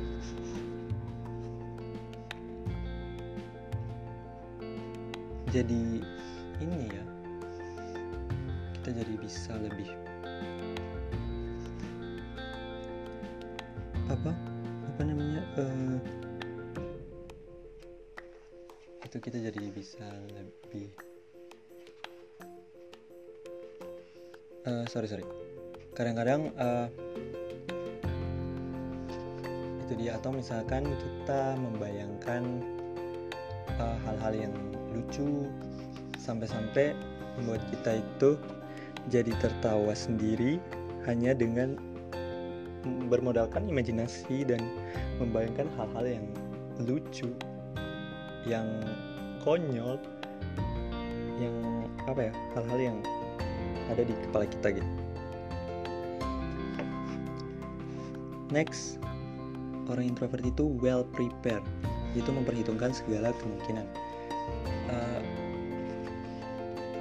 Jadi 5.50 6.04
ini 6.62 6.78
ya. 6.93 7.04
Kita 8.80 8.89
jadi 8.95 9.14
bisa 9.20 9.54
lebih 9.60 9.89
apa 14.10 14.34
apa 15.00 15.08
namanya 15.08 15.39
uh, 15.56 15.95
itu 19.08 19.16
kita 19.24 19.39
jadi 19.47 19.72
bisa 19.72 20.04
lebih 20.36 20.91
uh, 24.68 24.84
sorry 24.91 25.08
sorry. 25.08 25.24
Kadang-kadang 25.95 26.52
uh, 26.60 26.91
itu 29.88 29.93
dia 29.95 30.20
atau 30.20 30.36
misalkan 30.36 30.84
kita 30.84 31.56
membayangkan 31.56 32.60
hal-hal 34.04 34.34
uh, 34.36 34.39
yang 34.52 34.54
lucu 34.91 35.47
sampai-sampai 36.20 36.91
membuat 37.39 37.64
kita 37.72 38.04
itu 38.04 38.36
jadi 39.08 39.32
tertawa 39.39 39.95
sendiri 39.95 40.60
hanya 41.08 41.32
dengan 41.32 41.80
bermodalkan 42.84 43.64
imajinasi 43.72 44.43
dan 44.43 44.60
membayangkan 45.20 45.67
hal-hal 45.76 46.05
yang 46.07 46.26
lucu 46.88 47.30
yang 48.47 48.67
konyol 49.43 49.99
yang 51.39 51.55
apa 52.07 52.32
ya 52.32 52.34
hal-hal 52.55 52.80
yang 52.80 52.97
ada 53.91 54.03
di 54.05 54.13
kepala 54.28 54.45
kita 54.47 54.67
gitu. 54.80 54.89
Next 58.49 58.97
orang 59.91 60.09
introvert 60.15 60.41
itu 60.41 60.65
well 60.82 61.05
prepared. 61.13 61.61
Itu 62.17 62.34
memperhitungkan 62.34 62.95
segala 62.95 63.30
kemungkinan. 63.38 63.86
Uh, 64.89 65.22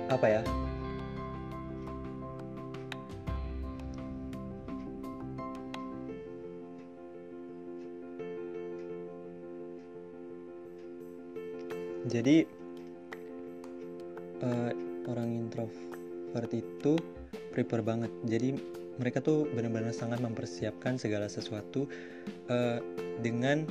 apa 0.08 0.26
ya 0.28 0.40
jadi 12.08 12.48
uh, 14.42 14.72
orang 15.08 15.48
introvert 15.48 16.50
itu 16.52 16.96
prepare 17.52 17.84
banget 17.84 18.12
jadi 18.24 18.56
mereka 18.98 19.22
tuh 19.22 19.46
benar-benar 19.54 19.94
sangat 19.94 20.18
mempersiapkan 20.18 20.98
segala 20.98 21.30
sesuatu 21.30 21.86
uh, 22.50 22.82
dengan 23.22 23.62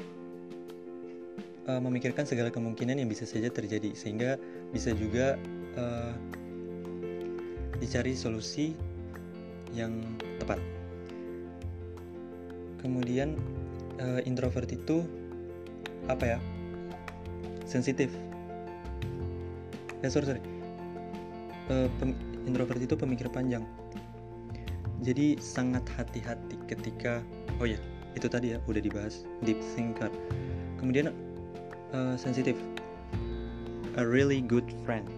uh, 1.68 1.82
memikirkan 1.84 2.24
segala 2.24 2.48
kemungkinan 2.50 2.98
yang 2.98 3.12
bisa 3.12 3.28
saja 3.28 3.52
terjadi 3.52 3.92
sehingga 3.94 4.40
bisa 4.72 4.96
juga 4.96 5.36
uh, 5.76 6.16
dicari 7.78 8.16
solusi 8.18 8.74
yang 9.76 10.02
tepat. 10.42 10.58
Kemudian 12.82 13.36
uh, 14.00 14.24
introvert 14.24 14.72
itu 14.72 15.04
apa 16.08 16.38
ya? 16.38 16.40
Sensitif. 17.68 18.27
Eh 20.06 20.10
sorry 20.10 20.26
sorry. 20.30 20.42
Uh, 21.68 21.90
introvert 22.48 22.80
itu 22.80 22.96
pemikir 22.96 23.28
panjang. 23.28 23.66
Jadi 25.04 25.38
sangat 25.38 25.86
hati-hati 25.94 26.58
ketika 26.66 27.22
oh 27.62 27.68
ya 27.70 27.78
itu 28.18 28.26
tadi 28.26 28.56
ya 28.56 28.58
udah 28.66 28.82
dibahas 28.82 29.26
deep 29.46 29.62
thinker. 29.76 30.10
Kemudian 30.82 31.14
uh, 31.94 32.16
sensitif. 32.18 32.58
A 33.98 34.06
really 34.06 34.46
good 34.46 34.66
friend. 34.86 35.10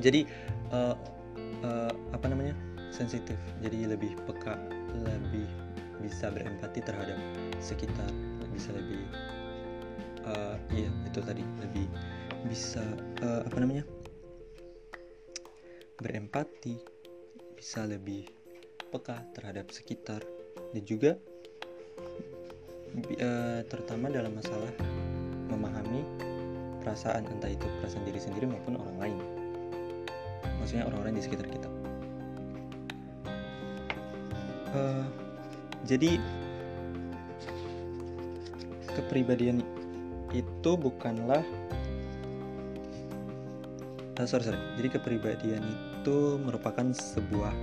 Jadi 0.00 0.24
uh, 0.72 0.96
uh, 1.62 1.92
apa 2.16 2.26
namanya 2.32 2.56
sensitif. 2.88 3.36
Jadi 3.60 3.84
lebih 3.84 4.16
peka 4.24 4.56
lebih 4.94 5.44
bisa 6.04 6.28
berempati 6.28 6.84
terhadap 6.84 7.16
sekitar 7.64 8.12
bisa 8.54 8.70
lebih 8.70 9.02
uh, 10.28 10.54
iya 10.70 10.86
itu 11.10 11.18
tadi 11.18 11.42
lebih 11.58 11.90
bisa 12.48 12.84
uh, 13.24 13.42
apa 13.44 13.58
namanya? 13.60 13.84
berempati 15.94 16.74
bisa 17.54 17.86
lebih 17.86 18.26
peka 18.90 19.24
terhadap 19.32 19.70
sekitar 19.70 20.20
dan 20.74 20.82
juga 20.82 21.16
e, 23.14 23.30
terutama 23.66 24.10
dalam 24.10 24.34
masalah 24.34 24.70
memahami 25.50 26.02
perasaan 26.82 27.26
entah 27.30 27.50
itu 27.50 27.66
perasaan 27.80 28.04
diri 28.06 28.20
sendiri 28.20 28.46
maupun 28.50 28.78
orang 28.78 28.96
lain. 29.00 29.18
Maksudnya 30.60 30.84
orang-orang 30.86 31.16
di 31.18 31.22
sekitar 31.24 31.46
kita. 31.48 31.68
E, 34.74 34.80
jadi 35.88 36.20
kepribadian 38.94 39.62
itu 40.34 40.70
bukanlah 40.74 41.42
uh, 44.18 44.26
sorry 44.26 44.44
sorry. 44.46 44.60
Jadi 44.78 44.88
kepribadian 44.98 45.64
itu 46.00 46.38
merupakan 46.42 46.90
sebuah 46.94 47.54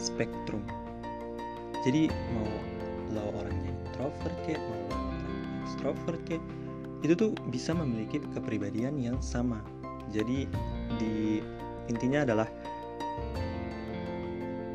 spektrum. 0.00 0.62
Jadi 1.84 2.10
mau 2.34 2.48
lo 3.14 3.24
orangnya 3.40 3.72
introvert 3.72 4.36
kayak 4.44 4.60
mau 4.60 4.84
extrovert 5.64 6.20
kayak 6.28 6.44
itu 7.00 7.14
tuh 7.14 7.30
bisa 7.48 7.72
memiliki 7.72 8.18
kepribadian 8.34 8.98
yang 8.98 9.18
sama. 9.22 9.62
Jadi 10.10 10.48
di 10.98 11.38
intinya 11.86 12.24
adalah 12.26 12.48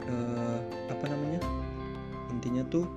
uh, 0.08 0.60
apa 0.90 1.06
namanya? 1.10 1.42
Intinya 2.32 2.64
tuh 2.72 2.88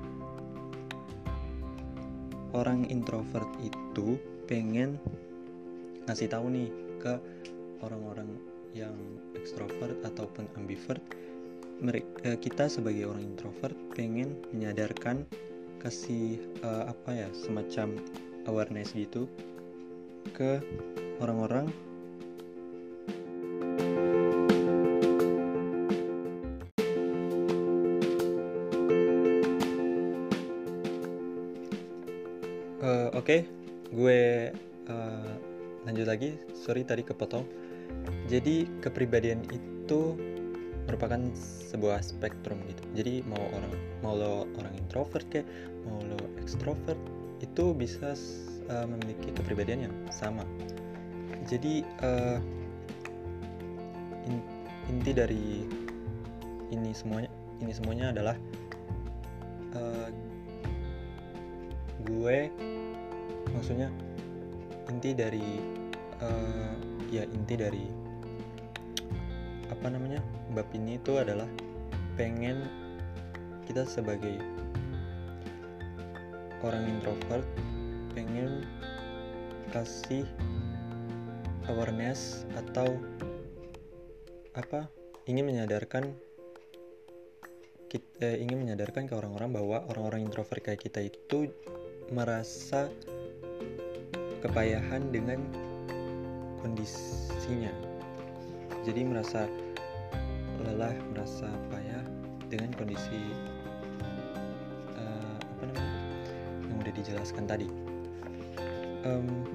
orang 2.56 2.88
introvert 2.88 3.48
itu 3.60 4.16
pengen 4.46 4.96
ngasih 6.06 6.30
tahu 6.30 6.48
nih 6.48 6.70
ke 7.02 7.18
orang-orang 7.84 8.28
yang 8.76 8.94
ekstrovert 9.36 9.96
ataupun 10.04 10.48
ambivert 10.60 11.00
mereka 11.80 12.08
eh, 12.24 12.38
kita 12.40 12.68
sebagai 12.72 13.08
orang 13.08 13.24
introvert 13.24 13.76
pengen 13.92 14.36
menyadarkan 14.52 15.28
kasih 15.76 16.40
uh, 16.64 16.88
apa 16.88 17.10
ya 17.12 17.28
semacam 17.36 18.00
awareness 18.48 18.96
gitu 18.96 19.28
ke 20.32 20.58
orang-orang 21.20 21.68
lagi. 36.16 36.40
Sorry 36.56 36.80
tadi 36.80 37.04
kepotong. 37.04 37.44
Jadi 38.26 38.64
kepribadian 38.80 39.44
itu 39.52 40.16
merupakan 40.88 41.20
sebuah 41.68 42.00
spektrum 42.00 42.56
gitu. 42.72 42.82
Jadi 42.96 43.20
mau 43.28 43.42
orang 43.52 43.72
mau 44.00 44.14
lo 44.16 44.48
orang 44.56 44.72
introvert 44.80 45.28
kayak 45.28 45.44
mau 45.84 46.00
lo 46.00 46.16
ekstrovert 46.40 46.96
itu 47.44 47.76
bisa 47.76 48.16
uh, 48.72 48.86
memiliki 48.88 49.28
kepribadian 49.36 49.92
yang 49.92 49.94
sama. 50.08 50.46
Jadi 51.44 51.84
uh, 52.00 52.40
in, 54.24 54.40
inti 54.88 55.12
dari 55.12 55.68
ini 56.72 56.90
semuanya 56.96 57.30
ini 57.60 57.72
semuanya 57.76 58.16
adalah 58.16 58.36
uh, 59.76 60.08
gue 62.06 62.38
maksudnya 63.52 63.90
inti 64.90 65.10
dari 65.14 65.76
uh, 66.22 66.72
ya 67.10 67.24
inti 67.24 67.54
dari 67.56 67.84
apa 69.70 69.86
namanya 69.90 70.22
bab 70.54 70.66
ini 70.72 70.96
itu 70.96 71.18
adalah 71.18 71.46
pengen 72.14 72.64
kita 73.66 73.82
sebagai 73.84 74.38
orang 76.62 76.86
introvert 76.88 77.44
pengen 78.14 78.64
kasih 79.74 80.24
awareness 81.68 82.46
atau 82.54 82.96
apa 84.56 84.88
ingin 85.28 85.44
menyadarkan 85.44 86.14
kita, 87.90 88.24
eh, 88.24 88.42
ingin 88.42 88.66
menyadarkan 88.66 89.06
ke 89.06 89.14
orang-orang 89.14 89.52
bahwa 89.52 89.78
orang-orang 89.90 90.26
introvert 90.26 90.62
kayak 90.62 90.82
kita 90.82 91.06
itu 91.06 91.50
merasa 92.10 92.88
kepayahan 94.42 95.10
dengan 95.10 95.42
kondisinya. 96.66 97.70
Jadi 98.82 99.06
merasa 99.06 99.46
lelah 100.66 100.94
merasa 101.14 101.46
payah 101.70 102.02
dengan 102.50 102.74
kondisi 102.74 103.22
uh, 104.98 105.36
apa 105.38 105.62
namanya 105.70 105.94
yang 106.66 106.76
udah 106.82 106.92
dijelaskan 106.98 107.46
tadi. 107.46 107.70
Um, 109.06 109.46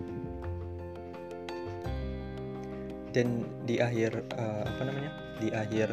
dan 3.11 3.43
di 3.67 3.83
akhir 3.83 4.23
uh, 4.39 4.63
apa 4.63 4.81
namanya 4.87 5.11
di 5.43 5.51
akhir 5.51 5.91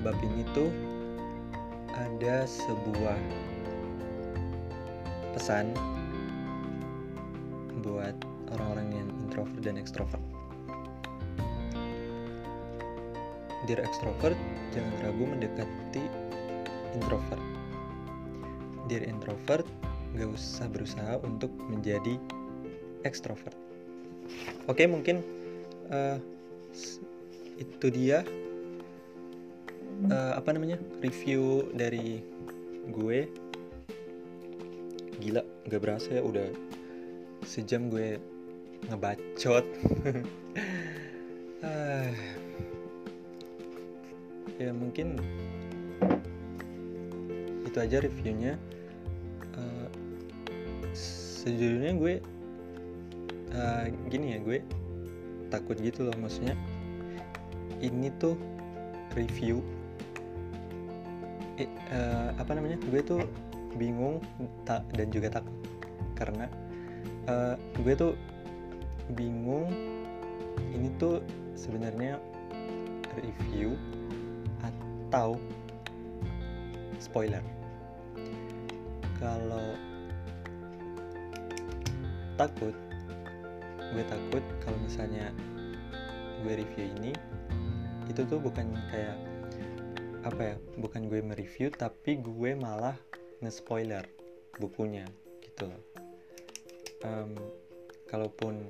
bab 0.00 0.16
ini 0.24 0.40
tuh 0.56 0.72
ada 1.92 2.48
sebuah 2.48 3.20
pesan 5.36 5.76
buat 7.84 8.16
dan 9.66 9.74
ekstrovert 9.74 10.22
Dear 13.66 13.82
extrovert, 13.82 14.38
jangan 14.70 14.94
ragu 15.02 15.26
mendekati 15.26 16.06
introvert. 16.94 17.42
Dear 18.86 19.02
introvert, 19.10 19.66
gak 20.14 20.30
usah 20.30 20.70
berusaha 20.70 21.18
untuk 21.26 21.50
menjadi 21.66 22.14
extrovert. 23.02 23.58
Oke, 24.70 24.86
mungkin 24.86 25.18
uh, 25.90 26.22
itu 27.58 27.86
dia 27.90 28.22
uh, 30.14 30.32
apa 30.38 30.54
namanya 30.54 30.78
review 31.02 31.66
dari 31.74 32.22
gue. 32.94 33.26
Gila, 35.26 35.42
gak 35.66 35.82
berasa 35.82 36.14
ya 36.14 36.22
udah 36.22 36.46
sejam 37.42 37.90
gue 37.90 38.22
ngebacot. 38.86 39.25
Uh, 41.60 42.08
ya 44.62 44.72
mungkin 44.72 45.20
itu 47.68 47.76
aja 47.76 48.00
reviewnya. 48.00 48.56
Uh, 49.52 49.88
sejujurnya 50.96 51.92
gue 52.00 52.14
uh, 53.52 53.84
gini 54.08 54.36
ya 54.36 54.38
gue 54.40 54.58
takut 55.52 55.76
gitu 55.84 56.08
loh 56.08 56.16
maksudnya 56.16 56.56
ini 57.84 58.08
tuh 58.16 58.40
review 59.14 59.60
eh, 61.60 61.68
uh, 61.92 62.32
apa 62.40 62.56
namanya 62.56 62.80
gue 62.88 63.00
tuh 63.04 63.20
bingung 63.76 64.24
tak 64.64 64.80
dan 64.96 65.12
juga 65.12 65.40
takut. 65.40 65.52
Karena 66.16 66.48
uh, 67.28 67.60
gue 67.84 67.92
tuh 67.92 68.16
bingung. 69.14 69.70
Ini 70.72 70.88
tuh 70.98 71.22
sebenarnya 71.54 72.18
review 73.14 73.76
atau 74.64 75.38
spoiler. 76.98 77.44
Kalau 79.20 79.76
takut 82.36 82.76
gue 83.96 84.04
takut 84.12 84.44
kalau 84.60 84.76
misalnya 84.84 85.32
gue 86.44 86.52
review 86.52 86.84
ini 87.00 87.12
itu 88.12 88.22
tuh 88.28 88.38
bukan 88.38 88.76
kayak 88.92 89.16
apa 90.26 90.42
ya 90.42 90.56
bukan 90.76 91.06
gue 91.06 91.22
mereview 91.22 91.70
tapi 91.70 92.18
gue 92.18 92.50
malah 92.58 92.98
nge-spoiler 93.40 94.04
bukunya 94.58 95.06
gitu 95.40 95.70
um, 97.06 97.32
kalaupun 98.10 98.68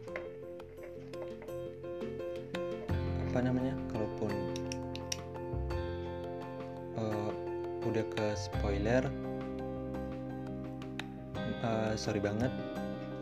apa 3.36 3.52
namanya 3.52 3.76
kalaupun 3.92 4.32
udah 7.84 8.00
ke 8.16 8.32
spoiler 8.32 9.04
uh, 11.60 11.92
sorry 12.00 12.16
banget 12.16 12.48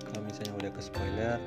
kalau 0.06 0.22
misalnya 0.22 0.54
udah 0.62 0.70
ke 0.70 0.78
spoiler. 0.78 1.42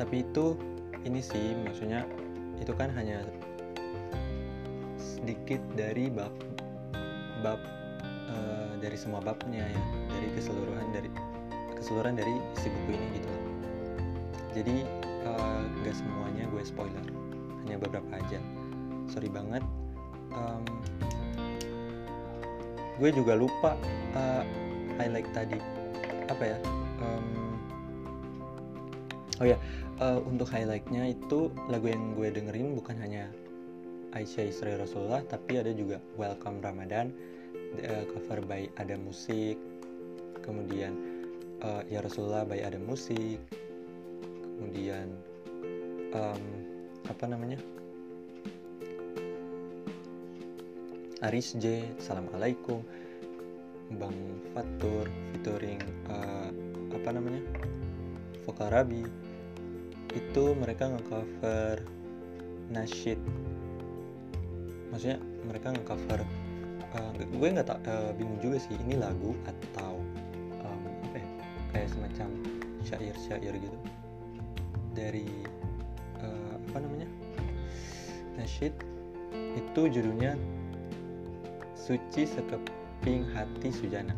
Tapi 0.00 0.24
itu 0.24 0.56
ini 1.04 1.20
sih 1.20 1.52
maksudnya 1.60 2.08
itu 2.56 2.72
kan 2.72 2.88
hanya 2.96 3.20
sedikit 4.96 5.60
dari 5.76 6.08
bab 6.08 6.32
bab 7.44 7.60
uh, 8.32 8.80
dari 8.80 8.96
semua 8.96 9.20
babnya 9.20 9.68
ya 9.68 9.82
dari 10.08 10.28
keseluruhan 10.32 10.88
dari 10.96 11.12
keseluruhan 11.76 12.16
dari 12.16 12.32
isi 12.56 12.72
buku 12.72 12.96
ini 12.96 13.06
gitu. 13.20 13.28
Jadi 14.56 14.76
uh, 15.28 15.68
gak 15.84 15.92
semuanya 16.00 16.48
gue 16.48 16.64
spoiler 16.64 17.17
hanya 17.68 17.76
beberapa 17.76 18.08
aja. 18.16 18.40
Sorry 19.12 19.28
banget. 19.28 19.60
Um, 20.32 20.64
gue 22.96 23.10
juga 23.12 23.36
lupa 23.36 23.76
uh, 24.16 24.42
highlight 24.96 25.28
tadi. 25.36 25.60
Apa 26.32 26.56
ya? 26.56 26.58
Um, 27.04 27.48
oh 29.38 29.46
ya 29.46 29.58
uh, 30.02 30.18
untuk 30.26 30.50
highlightnya 30.50 31.14
itu 31.14 31.50
lagu 31.70 31.90
yang 31.90 32.14
gue 32.18 32.28
dengerin 32.30 32.74
bukan 32.74 32.98
hanya 32.98 33.30
Aisyah 34.14 34.50
Isra 34.50 34.72
Rasulullah 34.80 35.22
tapi 35.26 35.60
ada 35.60 35.70
juga 35.70 36.02
Welcome 36.18 36.58
Ramadan 36.64 37.14
uh, 37.84 38.04
cover 38.14 38.42
by 38.42 38.66
Ada 38.80 38.98
Musik 38.98 39.58
kemudian 40.42 40.96
uh, 41.62 41.86
Ya 41.86 42.02
Rasulullah 42.02 42.42
by 42.42 42.58
Ada 42.62 42.80
Musik 42.82 43.38
kemudian 44.58 45.14
um, 46.16 46.57
apa 47.08 47.24
namanya? 47.24 47.56
Aris 51.24 51.58
J, 51.58 51.82
Assalamualaikum, 51.98 52.78
Bang 53.98 54.14
Fatur, 54.54 55.10
featuring 55.34 55.82
uh, 56.06 56.52
apa 56.94 57.08
namanya, 57.10 57.42
Vokarabi, 58.46 59.02
itu 60.14 60.44
mereka 60.54 60.94
ngecover 60.94 61.82
nasyid, 62.70 63.18
maksudnya 64.94 65.18
mereka 65.42 65.74
ngecover, 65.74 66.22
uh, 66.94 67.10
gue 67.18 67.48
nggak 67.50 67.66
tak 67.66 67.80
uh, 67.88 68.14
bingung 68.14 68.38
juga 68.38 68.62
sih 68.62 68.78
ini 68.86 68.94
lagu 68.94 69.34
atau 69.42 69.98
um, 70.62 70.82
apa 71.10 71.16
ya, 71.18 71.28
kayak 71.74 71.88
semacam 71.90 72.28
syair-syair 72.86 73.58
gitu. 73.58 73.78
Dari 74.94 75.26
itu 79.78 80.02
judulnya 80.02 80.34
suci 81.78 82.26
sekeping 82.26 83.22
hati 83.30 83.70
sujana. 83.70 84.10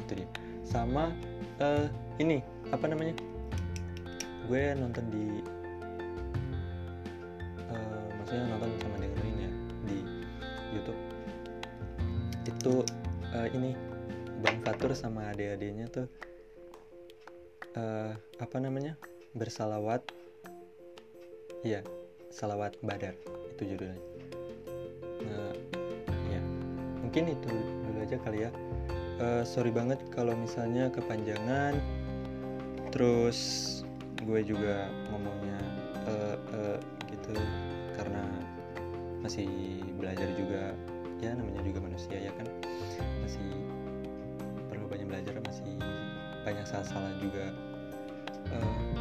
Itu 0.00 0.16
dia. 0.16 0.28
Sama 0.64 1.12
uh, 1.60 1.84
ini 2.16 2.40
apa 2.72 2.88
namanya? 2.88 3.12
Gue 4.48 4.72
nonton 4.72 5.04
di 5.12 5.44
uh, 7.68 8.08
maksudnya 8.16 8.48
nonton 8.56 8.72
sama 8.80 8.96
dengerin 9.04 9.36
ya 9.36 9.50
di 9.84 9.98
YouTube. 10.72 11.00
Itu 12.48 12.74
uh, 13.36 13.48
ini 13.52 13.76
Bang 14.40 14.64
Fatur 14.64 14.96
sama 14.96 15.28
adik-adiknya 15.36 15.92
tuh 15.92 16.08
uh, 17.76 18.16
apa 18.40 18.56
namanya? 18.64 18.96
Bersalawat. 19.36 20.08
Iya 21.60 21.84
salawat 22.32 22.80
badar. 22.80 23.12
Itu 23.52 23.68
judulnya 23.68 24.13
nah 25.28 25.52
ya 26.30 26.40
mungkin 27.00 27.32
itu 27.32 27.52
dulu 27.86 27.98
aja 28.02 28.16
kali 28.22 28.38
ya. 28.48 28.50
Uh, 29.14 29.46
sorry 29.46 29.70
banget 29.70 30.02
kalau 30.10 30.34
misalnya 30.34 30.90
kepanjangan. 30.90 31.78
Terus 32.90 33.38
gue 34.22 34.40
juga 34.46 34.90
ngomongnya 35.10 35.60
uh, 36.06 36.36
uh, 36.54 36.78
gitu. 37.10 37.34
Karena 37.94 38.24
masih 39.22 39.48
belajar 39.98 40.28
juga. 40.34 40.74
Ya 41.22 41.32
namanya 41.32 41.62
juga 41.64 41.80
manusia 41.80 42.18
ya 42.20 42.32
kan? 42.36 42.46
Masih 43.22 43.46
perlu 44.68 44.84
banyak 44.90 45.06
belajar 45.08 45.34
masih 45.46 45.72
banyak 46.44 46.66
salah-salah 46.68 47.14
juga. 47.22 47.46
Uh, 48.52 48.94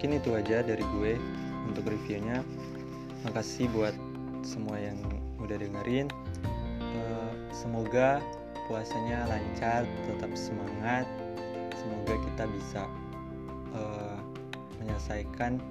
mungkin 0.00 0.16
itu 0.16 0.32
aja 0.32 0.64
dari 0.64 0.80
gue 0.80 1.12
untuk 1.70 1.86
reviewnya. 1.86 2.42
Makasih 3.24 3.70
buat 3.70 3.94
semua 4.42 4.76
yang 4.80 4.98
udah 5.38 5.56
dengerin. 5.56 6.10
Uh, 6.80 7.32
semoga 7.54 8.18
puasanya 8.66 9.26
lancar 9.30 9.86
tetap 10.10 10.32
semangat. 10.34 11.06
Semoga 11.78 12.14
kita 12.26 12.44
bisa 12.50 12.82
uh, 13.72 14.18
menyelesaikan 14.82 15.62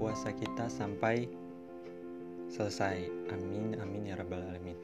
puasa 0.00 0.32
kita 0.32 0.66
sampai 0.72 1.28
selesai. 2.48 3.04
Amin 3.30 3.76
amin 3.78 4.10
ya 4.10 4.18
rabbal 4.18 4.40
alamin. 4.40 4.78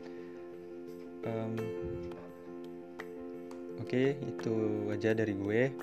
Um, 1.27 1.59
oke 3.83 3.91
okay, 3.91 4.15
itu 4.23 4.55
aja 4.95 5.11
dari 5.11 5.35
gue 5.35 5.75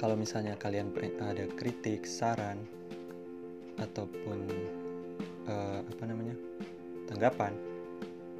kalau 0.00 0.16
misalnya 0.16 0.56
kalian 0.56 0.88
ada 1.20 1.44
kritik 1.60 2.08
saran 2.08 2.56
ataupun 3.76 4.48
uh, 5.44 5.84
apa 5.84 6.02
namanya 6.08 6.32
tanggapan 7.04 7.52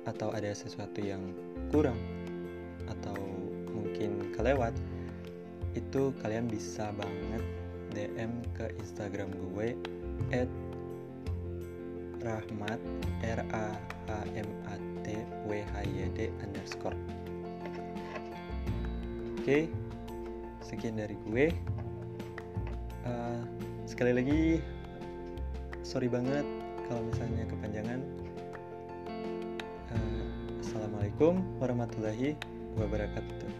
atau 0.08 0.32
ada 0.32 0.56
sesuatu 0.56 1.04
yang 1.04 1.20
kurang 1.68 2.00
atau 2.88 3.12
mungkin 3.76 4.32
kelewat 4.32 4.72
itu 5.76 6.16
kalian 6.24 6.48
bisa 6.48 6.88
banget 6.96 7.44
DM 7.92 8.40
ke 8.56 8.72
Instagram 8.80 9.28
gue 9.52 9.76
at 10.32 10.48
rahmat 12.24 12.80
r 13.20 13.40
a 13.52 13.68
h 14.08 14.10
m 14.32 14.48
a 14.64 14.76
t 15.04 15.12
w 15.44 15.60
h 15.60 15.74
y 15.84 16.08
d 16.16 16.32
underscore. 16.40 16.96
Oke? 19.40 19.44
okay, 19.44 19.62
sekian 20.70 20.94
dari 20.94 21.18
gue. 21.26 21.50
Uh, 23.02 23.42
sekali 23.90 24.14
lagi 24.14 24.42
sorry 25.82 26.06
banget 26.06 26.46
kalau 26.86 27.02
misalnya 27.02 27.42
kepanjangan. 27.50 28.00
Uh, 29.90 30.30
assalamualaikum 30.62 31.42
warahmatullahi 31.58 32.38
wabarakatuh 32.78 33.59